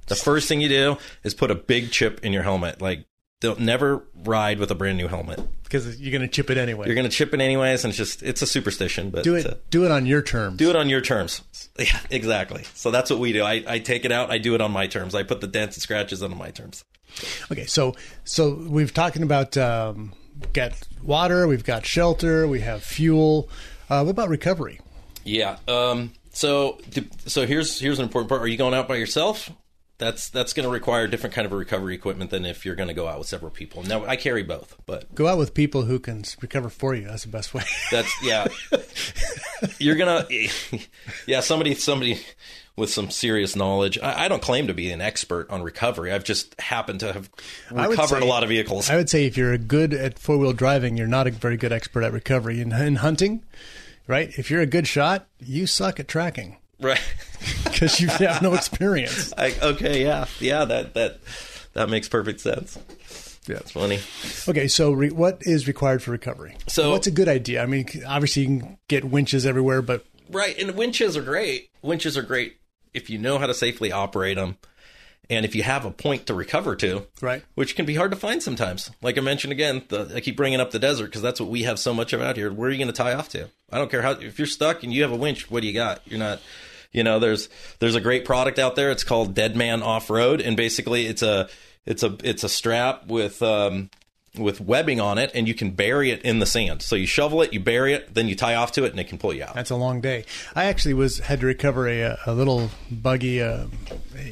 The 0.07 0.15
first 0.15 0.47
thing 0.47 0.61
you 0.61 0.69
do 0.69 0.97
is 1.23 1.33
put 1.33 1.51
a 1.51 1.55
big 1.55 1.91
chip 1.91 2.23
in 2.23 2.31
your 2.31 2.43
helmet. 2.43 2.81
Like, 2.81 3.05
don't 3.41 3.59
never 3.59 4.03
ride 4.23 4.57
with 4.59 4.71
a 4.71 4.75
brand 4.75 4.97
new 4.97 5.07
helmet. 5.07 5.39
because 5.63 5.99
you're 5.99 6.11
going 6.11 6.21
to 6.21 6.27
chip 6.27 6.49
it 6.49 6.57
anyway. 6.57 6.85
You're 6.87 6.95
going 6.95 7.09
to 7.09 7.15
chip 7.15 7.33
it 7.33 7.41
anyways, 7.41 7.83
and 7.83 7.91
it's 7.91 7.97
just 7.97 8.23
it's 8.23 8.41
a 8.41 8.47
superstition. 8.47 9.09
But 9.11 9.23
do 9.23 9.35
it. 9.35 9.45
uh, 9.45 9.55
do 9.69 9.83
it 9.85 9.91
on 9.91 10.05
your 10.05 10.21
terms. 10.21 10.57
do 10.57 10.69
it 10.69 10.75
on 10.75 10.89
your 10.89 11.01
terms. 11.01 11.41
Yeah, 11.79 11.99
exactly. 12.09 12.63
So 12.73 12.89
that's 12.89 13.11
what 13.11 13.19
we 13.19 13.33
do. 13.33 13.43
I, 13.43 13.63
I 13.67 13.77
take 13.77 14.03
it 14.03 14.11
out. 14.11 14.31
I 14.31 14.39
do 14.39 14.55
it 14.55 14.61
on 14.61 14.71
my 14.71 14.87
terms. 14.87 15.13
I 15.13 15.21
put 15.21 15.41
the 15.41 15.47
dents 15.47 15.75
and 15.75 15.83
scratches 15.83 16.23
on 16.23 16.35
my 16.35 16.49
terms. 16.49 16.83
Okay, 17.51 17.65
so 17.67 17.93
so 18.23 18.55
we've 18.67 18.91
talking 18.91 19.21
about 19.21 19.55
um, 19.57 20.11
got 20.53 20.73
water, 21.03 21.47
we've 21.47 21.63
got 21.63 21.85
shelter, 21.85 22.47
we 22.47 22.61
have 22.61 22.83
fuel. 22.83 23.49
Uh, 23.89 24.03
what 24.03 24.11
about 24.11 24.29
recovery? 24.29 24.79
Yeah. 25.23 25.57
Um. 25.67 26.13
So 26.31 26.79
so 27.25 27.45
here's 27.47 27.79
here's 27.79 27.99
an 27.99 28.03
important 28.03 28.29
part. 28.29 28.41
Are 28.41 28.47
you 28.47 28.57
going 28.57 28.73
out 28.73 28.87
by 28.87 28.95
yourself? 28.95 29.49
That's 29.97 30.29
that's 30.29 30.53
going 30.53 30.65
to 30.65 30.71
require 30.71 31.05
a 31.05 31.09
different 31.09 31.33
kind 31.33 31.47
of 31.47 31.51
a 31.51 31.55
recovery 31.55 31.95
equipment 31.95 32.29
than 32.29 32.45
if 32.45 32.65
you're 32.65 32.75
going 32.75 32.89
to 32.89 32.93
go 32.93 33.07
out 33.07 33.17
with 33.17 33.27
several 33.27 33.49
people. 33.49 33.81
Now 33.81 34.05
I 34.05 34.15
carry 34.15 34.43
both, 34.43 34.75
but 34.85 35.13
Go 35.15 35.25
out 35.27 35.39
with 35.39 35.55
people 35.55 35.81
who 35.83 35.97
can 35.97 36.23
recover 36.39 36.69
for 36.69 36.93
you. 36.93 37.07
That's 37.07 37.23
the 37.23 37.29
best 37.29 37.55
way. 37.55 37.63
that's 37.91 38.13
yeah. 38.21 38.45
you're 39.79 39.95
gonna 39.95 40.27
yeah 41.25 41.39
somebody 41.39 41.73
somebody 41.73 42.19
with 42.77 42.91
some 42.91 43.09
serious 43.09 43.55
knowledge. 43.55 43.97
I, 44.01 44.25
I 44.25 44.27
don't 44.27 44.41
claim 44.41 44.67
to 44.67 44.73
be 44.73 44.91
an 44.91 45.01
expert 45.01 45.49
on 45.49 45.63
recovery. 45.63 46.13
I've 46.13 46.23
just 46.23 46.57
happened 46.61 47.01
to 47.01 47.11
have 47.11 47.29
recovered 47.71 48.19
say- 48.21 48.25
a 48.25 48.29
lot 48.29 48.43
of 48.43 48.49
vehicles. 48.49 48.89
I 48.89 48.95
would 48.95 49.09
say 49.09 49.25
if 49.25 49.35
you're 49.35 49.57
good 49.57 49.93
at 49.93 50.17
four 50.19 50.37
wheel 50.37 50.53
driving, 50.53 50.95
you're 50.95 51.07
not 51.07 51.27
a 51.27 51.31
very 51.31 51.57
good 51.57 51.73
expert 51.73 52.03
at 52.03 52.13
recovery. 52.13 52.61
In, 52.61 52.71
in 52.71 52.97
hunting, 52.97 53.43
right? 54.07 54.29
If 54.37 54.49
you're 54.49 54.61
a 54.61 54.67
good 54.67 54.87
shot, 54.87 55.27
you 55.39 55.65
suck 55.67 55.99
at 55.99 56.07
tracking 56.07 56.57
right. 56.79 57.01
because 57.63 57.99
you 57.99 58.07
have 58.07 58.41
no 58.41 58.53
experience. 58.53 59.33
I, 59.37 59.53
okay, 59.61 60.03
yeah, 60.03 60.25
yeah, 60.39 60.63
that 60.65 60.93
that 60.93 61.19
that 61.73 61.89
makes 61.89 62.07
perfect 62.07 62.39
sense. 62.39 62.77
Yeah. 63.47 63.57
It's 63.57 63.71
funny. 63.71 63.99
Okay, 64.47 64.67
so 64.67 64.91
re- 64.91 65.09
what 65.09 65.37
is 65.41 65.67
required 65.67 66.03
for 66.03 66.11
recovery? 66.11 66.57
So- 66.67 66.91
what's 66.91 67.07
a 67.07 67.11
good 67.11 67.27
idea? 67.29 67.63
I 67.63 67.65
mean, 67.65 67.87
obviously 68.05 68.43
you 68.43 68.47
can 68.59 68.77
get 68.87 69.03
winches 69.05 69.45
everywhere, 69.45 69.81
but 69.81 70.05
Right, 70.29 70.57
and 70.59 70.71
winches 70.75 71.15
are 71.15 71.21
great. 71.21 71.69
Winches 71.81 72.17
are 72.17 72.21
great 72.21 72.57
if 72.97 73.09
you 73.09 73.17
know 73.17 73.37
how 73.37 73.47
to 73.47 73.53
safely 73.53 73.91
operate 73.91 74.35
them, 74.35 74.57
and 75.29 75.45
if 75.45 75.55
you 75.55 75.63
have 75.63 75.85
a 75.85 75.91
point 75.91 76.27
to 76.27 76.33
recover 76.33 76.75
to. 76.77 77.07
Right. 77.21 77.43
Which 77.55 77.75
can 77.75 77.85
be 77.85 77.95
hard 77.95 78.11
to 78.11 78.17
find 78.17 78.41
sometimes. 78.41 78.91
Like 79.01 79.17
I 79.17 79.21
mentioned 79.21 79.51
again, 79.51 79.83
the, 79.89 80.11
I 80.15 80.19
keep 80.19 80.37
bringing 80.37 80.59
up 80.59 80.71
the 80.71 80.79
desert 80.79 81.05
because 81.05 81.21
that's 81.21 81.39
what 81.39 81.49
we 81.49 81.63
have 81.63 81.79
so 81.79 81.93
much 81.93 82.13
of 82.13 82.21
out 82.21 82.37
here. 82.37 82.51
Where 82.51 82.69
are 82.69 82.71
you 82.71 82.77
going 82.77 82.87
to 82.87 82.93
tie 82.93 83.13
off 83.13 83.29
to? 83.29 83.49
I 83.71 83.77
don't 83.77 83.91
care 83.91 84.01
how. 84.01 84.11
If 84.11 84.39
you're 84.39 84.47
stuck 84.47 84.83
and 84.83 84.93
you 84.93 85.01
have 85.03 85.11
a 85.11 85.17
winch, 85.17 85.51
what 85.51 85.61
do 85.61 85.67
you 85.67 85.73
got? 85.73 86.01
You're 86.05 86.19
not. 86.19 86.39
You 86.93 87.03
know, 87.03 87.19
there's 87.19 87.49
there's 87.79 87.95
a 87.95 88.01
great 88.01 88.23
product 88.23 88.57
out 88.57 88.75
there. 88.75 88.91
It's 88.91 89.03
called 89.03 89.33
Dead 89.33 89.55
Man 89.55 89.83
Off 89.83 90.09
Road, 90.09 90.39
and 90.39 90.55
basically 90.55 91.05
it's 91.05 91.21
a 91.21 91.49
it's 91.85 92.01
a 92.01 92.17
it's 92.23 92.43
a 92.43 92.49
strap 92.49 93.07
with 93.07 93.43
um, 93.43 93.89
with 94.37 94.61
webbing 94.61 94.99
on 94.99 95.17
it, 95.17 95.31
and 95.33 95.47
you 95.47 95.53
can 95.53 95.71
bury 95.71 96.11
it 96.11 96.21
in 96.21 96.39
the 96.39 96.45
sand. 96.45 96.81
So 96.81 96.95
you 96.95 97.07
shovel 97.07 97.41
it, 97.41 97.53
you 97.53 97.59
bury 97.59 97.93
it, 97.93 98.13
then 98.13 98.27
you 98.27 98.35
tie 98.35 98.55
off 98.55 98.71
to 98.73 98.85
it, 98.85 98.91
and 98.91 98.99
it 98.99 99.07
can 99.07 99.17
pull 99.17 99.33
you 99.33 99.43
out. 99.43 99.55
That's 99.55 99.69
a 99.69 99.75
long 99.75 100.01
day. 100.01 100.25
I 100.55 100.65
actually 100.65 100.93
was 100.93 101.19
had 101.19 101.39
to 101.41 101.45
recover 101.45 101.87
a, 101.87 102.17
a 102.25 102.33
little 102.33 102.69
buggy 102.91 103.41
uh, 103.41 103.65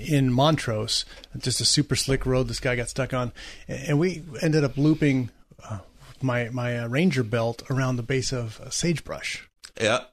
in 0.08 0.32
Montrose, 0.32 1.06
just 1.38 1.62
a 1.62 1.66
super 1.66 1.96
slick 1.96 2.26
road 2.26 2.48
this 2.48 2.60
guy 2.60 2.76
got 2.76 2.90
stuck 2.90 3.14
on, 3.14 3.32
and 3.68 4.00
we 4.00 4.24
ended 4.42 4.64
up 4.64 4.78
looping 4.78 5.30
uh, 5.68 5.80
my 6.22 6.50
my 6.50 6.80
uh, 6.80 6.88
Ranger 6.88 7.24
belt 7.24 7.64
around 7.70 7.96
the 7.96 8.04
base 8.04 8.32
of 8.32 8.62
sagebrush. 8.70 9.48
Yeah, 9.80 10.06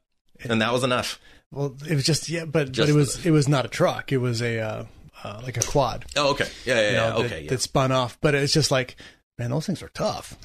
and 0.45 0.61
that 0.61 0.73
was 0.73 0.85
enough. 0.85 1.21
Well, 1.51 1.77
it 1.89 1.95
was 1.95 2.05
just 2.05 2.29
yeah, 2.29 2.47
but 2.47 2.73
Just 2.73 2.89
but 2.89 2.93
it 2.93 2.97
was 2.97 3.27
it 3.27 3.31
was 3.31 3.49
not 3.49 3.67
a 3.67 3.69
truck. 3.69 4.11
It 4.11 4.19
was 4.19 4.41
a 4.41 4.59
uh, 4.59 4.85
uh, 5.25 5.41
like 5.43 5.57
a 5.57 5.61
quad. 5.61 6.05
Oh, 6.17 6.31
okay. 6.31 6.49
Yeah, 6.65 6.75
yeah, 6.75 6.91
you 6.91 6.97
know, 6.97 7.03
yeah. 7.03 7.11
that, 7.11 7.19
okay, 7.27 7.41
yeah. 7.43 7.51
that 7.51 7.61
spun 7.61 7.93
off. 7.93 8.19
But 8.21 8.35
it's 8.35 8.53
just 8.53 8.71
like, 8.71 8.97
man, 9.39 9.51
those 9.51 9.67
things 9.67 9.83
are 9.83 9.89
tough. 9.91 10.37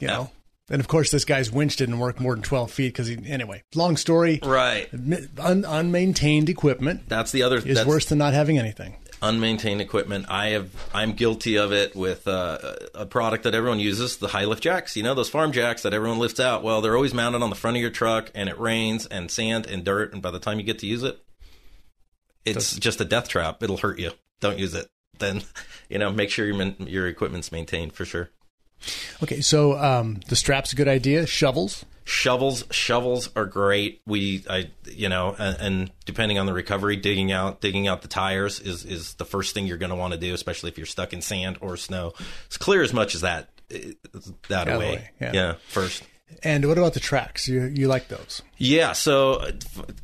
You 0.00 0.08
know. 0.08 0.30
And 0.70 0.80
of 0.80 0.88
course, 0.88 1.10
this 1.10 1.26
guy's 1.26 1.52
winch 1.52 1.76
didn't 1.76 1.98
work 1.98 2.18
more 2.20 2.34
than 2.34 2.42
twelve 2.42 2.70
feet 2.70 2.88
because 2.88 3.06
he. 3.06 3.18
Anyway, 3.26 3.62
long 3.74 3.96
story. 3.98 4.40
Right. 4.42 4.88
Un, 4.92 5.64
unmaintained 5.66 6.48
equipment 6.48 7.02
That's 7.06 7.32
the 7.32 7.42
other. 7.42 7.56
is 7.58 7.64
that's 7.64 7.86
worse 7.86 8.06
than 8.06 8.16
not 8.16 8.32
having 8.32 8.58
anything. 8.58 8.96
unmaintained 9.20 9.82
equipment. 9.82 10.24
I 10.30 10.48
have. 10.48 10.70
I'm 10.94 11.12
guilty 11.12 11.58
of 11.58 11.72
it 11.72 11.94
with 11.94 12.26
uh, 12.26 12.76
a 12.94 13.04
product 13.04 13.44
that 13.44 13.54
everyone 13.54 13.78
uses, 13.78 14.16
the 14.16 14.28
high 14.28 14.46
lift 14.46 14.62
jacks. 14.62 14.96
You 14.96 15.02
know 15.02 15.14
those 15.14 15.28
farm 15.28 15.52
jacks 15.52 15.82
that 15.82 15.92
everyone 15.92 16.18
lifts 16.18 16.40
out. 16.40 16.62
Well, 16.62 16.80
they're 16.80 16.96
always 16.96 17.12
mounted 17.12 17.42
on 17.42 17.50
the 17.50 17.56
front 17.56 17.76
of 17.76 17.82
your 17.82 17.90
truck, 17.90 18.30
and 18.34 18.48
it 18.48 18.58
rains 18.58 19.04
and 19.04 19.30
sand 19.30 19.66
and 19.66 19.84
dirt, 19.84 20.14
and 20.14 20.22
by 20.22 20.30
the 20.30 20.40
time 20.40 20.58
you 20.58 20.64
get 20.64 20.78
to 20.78 20.86
use 20.86 21.02
it, 21.02 21.18
it's 22.46 22.74
just 22.78 23.02
a 23.02 23.04
death 23.04 23.28
trap. 23.28 23.62
It'll 23.62 23.76
hurt 23.76 23.98
you. 23.98 24.12
Don't 24.40 24.58
use 24.58 24.72
it. 24.74 24.88
Then, 25.18 25.42
you 25.88 25.98
know, 25.98 26.10
make 26.10 26.30
sure 26.30 26.46
your 26.46 26.74
your 26.80 27.06
equipment's 27.06 27.52
maintained 27.52 27.92
for 27.92 28.04
sure. 28.04 28.30
Okay, 29.22 29.40
so 29.40 29.78
um, 29.78 30.20
the 30.28 30.36
strap's 30.36 30.72
a 30.72 30.76
good 30.76 30.88
idea. 30.88 31.26
Shovels. 31.26 31.84
shovels 32.04 32.64
shovels 32.70 33.30
are 33.34 33.46
great 33.46 34.02
we 34.04 34.44
i 34.50 34.68
you 34.84 35.08
know 35.08 35.34
and, 35.38 35.56
and 35.58 35.90
depending 36.04 36.38
on 36.38 36.44
the 36.44 36.52
recovery 36.52 36.96
digging 36.96 37.32
out 37.32 37.62
digging 37.62 37.88
out 37.88 38.02
the 38.02 38.08
tires 38.08 38.60
is 38.60 38.84
is 38.84 39.14
the 39.14 39.24
first 39.24 39.54
thing 39.54 39.66
you're 39.66 39.78
going 39.78 39.88
to 39.88 39.96
want 39.96 40.12
to 40.12 40.20
do 40.20 40.34
especially 40.34 40.68
if 40.68 40.76
you're 40.76 40.84
stuck 40.84 41.14
in 41.14 41.22
sand 41.22 41.56
or 41.62 41.78
snow 41.78 42.12
it's 42.44 42.58
clear 42.58 42.82
as 42.82 42.92
much 42.92 43.14
as 43.14 43.22
that 43.22 43.48
eh, 43.70 43.92
that 44.50 44.66
the 44.66 44.76
away 44.76 44.90
way, 44.90 45.10
yeah. 45.18 45.32
yeah 45.32 45.54
first 45.68 46.02
And 46.42 46.66
what 46.66 46.78
about 46.78 46.94
the 46.94 47.00
tracks? 47.00 47.48
You 47.48 47.62
you 47.64 47.88
like 47.88 48.08
those? 48.08 48.42
yeah. 48.56 48.92
So 48.92 49.44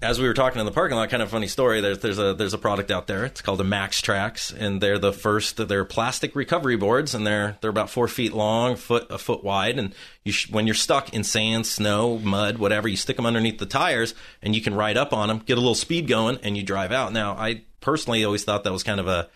as 0.03 0.21
we 0.21 0.27
were 0.27 0.35
talking 0.35 0.61
in 0.61 0.67
the 0.67 0.73
parking 0.73 0.97
lot, 0.97 1.09
kind 1.11 1.23
of 1.23 1.31
funny 1.31 1.47
story. 1.47 1.81
There's 1.81 1.99
there's 1.99 2.19
a 2.19 2.35
there's 2.35 2.55
a 2.55 2.59
product 2.59 2.91
out 2.91 3.07
there. 3.07 3.25
It's 3.25 3.41
called 3.41 3.59
the 3.59 3.65
Max 3.65 4.01
Trax, 4.01 4.55
and 4.57 4.81
they're 4.81 4.99
the 4.99 5.13
first. 5.13 5.57
They're 5.57 5.85
plastic 5.85 6.35
recovery 6.37 6.77
boards, 6.77 7.15
and 7.15 7.27
they're 7.27 7.57
they're 7.61 7.71
about 7.71 7.91
four 7.91 8.09
feet 8.09 8.33
long, 8.33 8.77
foot 8.77 9.07
a 9.11 9.19
foot 9.19 9.43
wide. 9.43 9.79
And 9.79 9.95
you 10.25 10.33
sh- 10.33 10.51
when 10.51 10.67
you're 10.67 10.75
stuck 10.75 11.13
in 11.15 11.25
sand, 11.25 11.67
snow, 11.67 12.19
mud, 12.19 12.59
whatever, 12.59 12.89
you 12.89 12.97
stick 12.97 13.17
them 13.17 13.27
underneath 13.27 13.59
the 13.59 13.67
tires, 13.67 14.15
and 14.43 14.55
you 14.55 14.63
can 14.63 14.75
ride 14.75 14.97
up 14.97 15.13
on 15.13 15.29
them, 15.29 15.39
get 15.39 15.55
a 15.59 15.61
little 15.61 15.75
speed 15.75 16.09
going, 16.09 16.39
and 16.43 16.57
you 16.57 16.63
drive 16.63 16.93
out. 16.93 17.13
Now, 17.13 17.33
I 17.33 17.63
personally 17.81 18.25
always 18.25 18.45
thought 18.45 18.65
that 18.65 18.73
was 18.73 18.83
kind 18.83 19.01
of 19.01 19.09
a. 19.09 19.29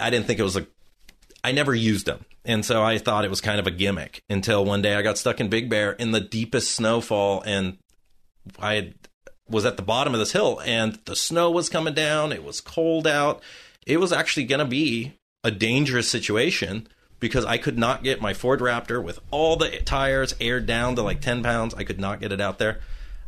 I 0.00 0.10
didn't 0.10 0.26
think 0.26 0.40
it 0.40 0.44
was 0.44 0.56
a 0.56 0.66
I 1.44 1.52
never 1.52 1.74
used 1.74 2.06
them. 2.06 2.24
And 2.46 2.64
so 2.64 2.82
I 2.82 2.96
thought 2.96 3.24
it 3.24 3.30
was 3.30 3.42
kind 3.42 3.60
of 3.60 3.66
a 3.66 3.70
gimmick 3.70 4.22
until 4.30 4.64
one 4.64 4.80
day 4.80 4.94
I 4.94 5.02
got 5.02 5.18
stuck 5.18 5.40
in 5.40 5.50
Big 5.50 5.68
Bear 5.68 5.92
in 5.92 6.10
the 6.10 6.20
deepest 6.20 6.72
snowfall 6.72 7.42
and 7.46 7.76
I 8.58 8.94
was 9.48 9.66
at 9.66 9.76
the 9.76 9.82
bottom 9.82 10.14
of 10.14 10.20
this 10.20 10.32
hill 10.32 10.60
and 10.64 10.98
the 11.04 11.14
snow 11.14 11.50
was 11.50 11.68
coming 11.68 11.92
down. 11.92 12.32
It 12.32 12.42
was 12.42 12.62
cold 12.62 13.06
out. 13.06 13.42
It 13.86 14.00
was 14.00 14.10
actually 14.10 14.44
going 14.44 14.60
to 14.60 14.64
be 14.64 15.18
a 15.42 15.50
dangerous 15.50 16.08
situation 16.08 16.88
because 17.20 17.44
I 17.44 17.58
could 17.58 17.78
not 17.78 18.02
get 18.02 18.22
my 18.22 18.32
Ford 18.32 18.60
Raptor 18.60 19.02
with 19.02 19.20
all 19.30 19.56
the 19.56 19.68
tires 19.84 20.34
aired 20.40 20.64
down 20.64 20.96
to 20.96 21.02
like 21.02 21.20
10 21.20 21.42
pounds. 21.42 21.74
I 21.74 21.84
could 21.84 22.00
not 22.00 22.20
get 22.20 22.32
it 22.32 22.40
out 22.40 22.58
there. 22.58 22.80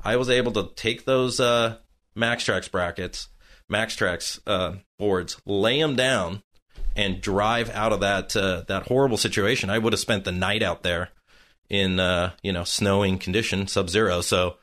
I 0.02 0.16
was 0.16 0.30
able 0.30 0.52
to 0.52 0.70
take 0.74 1.04
those 1.04 1.38
uh, 1.38 1.76
Max 2.14 2.44
Trax 2.44 2.70
brackets, 2.70 3.28
Max 3.68 3.94
Trax 3.94 4.40
uh, 4.46 4.76
boards, 4.98 5.40
lay 5.44 5.80
them 5.80 5.96
down, 5.96 6.42
and 6.96 7.20
drive 7.20 7.70
out 7.70 7.92
of 7.92 8.00
that 8.00 8.34
uh, 8.36 8.62
that 8.68 8.84
horrible 8.88 9.16
situation. 9.16 9.70
I 9.70 9.78
would 9.78 9.92
have 9.92 10.00
spent 10.00 10.24
the 10.24 10.32
night 10.32 10.62
out 10.62 10.82
there 10.82 11.10
in 11.68 12.00
uh, 12.00 12.32
you 12.42 12.52
know 12.52 12.64
snowing 12.64 13.18
condition, 13.18 13.66
sub 13.66 13.88
zero. 13.90 14.20
So 14.20 14.56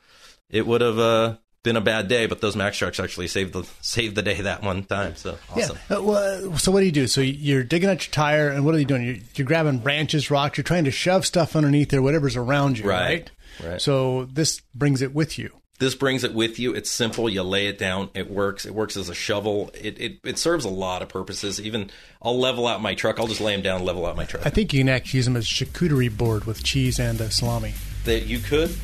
it 0.50 0.66
would 0.66 0.80
have 0.80 0.98
uh, 0.98 1.36
been 1.62 1.76
a 1.76 1.80
bad 1.80 2.08
day. 2.08 2.26
But 2.26 2.40
those 2.40 2.56
Max 2.56 2.78
Trax 2.78 3.02
actually 3.02 3.28
saved 3.28 3.52
the 3.52 3.64
saved 3.80 4.14
the 4.16 4.22
day 4.22 4.40
that 4.42 4.62
one 4.62 4.84
time. 4.84 5.16
So 5.16 5.38
awesome. 5.50 5.78
Yeah. 5.90 5.96
Uh, 5.98 6.02
well, 6.02 6.58
so 6.58 6.72
what 6.72 6.80
do 6.80 6.86
you 6.86 6.92
do? 6.92 7.06
So 7.06 7.20
you're 7.20 7.64
digging 7.64 7.88
out 7.90 8.06
your 8.06 8.12
tire, 8.12 8.48
and 8.48 8.64
what 8.64 8.74
are 8.74 8.78
you 8.78 8.84
doing? 8.84 9.04
You're, 9.04 9.16
you're 9.36 9.46
grabbing 9.46 9.78
branches, 9.78 10.30
rocks. 10.30 10.58
You're 10.58 10.64
trying 10.64 10.84
to 10.84 10.90
shove 10.90 11.24
stuff 11.26 11.54
underneath 11.56 11.90
there, 11.90 12.02
whatever's 12.02 12.36
around 12.36 12.78
you, 12.78 12.88
Right. 12.88 13.30
right? 13.60 13.70
Right. 13.70 13.80
So 13.80 14.24
this 14.24 14.60
brings 14.74 15.00
it 15.02 15.14
with 15.14 15.38
you. 15.38 15.50
This 15.84 15.94
brings 15.94 16.24
it 16.24 16.32
with 16.32 16.58
you. 16.58 16.72
It's 16.74 16.90
simple. 16.90 17.28
You 17.28 17.42
lay 17.42 17.66
it 17.66 17.76
down. 17.76 18.08
It 18.14 18.30
works. 18.30 18.64
It 18.64 18.74
works 18.74 18.96
as 18.96 19.10
a 19.10 19.14
shovel. 19.14 19.70
It, 19.74 20.00
it 20.00 20.18
it 20.24 20.38
serves 20.38 20.64
a 20.64 20.70
lot 20.70 21.02
of 21.02 21.10
purposes. 21.10 21.60
Even 21.60 21.90
I'll 22.22 22.38
level 22.38 22.66
out 22.66 22.80
my 22.80 22.94
truck. 22.94 23.20
I'll 23.20 23.26
just 23.26 23.42
lay 23.42 23.52
them 23.52 23.60
down, 23.60 23.76
and 23.76 23.84
level 23.84 24.06
out 24.06 24.16
my 24.16 24.24
truck. 24.24 24.46
I 24.46 24.48
think 24.48 24.72
you 24.72 24.80
can 24.80 24.88
actually 24.88 25.18
use 25.18 25.26
them 25.26 25.36
as 25.36 25.44
a 25.44 25.46
charcuterie 25.54 26.16
board 26.16 26.46
with 26.46 26.64
cheese 26.64 26.98
and 26.98 27.20
uh, 27.20 27.28
salami. 27.28 27.74
that 28.06 28.20
you 28.24 28.38
could 28.38 28.74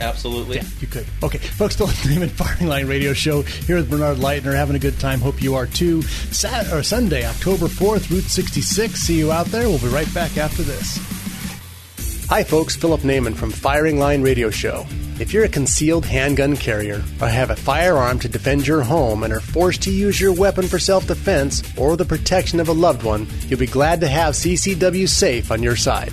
absolutely. 0.00 0.56
Yeah, 0.56 0.64
you 0.80 0.86
could. 0.86 1.06
Okay, 1.22 1.38
folks, 1.38 1.76
Philip 1.76 1.94
Naiman 1.94 2.30
Firing 2.30 2.66
Line 2.68 2.86
Radio 2.86 3.14
Show 3.14 3.40
here 3.40 3.76
with 3.76 3.88
Bernard 3.90 4.18
Leitner, 4.18 4.54
having 4.54 4.76
a 4.76 4.80
good 4.80 5.00
time. 5.00 5.20
Hope 5.20 5.42
you 5.42 5.54
are 5.54 5.66
too. 5.66 6.02
Sat- 6.02 6.70
or 6.74 6.82
Sunday, 6.82 7.24
October 7.26 7.68
4th, 7.68 8.10
Route 8.10 8.24
66. 8.24 8.94
See 9.00 9.18
you 9.18 9.32
out 9.32 9.46
there. 9.46 9.66
We'll 9.66 9.78
be 9.78 9.88
right 9.88 10.12
back 10.12 10.36
after 10.36 10.62
this. 10.62 11.19
Hi, 12.30 12.44
folks. 12.44 12.76
Philip 12.76 13.00
Naiman 13.00 13.34
from 13.34 13.50
Firing 13.50 13.98
Line 13.98 14.22
Radio 14.22 14.50
Show. 14.50 14.86
If 15.18 15.32
you're 15.32 15.46
a 15.46 15.48
concealed 15.48 16.06
handgun 16.06 16.56
carrier 16.56 17.02
or 17.20 17.26
have 17.26 17.50
a 17.50 17.56
firearm 17.56 18.20
to 18.20 18.28
defend 18.28 18.68
your 18.68 18.82
home 18.82 19.24
and 19.24 19.32
are 19.32 19.40
forced 19.40 19.82
to 19.82 19.90
use 19.90 20.20
your 20.20 20.32
weapon 20.32 20.68
for 20.68 20.78
self 20.78 21.08
defense 21.08 21.60
or 21.76 21.96
the 21.96 22.04
protection 22.04 22.60
of 22.60 22.68
a 22.68 22.72
loved 22.72 23.02
one, 23.02 23.26
you'll 23.48 23.58
be 23.58 23.66
glad 23.66 24.00
to 24.02 24.06
have 24.06 24.34
CCW 24.34 25.08
Safe 25.08 25.50
on 25.50 25.60
your 25.60 25.74
side. 25.74 26.12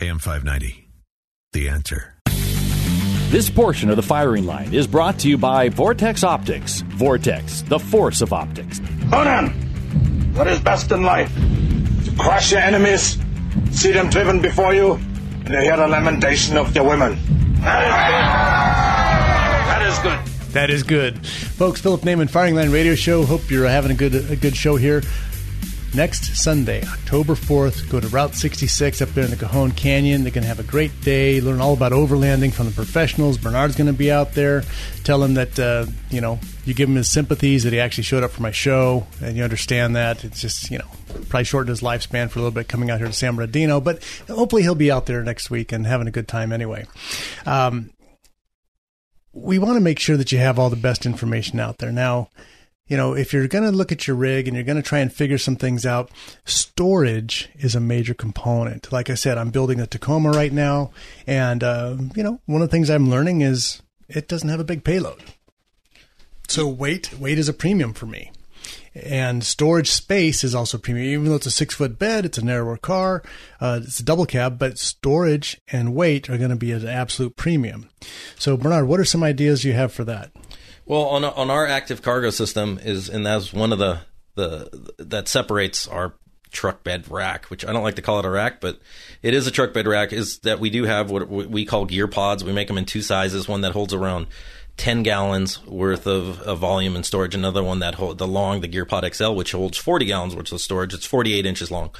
AM 0.00 0.18
590. 0.18 0.88
The 1.52 1.68
answer. 1.68 2.14
This 3.30 3.48
portion 3.48 3.90
of 3.90 3.96
the 3.96 4.02
firing 4.02 4.44
line 4.44 4.74
is 4.74 4.88
brought 4.88 5.20
to 5.20 5.28
you 5.28 5.38
by 5.38 5.68
Vortex 5.68 6.24
Optics. 6.24 6.80
Vortex, 6.80 7.62
the 7.62 7.78
force 7.78 8.20
of 8.20 8.32
optics. 8.32 8.80
Conan, 9.08 9.50
what 10.34 10.48
is 10.48 10.58
best 10.58 10.90
in 10.90 11.04
life? 11.04 11.32
To 12.06 12.10
crush 12.18 12.50
your 12.50 12.60
enemies, 12.60 13.18
see 13.70 13.92
them 13.92 14.10
driven 14.10 14.42
before 14.42 14.74
you, 14.74 14.94
and 14.94 15.46
to 15.46 15.60
hear 15.60 15.76
the 15.76 15.86
lamentation 15.86 16.56
of 16.56 16.74
your 16.74 16.88
women. 16.88 17.16
That 17.60 19.82
is 19.86 19.96
good. 20.00 20.10
That 20.10 20.20
is 20.20 20.42
good. 20.42 20.52
That 20.54 20.70
is 20.70 20.82
good. 20.82 21.24
Folks, 21.26 21.80
Philip 21.80 22.00
Naiman, 22.00 22.28
Firing 22.28 22.56
Line 22.56 22.72
Radio 22.72 22.96
Show. 22.96 23.24
Hope 23.24 23.48
you're 23.48 23.68
having 23.68 23.92
a 23.92 23.94
good 23.94 24.14
a 24.30 24.34
good 24.34 24.56
show 24.56 24.74
here. 24.74 25.02
Next 25.94 26.34
Sunday, 26.34 26.82
October 26.82 27.34
4th, 27.34 27.88
go 27.88 28.00
to 28.00 28.08
Route 28.08 28.34
66 28.34 29.00
up 29.00 29.10
there 29.10 29.22
in 29.22 29.30
the 29.30 29.36
Cajon 29.36 29.70
Canyon. 29.70 30.24
They're 30.24 30.32
going 30.32 30.42
to 30.42 30.48
have 30.48 30.58
a 30.58 30.64
great 30.64 31.00
day, 31.02 31.40
learn 31.40 31.60
all 31.60 31.74
about 31.74 31.92
overlanding 31.92 32.52
from 32.52 32.66
the 32.66 32.72
professionals. 32.72 33.38
Bernard's 33.38 33.76
going 33.76 33.86
to 33.86 33.92
be 33.92 34.10
out 34.10 34.32
there. 34.32 34.64
Tell 35.04 35.22
him 35.22 35.34
that, 35.34 35.56
uh, 35.56 35.86
you 36.10 36.20
know, 36.20 36.40
you 36.64 36.74
give 36.74 36.88
him 36.88 36.96
his 36.96 37.08
sympathies 37.08 37.62
that 37.62 37.72
he 37.72 37.78
actually 37.78 38.02
showed 38.02 38.24
up 38.24 38.32
for 38.32 38.42
my 38.42 38.50
show, 38.50 39.06
and 39.22 39.36
you 39.36 39.44
understand 39.44 39.94
that. 39.94 40.24
It's 40.24 40.40
just, 40.40 40.68
you 40.68 40.78
know, 40.78 40.88
probably 41.28 41.44
shortened 41.44 41.68
his 41.68 41.80
lifespan 41.80 42.28
for 42.28 42.40
a 42.40 42.42
little 42.42 42.50
bit 42.50 42.66
coming 42.66 42.90
out 42.90 42.98
here 42.98 43.06
to 43.06 43.12
San 43.12 43.36
Bernardino, 43.36 43.80
but 43.80 44.02
hopefully 44.28 44.62
he'll 44.62 44.74
be 44.74 44.90
out 44.90 45.06
there 45.06 45.22
next 45.22 45.48
week 45.48 45.70
and 45.70 45.86
having 45.86 46.08
a 46.08 46.12
good 46.12 46.26
time 46.26 46.52
anyway. 46.52 46.86
Um, 47.46 47.90
we 49.32 49.60
want 49.60 49.76
to 49.76 49.80
make 49.80 50.00
sure 50.00 50.16
that 50.16 50.32
you 50.32 50.38
have 50.38 50.58
all 50.58 50.70
the 50.70 50.76
best 50.76 51.06
information 51.06 51.60
out 51.60 51.78
there. 51.78 51.92
Now, 51.92 52.30
you 52.86 52.96
know, 52.96 53.14
if 53.14 53.32
you're 53.32 53.48
going 53.48 53.64
to 53.64 53.70
look 53.70 53.92
at 53.92 54.06
your 54.06 54.16
rig 54.16 54.46
and 54.46 54.56
you're 54.56 54.64
going 54.64 54.76
to 54.76 54.82
try 54.82 54.98
and 54.98 55.12
figure 55.12 55.38
some 55.38 55.56
things 55.56 55.86
out, 55.86 56.10
storage 56.44 57.48
is 57.56 57.74
a 57.74 57.80
major 57.80 58.14
component. 58.14 58.92
Like 58.92 59.08
I 59.08 59.14
said, 59.14 59.38
I'm 59.38 59.50
building 59.50 59.80
a 59.80 59.86
Tacoma 59.86 60.30
right 60.30 60.52
now, 60.52 60.92
and 61.26 61.64
uh, 61.64 61.96
you 62.14 62.22
know, 62.22 62.40
one 62.46 62.62
of 62.62 62.68
the 62.68 62.72
things 62.72 62.90
I'm 62.90 63.08
learning 63.08 63.40
is 63.40 63.82
it 64.08 64.28
doesn't 64.28 64.48
have 64.48 64.60
a 64.60 64.64
big 64.64 64.84
payload. 64.84 65.22
So 66.48 66.68
weight, 66.68 67.18
weight 67.18 67.38
is 67.38 67.48
a 67.48 67.54
premium 67.54 67.94
for 67.94 68.06
me. 68.06 68.30
And 68.94 69.42
storage 69.42 69.90
space 69.90 70.44
is 70.44 70.54
also 70.54 70.78
premium. 70.78 71.08
Even 71.08 71.24
though 71.24 71.36
it's 71.36 71.46
a 71.46 71.50
six 71.50 71.74
foot 71.74 71.98
bed, 71.98 72.24
it's 72.24 72.38
a 72.38 72.44
narrower 72.44 72.76
car, 72.76 73.24
uh, 73.60 73.80
it's 73.82 73.98
a 73.98 74.04
double 74.04 74.26
cab, 74.26 74.58
but 74.58 74.78
storage 74.78 75.60
and 75.72 75.94
weight 75.94 76.30
are 76.30 76.38
going 76.38 76.50
to 76.50 76.56
be 76.56 76.70
an 76.70 76.86
absolute 76.86 77.34
premium. 77.34 77.88
So, 78.38 78.56
Bernard, 78.56 78.86
what 78.86 79.00
are 79.00 79.04
some 79.04 79.24
ideas 79.24 79.64
you 79.64 79.72
have 79.72 79.92
for 79.92 80.04
that? 80.04 80.30
Well, 80.86 81.02
on 81.02 81.24
on 81.24 81.50
our 81.50 81.66
active 81.66 82.02
cargo 82.02 82.30
system 82.30 82.78
is, 82.82 83.08
and 83.08 83.24
that's 83.24 83.52
one 83.52 83.72
of 83.72 83.78
the 83.78 84.00
the 84.34 84.92
that 84.98 85.28
separates 85.28 85.86
our 85.86 86.14
truck 86.50 86.84
bed 86.84 87.10
rack, 87.10 87.46
which 87.46 87.66
I 87.66 87.72
don't 87.72 87.82
like 87.82 87.96
to 87.96 88.02
call 88.02 88.20
it 88.20 88.24
a 88.24 88.30
rack, 88.30 88.60
but 88.60 88.78
it 89.22 89.34
is 89.34 89.46
a 89.46 89.50
truck 89.50 89.72
bed 89.72 89.86
rack. 89.86 90.12
Is 90.12 90.38
that 90.40 90.60
we 90.60 90.70
do 90.70 90.84
have 90.84 91.10
what 91.10 91.28
we 91.28 91.64
call 91.64 91.84
gear 91.84 92.06
pods. 92.06 92.44
We 92.44 92.52
make 92.52 92.68
them 92.68 92.78
in 92.78 92.84
two 92.84 93.02
sizes. 93.02 93.48
One 93.48 93.62
that 93.62 93.72
holds 93.72 93.94
around 93.94 94.26
10 94.76 95.02
gallons 95.02 95.64
worth 95.66 96.06
of, 96.06 96.40
of 96.40 96.58
volume 96.58 96.96
and 96.96 97.06
storage. 97.06 97.34
Another 97.34 97.62
one 97.62 97.78
that 97.78 97.94
hold 97.94 98.18
the 98.18 98.26
long, 98.26 98.60
the 98.60 98.68
GearPod 98.68 99.14
XL, 99.14 99.34
which 99.34 99.52
holds 99.52 99.78
40 99.78 100.06
gallons 100.06 100.36
worth 100.36 100.52
of 100.52 100.60
storage. 100.60 100.94
It's 100.94 101.06
48 101.06 101.46
inches 101.46 101.70
long. 101.70 101.90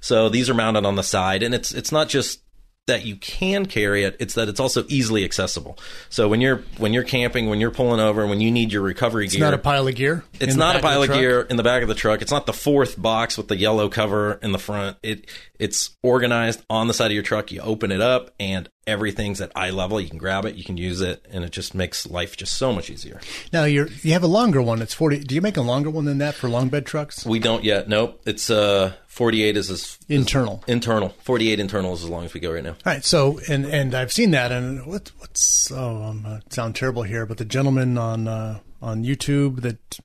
So 0.00 0.28
these 0.28 0.50
are 0.50 0.54
mounted 0.54 0.84
on 0.84 0.96
the 0.96 1.02
side, 1.02 1.42
and 1.42 1.54
it's 1.54 1.72
it's 1.72 1.92
not 1.92 2.08
just 2.08 2.40
that 2.86 3.04
you 3.04 3.16
can 3.16 3.66
carry 3.66 4.04
it 4.04 4.16
it's 4.20 4.34
that 4.34 4.48
it's 4.48 4.60
also 4.60 4.84
easily 4.88 5.24
accessible 5.24 5.78
so 6.10 6.28
when 6.28 6.40
you're 6.40 6.62
when 6.78 6.92
you're 6.92 7.04
camping 7.04 7.48
when 7.48 7.60
you're 7.60 7.70
pulling 7.70 8.00
over 8.00 8.26
when 8.26 8.40
you 8.40 8.50
need 8.50 8.72
your 8.72 8.82
recovery 8.82 9.26
gear. 9.26 9.36
It's 9.36 9.40
not 9.40 9.54
a 9.54 9.58
pile 9.58 9.86
of 9.86 9.94
gear. 9.94 10.24
it's 10.40 10.54
not 10.56 10.76
a 10.76 10.80
pile 10.80 11.00
the 11.00 11.12
of 11.12 11.18
gear 11.18 11.40
in 11.42 11.56
the 11.56 11.62
back 11.62 11.82
of 11.82 11.88
the 11.88 11.94
truck. 11.94 12.22
It's 12.22 12.30
not 12.30 12.46
the 12.46 12.52
fourth 12.52 13.00
box 13.00 13.36
with 13.36 13.48
the 13.48 13.56
yellow 13.56 13.88
cover 13.88 14.34
in 14.42 14.52
the 14.52 14.58
front. 14.58 14.96
It 15.02 15.28
it's 15.58 15.96
organized 16.02 16.62
on 16.68 16.88
the 16.88 16.94
side 16.94 17.06
of 17.06 17.12
your 17.12 17.22
truck. 17.22 17.52
You 17.52 17.60
open 17.60 17.92
it 17.92 18.00
up 18.00 18.30
and 18.40 18.68
everything's 18.86 19.40
at 19.40 19.52
eye 19.56 19.70
level. 19.70 20.00
You 20.00 20.08
can 20.08 20.18
grab 20.18 20.44
it, 20.44 20.56
you 20.56 20.64
can 20.64 20.76
use 20.76 21.00
it, 21.00 21.24
and 21.30 21.44
it 21.44 21.52
just 21.52 21.74
makes 21.74 22.06
life 22.06 22.36
just 22.36 22.56
so 22.56 22.72
much 22.72 22.90
easier. 22.90 23.20
Now 23.52 23.64
you're 23.64 23.88
you 24.02 24.12
have 24.12 24.22
a 24.22 24.28
longer 24.28 24.60
one. 24.62 24.82
It's 24.82 24.94
forty. 24.94 25.18
Do 25.20 25.34
you 25.34 25.40
make 25.40 25.56
a 25.56 25.62
longer 25.62 25.90
one 25.90 26.04
than 26.04 26.18
that 26.18 26.34
for 26.34 26.48
long 26.48 26.68
bed 26.68 26.86
trucks? 26.86 27.24
We 27.24 27.38
don't 27.38 27.64
yet. 27.64 27.88
Nope. 27.88 28.22
It's 28.26 28.50
uh 28.50 28.92
48 29.14 29.56
is 29.56 29.70
as 29.70 29.96
Internal. 30.08 30.64
internal. 30.66 31.10
48 31.22 31.60
internal 31.60 31.94
is 31.94 32.02
as 32.02 32.10
long 32.10 32.24
as 32.24 32.34
we 32.34 32.40
go 32.40 32.52
right 32.52 32.64
now. 32.64 32.70
All 32.70 32.76
right. 32.84 33.04
So 33.04 33.38
and 33.48 33.64
and 33.64 33.94
I've 33.94 34.12
seen 34.12 34.32
that. 34.32 34.50
And 34.50 34.84
what 34.86 35.12
what's 35.18 35.70
oh 35.70 36.02
I'm 36.02 36.22
gonna 36.22 36.42
sound 36.50 36.74
terrible 36.74 37.04
here, 37.04 37.24
but 37.24 37.38
the 37.38 37.44
gentleman 37.44 37.96
on 37.96 38.26
uh, 38.26 38.58
on 38.82 39.04
YouTube 39.04 39.62
that 39.62 40.00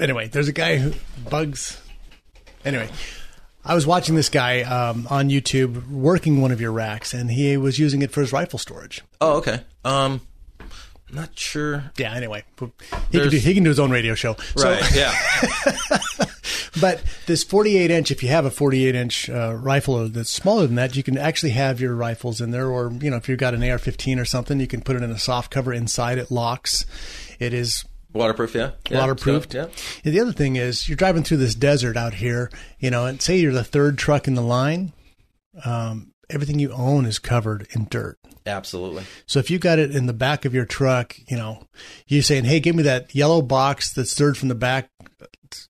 anyway, 0.00 0.26
there's 0.26 0.48
a 0.48 0.52
guy 0.52 0.78
who 0.78 0.94
bugs. 1.30 1.80
Anyway, 2.64 2.88
I 3.64 3.76
was 3.76 3.86
watching 3.86 4.16
this 4.16 4.28
guy 4.28 4.62
um, 4.62 5.06
on 5.08 5.28
YouTube 5.28 5.88
working 5.88 6.40
one 6.40 6.50
of 6.50 6.60
your 6.60 6.72
racks, 6.72 7.14
and 7.14 7.30
he 7.30 7.56
was 7.56 7.78
using 7.78 8.02
it 8.02 8.10
for 8.10 8.20
his 8.20 8.32
rifle 8.32 8.58
storage. 8.58 9.02
Oh, 9.20 9.36
okay. 9.38 9.60
Um 9.84 10.22
not 11.12 11.38
sure. 11.38 11.92
Yeah. 11.96 12.14
Anyway, 12.14 12.42
he 13.12 13.20
can 13.20 13.30
do 13.30 13.36
he 13.36 13.54
can 13.54 13.62
do 13.62 13.70
his 13.70 13.78
own 13.78 13.92
radio 13.92 14.16
show. 14.16 14.34
So- 14.56 14.70
Right. 14.72 14.96
yeah. 14.96 15.16
But 16.80 17.02
this 17.26 17.42
48 17.44 17.90
inch, 17.90 18.10
if 18.10 18.22
you 18.22 18.28
have 18.28 18.44
a 18.44 18.50
48 18.50 18.94
inch 18.94 19.30
uh, 19.30 19.54
rifle 19.54 20.08
that's 20.08 20.30
smaller 20.30 20.66
than 20.66 20.76
that, 20.76 20.96
you 20.96 21.02
can 21.02 21.16
actually 21.18 21.50
have 21.50 21.80
your 21.80 21.94
rifles 21.94 22.40
in 22.40 22.50
there. 22.50 22.68
Or, 22.68 22.92
you 23.00 23.10
know, 23.10 23.16
if 23.16 23.28
you've 23.28 23.38
got 23.38 23.54
an 23.54 23.68
AR 23.68 23.78
15 23.78 24.18
or 24.18 24.24
something, 24.24 24.60
you 24.60 24.66
can 24.66 24.82
put 24.82 24.96
it 24.96 25.02
in 25.02 25.10
a 25.10 25.18
soft 25.18 25.50
cover 25.50 25.72
inside. 25.72 26.18
It 26.18 26.30
locks. 26.30 26.84
It 27.38 27.52
is 27.54 27.84
Waterproof, 28.16 28.54
yeah. 28.54 28.70
yeah 28.90 29.00
waterproofed. 29.00 29.52
so, 29.52 29.58
yeah. 29.58 29.68
And 30.04 30.14
the 30.14 30.20
other 30.20 30.32
thing 30.32 30.56
is, 30.56 30.88
you're 30.88 30.96
driving 30.96 31.22
through 31.22 31.36
this 31.38 31.54
desert 31.54 31.96
out 31.96 32.14
here, 32.14 32.50
you 32.78 32.90
know, 32.90 33.06
and 33.06 33.20
say 33.20 33.38
you're 33.38 33.52
the 33.52 33.64
third 33.64 33.98
truck 33.98 34.26
in 34.26 34.34
the 34.34 34.42
line, 34.42 34.92
um, 35.64 36.12
everything 36.30 36.58
you 36.58 36.72
own 36.72 37.06
is 37.06 37.18
covered 37.18 37.68
in 37.72 37.86
dirt. 37.90 38.18
Absolutely. 38.46 39.04
So 39.26 39.38
if 39.38 39.50
you 39.50 39.58
got 39.58 39.78
it 39.78 39.94
in 39.94 40.06
the 40.06 40.12
back 40.12 40.44
of 40.44 40.54
your 40.54 40.64
truck, 40.64 41.16
you 41.28 41.36
know, 41.36 41.66
you're 42.06 42.22
saying, 42.22 42.44
"Hey, 42.44 42.60
give 42.60 42.76
me 42.76 42.84
that 42.84 43.14
yellow 43.14 43.42
box 43.42 43.92
that's 43.92 44.14
third 44.14 44.38
from 44.38 44.48
the 44.48 44.54
back." 44.54 44.88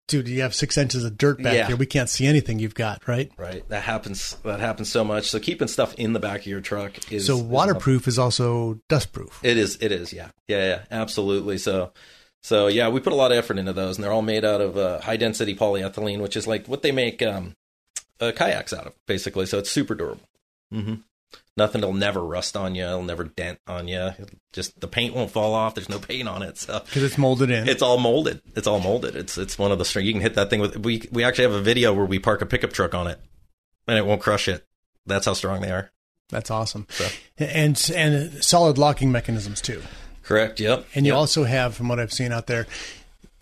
Dude, 0.09 0.29
you 0.29 0.43
have 0.43 0.55
six 0.55 0.77
inches 0.77 1.05
of 1.05 1.17
dirt 1.19 1.43
back 1.43 1.55
Yeah. 1.55 1.67
here. 1.67 1.77
We 1.77 1.87
can't 1.87 2.09
see 2.09 2.27
anything 2.27 2.59
you've 2.59 2.75
got, 2.75 3.07
right? 3.09 3.31
Right. 3.37 3.69
That 3.69 3.83
happens 3.83 4.37
that 4.45 4.61
happens 4.61 4.91
so 4.91 5.05
much. 5.05 5.29
So 5.31 5.39
keeping 5.41 5.69
stuff 5.69 5.95
in 5.95 6.13
the 6.13 6.21
back 6.21 6.41
of 6.41 6.47
your 6.47 6.61
truck 6.61 7.13
is 7.13 7.27
So 7.27 7.37
waterproof 7.37 8.07
is 8.09 8.19
also 8.19 8.81
dustproof. 8.89 9.33
It 9.43 9.57
is. 9.57 9.77
It 9.81 9.93
is. 9.93 10.13
Yeah. 10.13 10.31
Yeah. 10.49 10.65
Yeah. 10.67 10.83
Absolutely. 10.91 11.59
So, 11.59 11.93
so 12.43 12.67
yeah, 12.69 12.89
we 12.89 13.01
put 13.01 13.13
a 13.13 13.17
lot 13.17 13.33
of 13.33 13.39
effort 13.39 13.59
into 13.59 13.73
those, 13.73 13.97
and 13.97 14.05
they're 14.05 14.13
all 14.13 14.23
made 14.23 14.45
out 14.45 14.61
of 14.61 14.77
uh, 14.77 15.01
high 15.01 15.17
density 15.17 15.55
polyethylene, 15.55 16.21
which 16.21 16.37
is 16.37 16.47
like 16.47 16.67
what 16.69 16.83
they 16.83 16.93
make 16.93 17.21
um, 17.23 17.55
uh, 18.21 18.33
kayaks 18.37 18.73
out 18.73 18.87
of, 18.87 18.95
basically. 19.07 19.47
So 19.47 19.59
it's 19.59 19.71
super 19.71 19.95
durable. 19.95 20.29
hmm 20.71 20.95
Nothing 21.57 21.81
will 21.81 21.95
never 21.95 22.23
rust 22.23 22.55
on 22.57 22.75
you. 22.75 22.85
It'll 22.85 23.03
never 23.03 23.25
dent 23.25 23.59
on 23.67 23.89
you. 23.89 24.11
Just 24.53 24.79
the 24.81 24.87
paint 24.89 25.15
won't 25.15 25.31
fall 25.31 25.55
off. 25.55 25.75
There's 25.75 25.89
no 25.89 25.99
paint 25.99 26.29
on 26.29 26.43
it. 26.43 26.59
So 26.59 26.81
Because 26.85 27.03
it's 27.03 27.17
molded 27.17 27.51
in. 27.51 27.67
it's 27.69 27.81
all 27.83 27.97
molded. 27.99 28.43
It's 28.55 28.67
all 28.67 28.79
molded. 28.79 29.17
It's 29.17 29.39
it's 29.39 29.59
one 29.59 29.73
of 29.73 29.79
the 29.79 29.85
string. 29.87 30.05
You 30.07 30.13
can 30.13 30.21
hit 30.21 30.35
that 30.35 30.51
thing 30.51 30.61
with. 30.61 30.77
We 30.77 31.09
we 31.11 31.25
actually 31.25 31.45
have 31.45 31.55
a 31.55 31.63
video 31.63 31.95
where 31.95 32.05
we 32.05 32.19
park 32.19 32.43
a 32.43 32.47
pickup 32.47 32.73
truck 32.75 32.95
on 32.95 33.07
it, 33.07 33.19
and 33.89 33.97
it 33.97 34.05
won't 34.05 34.21
crush 34.21 34.49
it. 34.49 34.67
That's 35.07 35.25
how 35.27 35.33
strong 35.33 35.63
they 35.63 35.71
are. 35.71 35.91
That's 36.29 36.51
awesome. 36.51 36.87
So. 36.91 37.09
And 37.39 37.91
and 37.95 38.45
solid 38.45 38.77
locking 38.77 39.11
mechanisms 39.11 39.61
too. 39.63 39.81
Correct. 40.23 40.61
Yep. 40.61 40.87
And 40.95 41.07
you 41.07 41.13
Yep. 41.13 41.19
also 41.19 41.45
have, 41.45 41.75
from 41.77 41.89
what 41.89 42.01
I've 42.01 42.13
seen 42.13 42.33
out 42.33 42.49
there, 42.49 42.67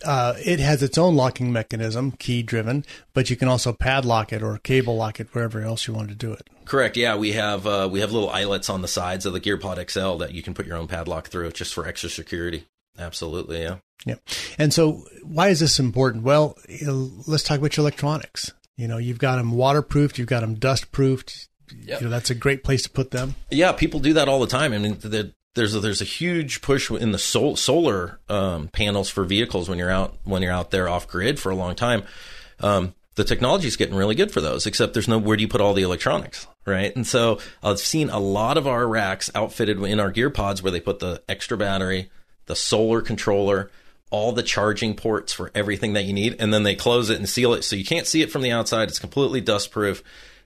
uh, 0.05 0.35
it 0.43 0.59
has 0.59 0.83
its 0.83 0.97
own 0.97 1.15
locking 1.15 1.51
mechanism, 1.51 2.11
key 2.11 2.43
driven, 2.43 2.85
but 3.13 3.29
you 3.29 3.35
can 3.35 3.47
also 3.47 3.73
padlock 3.73 4.31
it 4.31 4.41
or 4.41 4.57
cable 4.59 4.95
lock 4.95 5.19
it 5.19 5.33
wherever 5.33 5.61
else 5.61 5.87
you 5.87 5.93
want 5.93 6.09
to 6.09 6.15
do 6.15 6.31
it. 6.31 6.47
Correct. 6.65 6.97
Yeah, 6.97 7.15
we 7.15 7.33
have 7.33 7.67
uh, 7.67 7.89
we 7.91 7.99
have 7.99 8.11
little 8.11 8.29
eyelets 8.29 8.69
on 8.69 8.81
the 8.81 8.87
sides 8.87 9.25
of 9.25 9.33
the 9.33 9.39
GearPod 9.39 9.89
XL 9.89 10.17
that 10.17 10.33
you 10.33 10.41
can 10.41 10.53
put 10.53 10.65
your 10.65 10.77
own 10.77 10.87
padlock 10.87 11.27
through, 11.27 11.51
just 11.51 11.73
for 11.73 11.87
extra 11.87 12.09
security. 12.09 12.65
Absolutely, 12.97 13.61
yeah. 13.61 13.77
Yeah. 14.05 14.15
And 14.57 14.73
so, 14.73 15.03
why 15.23 15.49
is 15.49 15.59
this 15.59 15.79
important? 15.79 16.23
Well, 16.23 16.57
let's 17.27 17.43
talk 17.43 17.59
about 17.59 17.75
your 17.75 17.83
electronics. 17.83 18.53
You 18.77 18.87
know, 18.87 18.97
you've 18.97 19.19
got 19.19 19.37
them 19.37 19.51
waterproofed, 19.51 20.17
you've 20.17 20.27
got 20.27 20.41
them 20.41 20.55
dust 20.55 20.91
proofed. 20.91 21.47
Yep. 21.75 22.01
You 22.01 22.05
know, 22.05 22.11
that's 22.11 22.29
a 22.29 22.35
great 22.35 22.63
place 22.63 22.83
to 22.83 22.89
put 22.89 23.11
them. 23.11 23.35
Yeah, 23.49 23.71
people 23.71 23.99
do 23.99 24.13
that 24.13 24.27
all 24.27 24.39
the 24.39 24.47
time. 24.47 24.71
I 24.71 24.77
mean, 24.77 24.97
the, 24.99 25.33
there's 25.55 25.73
a, 25.73 25.79
there's 25.79 26.01
a 26.01 26.05
huge 26.05 26.61
push 26.61 26.91
in 26.91 27.11
the 27.11 27.17
sol- 27.17 27.55
solar 27.55 28.19
um, 28.29 28.67
panels 28.67 29.09
for 29.09 29.23
vehicles 29.23 29.67
when 29.67 29.79
you're 29.79 29.89
out 29.89 30.15
when 30.23 30.41
you're 30.41 30.51
out 30.51 30.71
there 30.71 30.87
off 30.87 31.07
grid 31.07 31.39
for 31.39 31.49
a 31.49 31.55
long 31.55 31.75
time. 31.75 32.03
Um, 32.59 32.93
the 33.15 33.23
technology 33.23 33.67
is 33.67 33.77
getting 33.77 33.95
really 33.95 34.15
good 34.15 34.31
for 34.31 34.41
those, 34.41 34.65
except 34.65 34.93
there's 34.93 35.07
no 35.07 35.17
where 35.17 35.37
do 35.37 35.41
you 35.41 35.47
put 35.47 35.61
all 35.61 35.73
the 35.73 35.83
electronics, 35.83 36.47
right? 36.65 36.93
And 36.95 37.07
so 37.07 37.39
I've 37.63 37.79
seen 37.79 38.09
a 38.09 38.19
lot 38.19 38.57
of 38.57 38.67
our 38.67 38.87
racks 38.87 39.31
outfitted 39.33 39.81
in 39.81 39.99
our 39.99 40.11
gear 40.11 40.29
pods 40.29 40.61
where 40.61 40.71
they 40.71 40.81
put 40.81 40.99
the 40.99 41.23
extra 41.27 41.57
battery, 41.57 42.09
the 42.45 42.55
solar 42.55 43.01
controller, 43.01 43.71
all 44.11 44.33
the 44.33 44.43
charging 44.43 44.95
ports 44.95 45.31
for 45.31 45.49
everything 45.55 45.93
that 45.93 46.03
you 46.03 46.13
need, 46.13 46.35
and 46.39 46.53
then 46.53 46.63
they 46.63 46.75
close 46.75 47.09
it 47.09 47.17
and 47.17 47.27
seal 47.27 47.53
it 47.53 47.63
so 47.63 47.77
you 47.77 47.85
can't 47.85 48.05
see 48.05 48.21
it 48.21 48.31
from 48.31 48.41
the 48.41 48.51
outside. 48.51 48.89
It's 48.89 48.99
completely 48.99 49.39
dust 49.39 49.71
proof, 49.71 50.03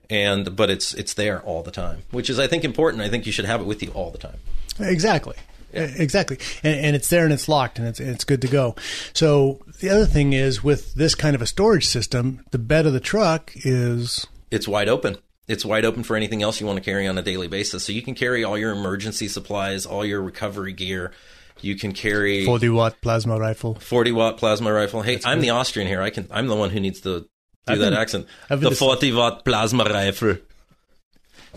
and 0.08 0.54
but 0.54 0.70
it's 0.70 0.94
it's 0.94 1.14
there 1.14 1.40
all 1.42 1.64
the 1.64 1.72
time, 1.72 2.04
which 2.12 2.30
is 2.30 2.38
I 2.38 2.46
think 2.46 2.64
important. 2.64 3.02
I 3.02 3.08
think 3.08 3.26
you 3.26 3.32
should 3.32 3.44
have 3.46 3.60
it 3.60 3.66
with 3.66 3.82
you 3.82 3.90
all 3.90 4.10
the 4.10 4.18
time. 4.18 4.38
Exactly. 4.82 5.36
Exactly, 5.72 6.38
and, 6.64 6.80
and, 6.84 6.96
it's 6.96 7.08
there 7.10 7.22
and 7.22 7.32
it's 7.32 7.48
locked 7.48 7.78
and 7.78 7.86
it's 7.86 8.00
it's 8.00 8.24
good 8.24 8.42
to 8.42 8.48
go. 8.48 8.74
So 9.12 9.60
the 9.78 9.88
other 9.88 10.04
thing 10.04 10.32
is 10.32 10.64
with 10.64 10.94
this 10.94 11.14
kind 11.14 11.36
of 11.36 11.42
a 11.42 11.46
storage 11.46 11.86
system, 11.86 12.44
the 12.50 12.58
bed 12.58 12.86
of 12.86 12.92
the 12.92 12.98
truck 12.98 13.52
is 13.54 14.26
it's 14.50 14.66
wide 14.66 14.88
open. 14.88 15.16
It's 15.46 15.64
wide 15.64 15.84
open 15.84 16.02
for 16.02 16.16
anything 16.16 16.42
else 16.42 16.60
you 16.60 16.66
want 16.66 16.78
to 16.78 16.84
carry 16.84 17.06
on 17.06 17.18
a 17.18 17.22
daily 17.22 17.48
basis. 17.48 17.84
So 17.84 17.92
you 17.92 18.02
can 18.02 18.14
carry 18.14 18.42
all 18.42 18.58
your 18.58 18.72
emergency 18.72 19.28
supplies, 19.28 19.86
all 19.86 20.04
your 20.04 20.20
recovery 20.22 20.72
gear. 20.72 21.12
You 21.60 21.76
can 21.76 21.92
carry 21.92 22.44
40 22.44 22.68
watt 22.70 23.00
plasma 23.00 23.38
rifle. 23.38 23.74
40 23.74 24.12
watt 24.12 24.38
plasma 24.38 24.72
rifle. 24.72 25.02
Hey, 25.02 25.16
That's 25.16 25.26
I'm 25.26 25.38
good. 25.38 25.44
the 25.44 25.50
Austrian 25.50 25.88
here. 25.88 26.00
I 26.02 26.10
can. 26.10 26.26
I'm 26.30 26.46
the 26.46 26.56
one 26.56 26.70
who 26.70 26.80
needs 26.80 27.00
to 27.02 27.20
do 27.20 27.28
I've 27.66 27.78
that 27.78 27.90
been, 27.90 27.98
accent. 27.98 28.26
The 28.48 28.70
40 28.70 29.12
watt 29.12 29.44
plasma 29.44 29.84
rifle. 29.84 30.36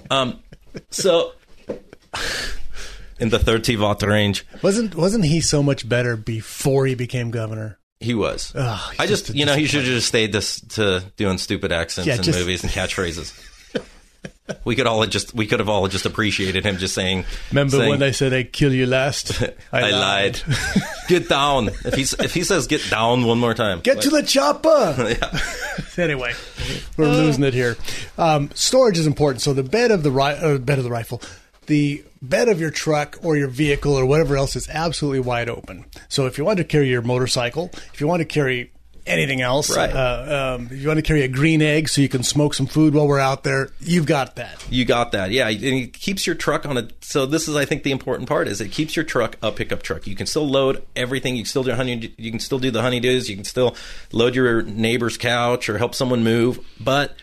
Um, 0.10 0.40
so 0.90 1.34
in 3.20 3.30
the 3.30 3.40
30 3.40 3.78
watt 3.78 4.02
range. 4.04 4.46
Wasn't 4.62 4.96
wasn't 4.96 5.26
he 5.26 5.42
so 5.42 5.64
much 5.64 5.88
better 5.88 6.16
before 6.16 6.86
he 6.86 6.96
became 6.96 7.32
governor? 7.32 7.80
He 8.00 8.14
was. 8.14 8.54
I 8.56 9.08
just, 9.08 9.34
you 9.34 9.46
know, 9.46 9.56
he 9.56 9.66
should 9.66 9.86
have 9.86 9.94
just 9.94 10.08
stayed 10.08 10.34
this 10.34 10.60
to 10.76 11.04
doing 11.16 11.38
stupid 11.38 11.72
accents 11.72 12.08
yeah, 12.08 12.16
in 12.16 12.24
just, 12.24 12.38
movies 12.38 12.62
and 12.64 12.72
catchphrases. 12.74 13.34
we 14.66 14.76
could 14.76 14.88
all 14.88 15.06
just 15.06 15.34
we 15.34 15.48
could 15.48 15.60
have 15.60 15.70
all 15.70 15.88
just 15.88 16.06
appreciated 16.06 16.66
him 16.66 16.78
just 16.78 16.94
saying. 16.94 17.24
Remember 17.52 17.78
saying, 17.78 17.90
when 17.90 18.04
I 18.04 18.12
said 18.12 18.34
I'd 18.34 18.52
kill 18.52 18.74
you 18.74 18.86
last? 18.86 19.42
I, 19.72 19.82
I 19.82 19.92
lied. 19.92 20.42
get 21.08 21.30
down. 21.30 21.70
If 21.70 21.94
he's 21.94 22.14
if 22.14 22.34
he 22.34 22.44
says 22.44 22.68
get 22.68 22.90
down 22.90 23.26
one 23.26 23.40
more 23.40 23.54
time, 23.54 23.80
get 23.80 23.96
like, 23.96 24.04
to 24.04 24.10
the 24.10 24.24
chopper. 24.24 25.18
yeah. 25.22 26.04
anyway, 26.04 26.34
we're 26.98 27.06
uh, 27.06 27.16
losing 27.16 27.46
it 27.46 27.54
here. 27.54 27.78
Um, 28.18 28.50
storage 28.54 28.98
is 28.98 29.08
important. 29.08 29.42
So 29.42 29.54
the 29.54 29.64
bed 29.64 29.92
of 29.92 30.04
the 30.04 30.12
ri- 30.12 30.24
uh, 30.24 30.58
bed 30.58 30.78
of 30.78 30.84
the 30.84 30.92
rifle, 30.92 31.22
the 31.68 32.04
bed 32.22 32.48
of 32.48 32.60
your 32.60 32.72
truck 32.72 33.18
or 33.22 33.36
your 33.36 33.50
vehicle 33.50 33.94
or 33.94 34.06
whatever 34.06 34.38
else 34.38 34.56
is 34.56 34.70
absolutely 34.70 35.20
wide 35.20 35.50
open. 35.50 35.86
So 36.08 36.26
if 36.26 36.38
you 36.38 36.46
want 36.46 36.58
to 36.58 36.64
carry 36.64 36.90
your 36.90 37.02
motorcycle, 37.02 37.72
if 37.94 38.00
you 38.00 38.08
want 38.08 38.22
to 38.22 38.26
carry 38.26 38.72
anything 39.06 39.42
else. 39.42 39.76
Right. 39.76 39.94
Uh, 39.94 40.56
um, 40.56 40.68
if 40.72 40.82
you 40.82 40.88
want 40.88 40.98
to 40.98 41.04
carry 41.04 41.24
a 41.24 41.28
green 41.28 41.62
egg 41.62 41.90
so 41.90 42.02
you 42.02 42.10
can 42.10 42.24
smoke 42.24 42.54
some 42.54 42.68
food 42.68 42.94
while 42.94 43.08
we're 43.08 43.20
out 43.20 43.44
there, 43.44 43.72
you've 43.80 44.06
got 44.06 44.36
that. 44.38 44.66
You 44.70 44.86
got 44.86 45.12
that, 45.12 45.32
yeah. 45.32 45.48
And 45.48 45.64
it 45.64 45.94
keeps 45.94 46.26
your 46.26 46.36
truck 46.36 46.66
on 46.66 46.78
a. 46.78 46.88
So 47.02 47.26
this 47.26 47.48
is, 47.48 47.56
I 47.56 47.66
think, 47.66 47.84
the 47.84 47.92
important 47.92 48.30
part 48.30 48.48
is 48.48 48.62
it 48.62 48.72
keeps 48.72 48.96
your 48.96 49.06
truck 49.06 49.38
a 49.42 49.52
pickup 49.52 49.84
truck. 49.84 50.08
You 50.08 50.16
can 50.16 50.26
still 50.26 50.48
load 50.48 50.84
everything. 50.96 51.36
You 51.36 51.44
can 51.44 51.50
still 51.50 51.64
do 51.64 51.74
honey. 51.74 52.14
You 52.18 52.32
can 52.32 52.40
still 52.40 52.60
do 52.60 52.72
the 52.72 52.82
honeydews. 52.82 53.30
You 53.30 53.36
can 53.36 53.46
still 53.46 53.76
load 54.12 54.36
your 54.36 54.62
neighbor's 54.62 55.18
couch 55.18 55.70
or 55.70 55.78
help 55.78 55.96
someone 55.96 56.24
move, 56.24 56.60
but 56.80 57.16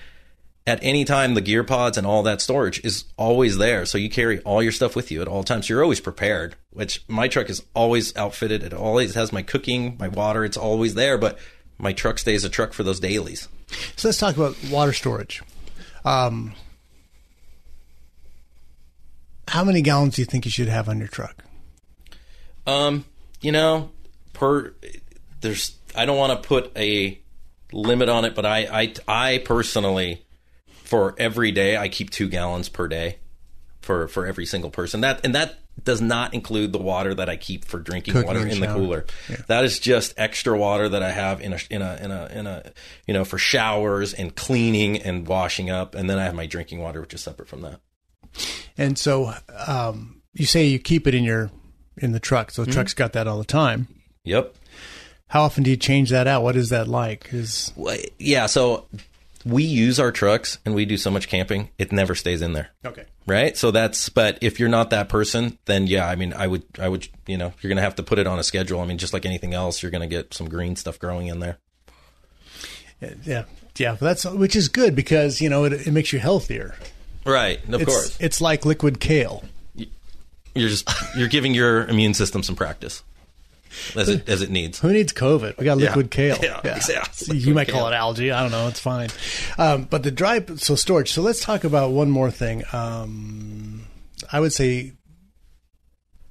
at 0.70 0.78
any 0.82 1.04
time 1.04 1.34
the 1.34 1.40
gear 1.40 1.64
pods 1.64 1.98
and 1.98 2.06
all 2.06 2.22
that 2.22 2.40
storage 2.40 2.82
is 2.84 3.04
always 3.16 3.58
there. 3.58 3.84
So 3.84 3.98
you 3.98 4.08
carry 4.08 4.38
all 4.42 4.62
your 4.62 4.70
stuff 4.70 4.94
with 4.94 5.10
you 5.10 5.20
at 5.20 5.26
all 5.26 5.42
times. 5.42 5.66
So 5.66 5.74
you're 5.74 5.82
always 5.82 6.00
prepared 6.00 6.54
which 6.70 7.02
my 7.08 7.26
truck 7.26 7.50
is 7.50 7.64
always 7.74 8.16
outfitted. 8.16 8.62
It 8.62 8.72
always 8.72 9.14
has 9.16 9.32
my 9.32 9.42
cooking 9.42 9.96
my 9.98 10.06
water. 10.06 10.44
It's 10.44 10.56
always 10.56 10.94
there 10.94 11.18
but 11.18 11.38
my 11.76 11.92
truck 11.92 12.18
stays 12.18 12.44
a 12.44 12.48
truck 12.48 12.72
for 12.72 12.84
those 12.84 13.00
dailies. 13.00 13.48
So 13.96 14.08
let's 14.08 14.18
talk 14.18 14.36
about 14.36 14.56
water 14.70 14.92
storage. 14.92 15.42
Um, 16.04 16.54
how 19.48 19.64
many 19.64 19.82
gallons 19.82 20.14
do 20.14 20.22
you 20.22 20.26
think 20.26 20.44
you 20.44 20.50
should 20.50 20.68
have 20.68 20.88
on 20.88 20.98
your 20.98 21.08
truck? 21.08 21.44
Um 22.66 23.04
you 23.40 23.52
know 23.52 23.90
per 24.32 24.72
there's 25.40 25.76
i 25.96 26.04
don't 26.04 26.18
want 26.18 26.42
to 26.42 26.48
put 26.48 26.70
a 26.76 27.18
limit 27.72 28.08
on 28.08 28.24
it 28.24 28.34
but 28.34 28.44
i 28.44 28.66
i, 28.82 28.94
I 29.08 29.38
personally 29.38 30.24
for 30.90 31.14
every 31.18 31.52
day, 31.52 31.76
I 31.76 31.88
keep 31.88 32.10
two 32.10 32.28
gallons 32.28 32.68
per 32.68 32.88
day 32.88 33.20
for 33.80 34.08
for 34.08 34.26
every 34.26 34.44
single 34.44 34.70
person. 34.70 35.02
That 35.02 35.20
and 35.24 35.36
that 35.36 35.54
does 35.84 36.00
not 36.00 36.34
include 36.34 36.72
the 36.72 36.80
water 36.80 37.14
that 37.14 37.28
I 37.28 37.36
keep 37.36 37.64
for 37.64 37.78
drinking 37.78 38.14
Cooking 38.14 38.26
water 38.26 38.44
in 38.44 38.56
shower. 38.56 38.66
the 38.66 38.74
cooler. 38.74 39.06
Yeah. 39.28 39.36
That 39.46 39.64
is 39.64 39.78
just 39.78 40.14
extra 40.16 40.58
water 40.58 40.88
that 40.88 41.00
I 41.00 41.12
have 41.12 41.40
in 41.40 41.52
a 41.52 41.58
in 41.70 41.80
a 41.80 41.96
in 42.02 42.10
a 42.10 42.26
in 42.26 42.46
a 42.48 42.72
you 43.06 43.14
know 43.14 43.24
for 43.24 43.38
showers 43.38 44.12
and 44.12 44.34
cleaning 44.34 44.96
and 44.98 45.28
washing 45.28 45.70
up, 45.70 45.94
and 45.94 46.10
then 46.10 46.18
I 46.18 46.24
have 46.24 46.34
my 46.34 46.46
drinking 46.46 46.80
water, 46.80 47.00
which 47.00 47.14
is 47.14 47.20
separate 47.20 47.46
from 47.46 47.62
that. 47.62 47.80
And 48.76 48.98
so, 48.98 49.32
um, 49.68 50.22
you 50.34 50.44
say 50.44 50.66
you 50.66 50.80
keep 50.80 51.06
it 51.06 51.14
in 51.14 51.22
your 51.22 51.52
in 51.98 52.10
the 52.10 52.20
truck, 52.20 52.50
so 52.50 52.62
the 52.62 52.66
mm-hmm. 52.66 52.74
truck's 52.74 52.94
got 52.94 53.12
that 53.12 53.28
all 53.28 53.38
the 53.38 53.44
time. 53.44 53.86
Yep. 54.24 54.56
How 55.28 55.42
often 55.42 55.62
do 55.62 55.70
you 55.70 55.76
change 55.76 56.10
that 56.10 56.26
out? 56.26 56.42
What 56.42 56.56
is 56.56 56.70
that 56.70 56.88
like? 56.88 57.28
Is 57.32 57.72
well, 57.76 57.96
yeah, 58.18 58.46
so 58.46 58.88
we 59.44 59.62
use 59.62 59.98
our 59.98 60.12
trucks 60.12 60.58
and 60.64 60.74
we 60.74 60.84
do 60.84 60.96
so 60.96 61.10
much 61.10 61.28
camping, 61.28 61.70
it 61.78 61.92
never 61.92 62.14
stays 62.14 62.42
in 62.42 62.52
there. 62.52 62.70
Okay. 62.84 63.04
Right? 63.26 63.56
So 63.56 63.70
that's 63.70 64.08
but 64.08 64.38
if 64.40 64.60
you're 64.60 64.68
not 64.68 64.90
that 64.90 65.08
person, 65.08 65.58
then 65.64 65.86
yeah, 65.86 66.08
I 66.08 66.16
mean 66.16 66.32
I 66.32 66.46
would 66.46 66.64
I 66.78 66.88
would 66.88 67.08
you 67.26 67.36
know, 67.36 67.52
you're 67.60 67.68
gonna 67.68 67.80
have 67.80 67.96
to 67.96 68.02
put 68.02 68.18
it 68.18 68.26
on 68.26 68.38
a 68.38 68.44
schedule. 68.44 68.80
I 68.80 68.86
mean, 68.86 68.98
just 68.98 69.12
like 69.12 69.24
anything 69.24 69.54
else, 69.54 69.82
you're 69.82 69.92
gonna 69.92 70.06
get 70.06 70.34
some 70.34 70.48
green 70.48 70.76
stuff 70.76 70.98
growing 70.98 71.28
in 71.28 71.40
there. 71.40 71.58
Yeah. 73.24 73.44
Yeah. 73.76 73.96
That's 73.98 74.24
which 74.24 74.56
is 74.56 74.68
good 74.68 74.94
because, 74.94 75.40
you 75.40 75.48
know, 75.48 75.64
it, 75.64 75.72
it 75.72 75.92
makes 75.92 76.12
you 76.12 76.18
healthier. 76.18 76.74
Right, 77.24 77.62
of 77.68 77.82
it's, 77.82 77.84
course. 77.84 78.16
It's 78.18 78.40
like 78.40 78.64
liquid 78.64 78.98
kale. 78.98 79.44
You're 80.54 80.68
just 80.68 80.88
you're 81.16 81.28
giving 81.28 81.54
your 81.54 81.84
immune 81.86 82.14
system 82.14 82.42
some 82.42 82.56
practice 82.56 83.02
as 83.96 84.08
it 84.08 84.28
as 84.28 84.42
it 84.42 84.50
needs. 84.50 84.78
Who 84.80 84.92
needs 84.92 85.12
COVID? 85.12 85.58
We 85.58 85.64
got 85.64 85.78
liquid 85.78 86.06
yeah. 86.06 86.36
kale. 86.36 86.38
Yeah, 86.42 86.60
yeah. 86.64 86.80
yeah. 86.88 87.32
you 87.32 87.54
might 87.54 87.66
kale. 87.66 87.76
call 87.76 87.88
it 87.88 87.94
algae. 87.94 88.30
I 88.30 88.42
don't 88.42 88.50
know. 88.50 88.68
It's 88.68 88.80
fine. 88.80 89.10
Um, 89.58 89.84
but 89.84 90.02
the 90.02 90.10
dry 90.10 90.44
so 90.56 90.74
storage. 90.74 91.12
So 91.12 91.22
let's 91.22 91.40
talk 91.40 91.64
about 91.64 91.90
one 91.90 92.10
more 92.10 92.30
thing. 92.30 92.64
Um, 92.72 93.86
I 94.32 94.40
would 94.40 94.52
say 94.52 94.92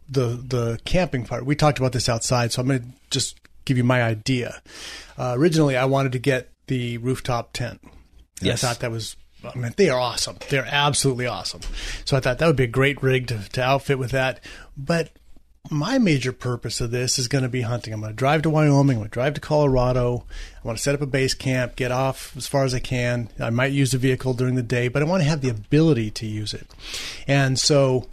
the 0.09 0.41
the 0.45 0.79
camping 0.85 1.25
part. 1.25 1.45
We 1.45 1.55
talked 1.55 1.79
about 1.79 1.93
this 1.93 2.09
outside, 2.09 2.51
so 2.51 2.61
I'm 2.61 2.67
going 2.67 2.81
to 2.81 2.87
just 3.09 3.39
give 3.65 3.77
you 3.77 3.83
my 3.83 4.03
idea. 4.03 4.61
Uh, 5.17 5.35
originally, 5.37 5.77
I 5.77 5.85
wanted 5.85 6.13
to 6.13 6.19
get 6.19 6.49
the 6.67 6.97
rooftop 6.97 7.53
tent. 7.53 7.81
Yes. 8.41 8.63
I 8.63 8.67
thought 8.67 8.79
that 8.79 8.91
was 8.91 9.15
I 9.43 9.57
mean, 9.57 9.73
they 9.77 9.89
are 9.89 9.99
awesome. 9.99 10.37
They're 10.49 10.67
absolutely 10.67 11.27
awesome. 11.27 11.61
So 12.05 12.17
I 12.17 12.19
thought 12.19 12.39
that 12.39 12.47
would 12.47 12.55
be 12.55 12.65
a 12.65 12.67
great 12.67 13.01
rig 13.01 13.27
to, 13.27 13.39
to 13.53 13.63
outfit 13.63 13.97
with 13.97 14.11
that. 14.11 14.43
But 14.77 15.11
my 15.69 15.97
major 15.97 16.31
purpose 16.31 16.81
of 16.81 16.91
this 16.91 17.19
is 17.19 17.27
going 17.27 17.43
to 17.43 17.49
be 17.49 17.61
hunting. 17.61 17.93
I'm 17.93 18.01
going 18.01 18.11
to 18.11 18.15
drive 18.15 18.41
to 18.43 18.49
Wyoming. 18.49 18.97
I'm 18.97 19.01
going 19.01 19.09
to 19.09 19.13
drive 19.13 19.35
to 19.35 19.41
Colorado. 19.41 20.25
I 20.63 20.67
want 20.67 20.77
to 20.77 20.83
set 20.83 20.95
up 20.95 21.01
a 21.01 21.05
base 21.05 21.33
camp, 21.33 21.75
get 21.75 21.91
off 21.91 22.35
as 22.35 22.47
far 22.47 22.63
as 22.63 22.73
I 22.73 22.79
can. 22.79 23.29
I 23.39 23.49
might 23.49 23.71
use 23.71 23.91
the 23.91 23.97
vehicle 23.97 24.33
during 24.33 24.55
the 24.55 24.63
day, 24.63 24.87
but 24.87 25.01
I 25.01 25.05
want 25.05 25.23
to 25.23 25.29
have 25.29 25.41
the 25.41 25.49
ability 25.49 26.11
to 26.11 26.25
use 26.25 26.53
it. 26.53 26.67
And 27.27 27.59
so, 27.59 28.07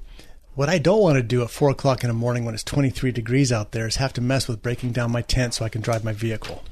what 0.55 0.69
I 0.69 0.79
don't 0.79 1.03
want 1.03 1.17
to 1.17 1.23
do 1.23 1.43
at 1.43 1.51
four 1.51 1.71
o'clock 1.71 2.03
in 2.03 2.09
the 2.09 2.15
morning 2.15 2.45
when 2.45 2.55
it's 2.55 2.65
23 2.65 3.13
degrees 3.13 3.53
out 3.53 3.73
there 3.73 3.87
is 3.87 3.97
have 3.97 4.13
to 4.15 4.21
mess 4.21 4.49
with 4.49 4.63
breaking 4.63 4.93
down 4.93 5.13
my 5.13 5.23
tent 5.23 5.55
so 5.55 5.65
I 5.65 5.69
can 5.69 5.83
drive 5.83 6.05
my 6.05 6.13
vehicle. 6.13 6.63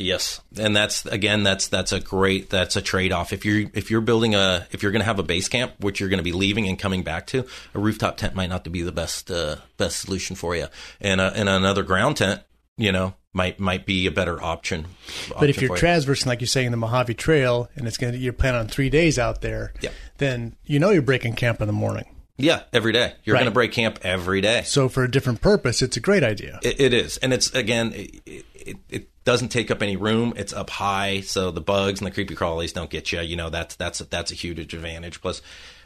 Yes, 0.00 0.40
and 0.58 0.74
that's 0.74 1.04
again 1.04 1.42
that's 1.42 1.68
that's 1.68 1.92
a 1.92 2.00
great 2.00 2.48
that's 2.48 2.74
a 2.74 2.80
trade 2.80 3.12
off. 3.12 3.34
If 3.34 3.44
you're 3.44 3.70
if 3.74 3.90
you're 3.90 4.00
building 4.00 4.34
a 4.34 4.66
if 4.70 4.82
you're 4.82 4.92
going 4.92 5.00
to 5.00 5.06
have 5.06 5.18
a 5.18 5.22
base 5.22 5.48
camp, 5.48 5.74
which 5.80 6.00
you're 6.00 6.08
going 6.08 6.18
to 6.18 6.24
be 6.24 6.32
leaving 6.32 6.66
and 6.66 6.78
coming 6.78 7.02
back 7.02 7.26
to, 7.28 7.44
a 7.74 7.78
rooftop 7.78 8.16
tent 8.16 8.34
might 8.34 8.48
not 8.48 8.64
be 8.70 8.80
the 8.80 8.92
best 8.92 9.30
uh, 9.30 9.56
best 9.76 9.98
solution 9.98 10.36
for 10.36 10.56
you, 10.56 10.68
and 11.02 11.20
uh, 11.20 11.32
and 11.34 11.50
another 11.50 11.82
ground 11.82 12.16
tent, 12.16 12.40
you 12.78 12.92
know, 12.92 13.14
might 13.34 13.60
might 13.60 13.84
be 13.84 14.06
a 14.06 14.10
better 14.10 14.42
option. 14.42 14.86
option 14.86 15.36
but 15.38 15.50
if 15.50 15.60
you're 15.60 15.76
traversing, 15.76 16.30
like 16.30 16.40
you're 16.40 16.48
saying, 16.48 16.70
the 16.70 16.78
Mojave 16.78 17.14
Trail, 17.14 17.68
and 17.76 17.86
it's 17.86 17.98
going 17.98 18.14
to 18.14 18.18
you're 18.18 18.32
planning 18.32 18.60
on 18.60 18.68
three 18.68 18.88
days 18.88 19.18
out 19.18 19.42
there, 19.42 19.74
yeah. 19.82 19.90
then 20.16 20.56
you 20.64 20.78
know 20.78 20.88
you're 20.88 21.02
breaking 21.02 21.34
camp 21.34 21.60
in 21.60 21.66
the 21.66 21.74
morning. 21.74 22.16
Yeah, 22.38 22.62
every 22.72 22.92
day. 22.92 23.12
You're 23.24 23.34
right. 23.34 23.40
going 23.40 23.50
to 23.50 23.54
break 23.54 23.72
camp 23.72 23.98
every 24.00 24.40
day. 24.40 24.62
So 24.62 24.88
for 24.88 25.04
a 25.04 25.10
different 25.10 25.42
purpose, 25.42 25.82
it's 25.82 25.98
a 25.98 26.00
great 26.00 26.24
idea. 26.24 26.58
it, 26.62 26.80
it 26.80 26.94
is, 26.94 27.18
and 27.18 27.34
it's 27.34 27.54
again. 27.54 27.92
It, 27.94 28.46
it, 28.54 28.76
it 28.88 29.09
doesn't 29.24 29.48
take 29.50 29.70
up 29.70 29.82
any 29.82 29.96
room. 29.96 30.32
It's 30.36 30.52
up 30.52 30.70
high, 30.70 31.20
so 31.20 31.50
the 31.50 31.60
bugs 31.60 32.00
and 32.00 32.06
the 32.06 32.10
creepy 32.10 32.34
crawlies 32.34 32.72
don't 32.72 32.90
get 32.90 33.12
you. 33.12 33.20
You 33.20 33.36
know 33.36 33.50
that's 33.50 33.76
that's 33.76 33.98
that's 34.00 34.32
a 34.32 34.34
huge 34.34 34.58
advantage. 34.58 35.20
Plus, 35.20 35.42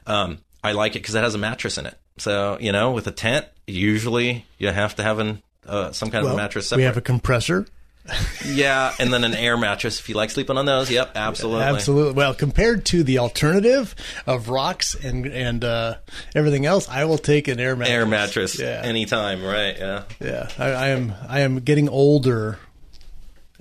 um, 0.07 0.39
I 0.62 0.72
like 0.72 0.93
it 0.97 1.01
because 1.01 1.14
it 1.14 1.22
has 1.22 1.35
a 1.35 1.39
mattress 1.39 1.76
in 1.78 1.87
it. 1.87 1.99
So 2.18 2.59
you 2.61 2.72
know, 2.72 2.93
with 2.93 3.07
a 3.07 3.12
tent, 3.12 3.47
usually 3.66 4.47
you 4.59 4.68
have 4.70 4.95
to 4.97 5.03
have 5.03 5.18
an 5.18 5.43
uh, 5.66 5.93
some 5.93 6.11
kind 6.11 6.24
Well, 6.24 6.35
of 6.35 6.39
a 6.39 6.43
mattress. 6.43 6.68
Separate. 6.68 6.80
we 6.82 6.85
have 6.85 6.97
a 6.97 7.01
compressor. 7.01 7.66
yeah, 8.45 8.93
and 8.99 9.11
then 9.11 9.24
an 9.24 9.32
air 9.35 9.57
mattress 9.57 9.99
if 9.99 10.11
you 10.11 10.14
like 10.14 10.28
sleeping 10.30 10.59
on 10.59 10.66
those. 10.66 10.91
Yep, 10.91 11.12
absolutely. 11.14 11.62
Absolutely. 11.64 12.12
Well, 12.12 12.35
compared 12.35 12.85
to 12.87 13.03
the 13.03 13.18
alternative 13.18 13.95
of 14.26 14.51
rocks 14.51 14.95
and 14.95 15.24
and 15.26 15.64
uh, 15.64 15.97
everything 16.35 16.66
else, 16.66 16.87
I 16.89 17.07
will 17.07 17.16
take 17.18 17.49
an 17.49 17.59
air 17.59 17.74
mattress. 17.74 17.95
Air 17.95 18.07
mattress, 18.07 18.59
Yeah. 18.61 18.82
anytime, 18.85 19.43
right? 19.43 19.76
Yeah, 19.78 20.03
Yeah. 20.20 20.49
I, 20.59 20.66
I 20.66 20.89
am. 20.89 21.14
I 21.28 21.41
am 21.41 21.61
getting 21.61 21.89
older. 21.89 22.59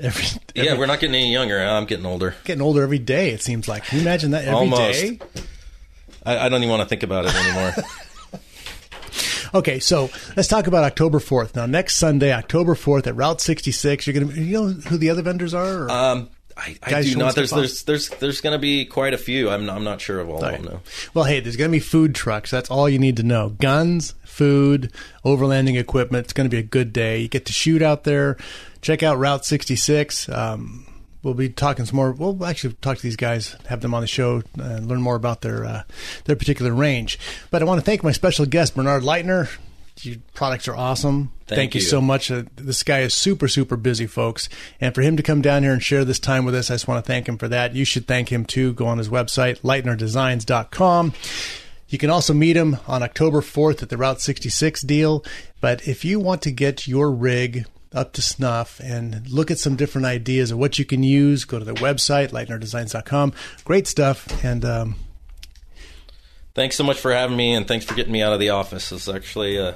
Every, 0.03 0.25
every 0.55 0.69
yeah. 0.69 0.77
We're 0.77 0.85
not 0.85 0.99
getting 0.99 1.15
any 1.15 1.31
younger. 1.31 1.59
I'm 1.59 1.85
getting 1.85 2.05
older. 2.05 2.35
getting 2.43 2.61
older 2.61 2.83
every 2.83 2.99
day. 2.99 3.31
It 3.31 3.41
seems 3.41 3.67
like. 3.67 3.85
Can 3.85 3.99
you 3.99 4.01
imagine 4.03 4.31
that 4.31 4.45
every 4.45 4.69
day? 4.69 5.19
Almost. 5.21 5.47
I, 6.25 6.45
I 6.45 6.49
don't 6.49 6.61
even 6.61 6.69
want 6.69 6.81
to 6.81 6.87
think 6.87 7.03
about 7.03 7.25
it 7.25 7.35
anymore. 7.35 7.73
Okay, 9.55 9.79
so 9.79 10.09
let's 10.35 10.47
talk 10.47 10.65
about 10.65 10.83
October 10.83 11.19
fourth. 11.19 11.55
Now, 11.55 11.67
next 11.67 11.97
Sunday, 11.97 12.33
October 12.33 12.73
fourth, 12.73 13.05
at 13.05 13.15
Route 13.15 13.39
sixty 13.39 13.71
six, 13.71 14.07
you're 14.07 14.19
gonna. 14.19 14.33
You 14.33 14.51
know 14.53 14.67
who 14.69 14.97
the 14.97 15.11
other 15.11 15.21
vendors 15.21 15.53
are? 15.53 15.83
Or? 15.83 15.91
um, 15.91 16.29
I, 16.57 16.77
I 16.81 17.01
do 17.01 17.15
not. 17.15 17.35
There's 17.35 17.51
there's 17.51 17.83
there's 17.83 18.09
there's 18.09 18.41
going 18.41 18.53
to 18.53 18.59
be 18.59 18.85
quite 18.85 19.13
a 19.13 19.17
few. 19.17 19.49
I'm 19.49 19.69
I'm 19.69 19.83
not 19.83 20.01
sure 20.01 20.19
of 20.19 20.29
all 20.29 20.43
of 20.43 20.63
them. 20.63 20.79
Well, 21.13 21.25
hey, 21.25 21.39
there's 21.39 21.55
going 21.55 21.69
to 21.69 21.75
be 21.75 21.79
food 21.79 22.15
trucks. 22.15 22.51
That's 22.51 22.69
all 22.69 22.89
you 22.89 22.99
need 22.99 23.17
to 23.17 23.23
know. 23.23 23.49
Guns, 23.49 24.15
food, 24.25 24.91
overlanding 25.25 25.79
equipment. 25.79 26.25
It's 26.25 26.33
going 26.33 26.49
to 26.49 26.55
be 26.55 26.59
a 26.59 26.63
good 26.63 26.93
day. 26.93 27.19
You 27.19 27.27
get 27.27 27.45
to 27.45 27.53
shoot 27.53 27.81
out 27.81 28.03
there. 28.03 28.37
Check 28.83 29.01
out 29.01 29.17
Route 29.17 29.45
66. 29.45 30.27
Um, 30.27 30.85
we'll 31.23 31.33
be 31.33 31.47
talking 31.47 31.85
some 31.85 31.95
more. 31.95 32.11
We'll 32.11 32.45
actually 32.45 32.73
talk 32.75 32.97
to 32.97 33.03
these 33.03 33.15
guys, 33.15 33.55
have 33.67 33.79
them 33.79 33.93
on 33.93 34.01
the 34.01 34.07
show, 34.07 34.43
and 34.59 34.87
learn 34.87 35.01
more 35.01 35.15
about 35.15 35.41
their 35.41 35.63
uh, 35.63 35.83
their 36.25 36.35
particular 36.35 36.73
range. 36.73 37.17
But 37.49 37.61
I 37.61 37.65
want 37.65 37.79
to 37.79 37.85
thank 37.85 38.03
my 38.03 38.11
special 38.11 38.45
guest, 38.45 38.75
Bernard 38.75 39.03
Leitner. 39.03 39.49
Your 40.01 40.17
products 40.33 40.67
are 40.67 40.75
awesome. 40.75 41.31
Thank 41.47 41.75
you. 41.75 41.79
you. 41.79 41.87
so 41.87 42.01
much. 42.01 42.29
Uh, 42.29 42.43
this 42.57 42.83
guy 42.83 42.99
is 42.99 43.13
super, 43.13 43.47
super 43.47 43.77
busy, 43.77 44.05
folks. 44.05 44.49
And 44.81 44.93
for 44.93 45.01
him 45.01 45.15
to 45.15 45.23
come 45.23 45.41
down 45.41 45.63
here 45.63 45.71
and 45.71 45.81
share 45.81 46.03
this 46.03 46.19
time 46.19 46.43
with 46.43 46.55
us, 46.55 46.69
I 46.69 46.73
just 46.73 46.87
want 46.87 47.03
to 47.03 47.07
thank 47.07 47.29
him 47.29 47.37
for 47.37 47.47
that. 47.47 47.73
You 47.73 47.85
should 47.85 48.05
thank 48.05 48.29
him 48.29 48.43
too. 48.43 48.73
Go 48.73 48.87
on 48.87 48.97
his 48.97 49.07
website, 49.07 49.61
leitnerdesigns.com. 49.61 51.13
You 51.87 51.97
can 51.99 52.09
also 52.09 52.33
meet 52.33 52.57
him 52.57 52.77
on 52.87 53.03
October 53.03 53.39
4th 53.41 53.83
at 53.83 53.89
the 53.89 53.97
Route 53.97 54.19
66 54.19 54.81
deal. 54.81 55.23
But 55.61 55.87
if 55.87 56.03
you 56.03 56.19
want 56.19 56.41
to 56.41 56.51
get 56.51 56.87
your 56.87 57.11
rig 57.11 57.65
up 57.93 58.13
to 58.13 58.21
snuff 58.21 58.79
and 58.83 59.27
look 59.29 59.51
at 59.51 59.59
some 59.59 59.75
different 59.75 60.05
ideas 60.05 60.51
of 60.51 60.57
what 60.57 60.79
you 60.79 60.85
can 60.85 61.03
use, 61.03 61.45
go 61.45 61.59
to 61.59 61.65
the 61.65 61.73
website, 61.73 62.29
leitnerdesigns.com. 62.31 63.33
Great 63.65 63.87
stuff. 63.87 64.43
And 64.43 64.65
um, 64.65 64.95
Thanks 66.55 66.75
so 66.75 66.83
much 66.83 66.99
for 66.99 67.11
having 67.11 67.35
me, 67.35 67.55
and 67.55 67.67
thanks 67.67 67.83
for 67.83 67.95
getting 67.95 68.13
me 68.13 68.21
out 68.21 68.31
of 68.31 68.39
the 68.39 68.49
office. 68.49 68.91
It's 68.91 69.09
actually 69.09 69.57
a, 69.57 69.75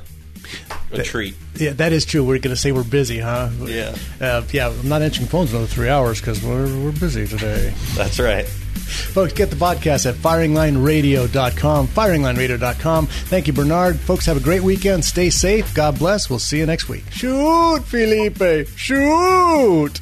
a 0.91 1.01
treat. 1.01 1.35
yeah, 1.55 1.71
that 1.73 1.91
is 1.91 2.05
true. 2.05 2.23
We're 2.23 2.37
going 2.37 2.55
to 2.55 2.61
say 2.61 2.71
we're 2.71 2.83
busy, 2.83 3.17
huh? 3.17 3.49
Yeah. 3.61 3.95
Uh, 4.21 4.43
yeah, 4.51 4.69
I'm 4.69 4.87
not 4.87 5.01
answering 5.01 5.27
phones 5.27 5.51
another 5.51 5.65
three 5.65 5.89
hours 5.89 6.21
because 6.21 6.43
we're, 6.43 6.67
we're 6.83 6.91
busy 6.91 7.25
today. 7.25 7.73
That's 7.95 8.19
right. 8.19 8.47
Folks, 8.77 9.33
get 9.33 9.49
the 9.49 9.55
podcast 9.55 10.05
at 10.07 10.15
firinglineradio.com, 10.15 11.87
firinglineradio.com. 11.87 13.07
Thank 13.07 13.47
you, 13.47 13.53
Bernard. 13.53 13.99
Folks, 13.99 14.25
have 14.25 14.37
a 14.37 14.41
great 14.41 14.61
weekend. 14.63 15.03
Stay 15.03 15.29
safe. 15.29 15.73
God 15.73 15.97
bless. 15.99 16.29
We'll 16.29 16.39
see 16.39 16.59
you 16.59 16.65
next 16.65 16.87
week. 16.89 17.03
Shoot, 17.11 17.81
Felipe. 17.85 18.67
Shoot. 18.75 19.97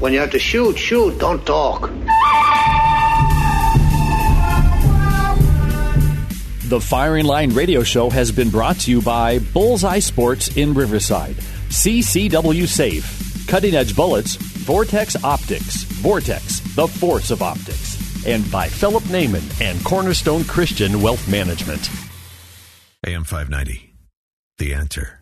When 0.00 0.12
you 0.12 0.18
have 0.20 0.30
to 0.32 0.38
shoot, 0.38 0.78
shoot, 0.78 1.18
don't 1.18 1.44
talk. 1.46 1.90
The 6.68 6.80
Firing 6.80 7.26
Line 7.26 7.50
Radio 7.50 7.84
Show 7.84 8.10
has 8.10 8.32
been 8.32 8.50
brought 8.50 8.80
to 8.80 8.90
you 8.90 9.00
by 9.00 9.38
Bullseye 9.38 10.00
Sports 10.00 10.56
in 10.56 10.74
Riverside, 10.74 11.36
CCW 11.68 12.66
Safe, 12.66 13.46
Cutting 13.46 13.74
Edge 13.76 13.94
Bullets, 13.94 14.34
Vortex 14.66 15.14
Optics, 15.22 15.84
Vortex, 15.84 16.58
the 16.74 16.88
force 16.88 17.30
of 17.30 17.40
optics, 17.40 18.26
and 18.26 18.50
by 18.50 18.68
Philip 18.68 19.04
Naiman 19.04 19.60
and 19.60 19.82
Cornerstone 19.84 20.42
Christian 20.42 21.00
Wealth 21.00 21.28
Management. 21.28 21.88
AM 23.06 23.22
590. 23.22 23.94
The 24.58 24.74
answer. 24.74 25.20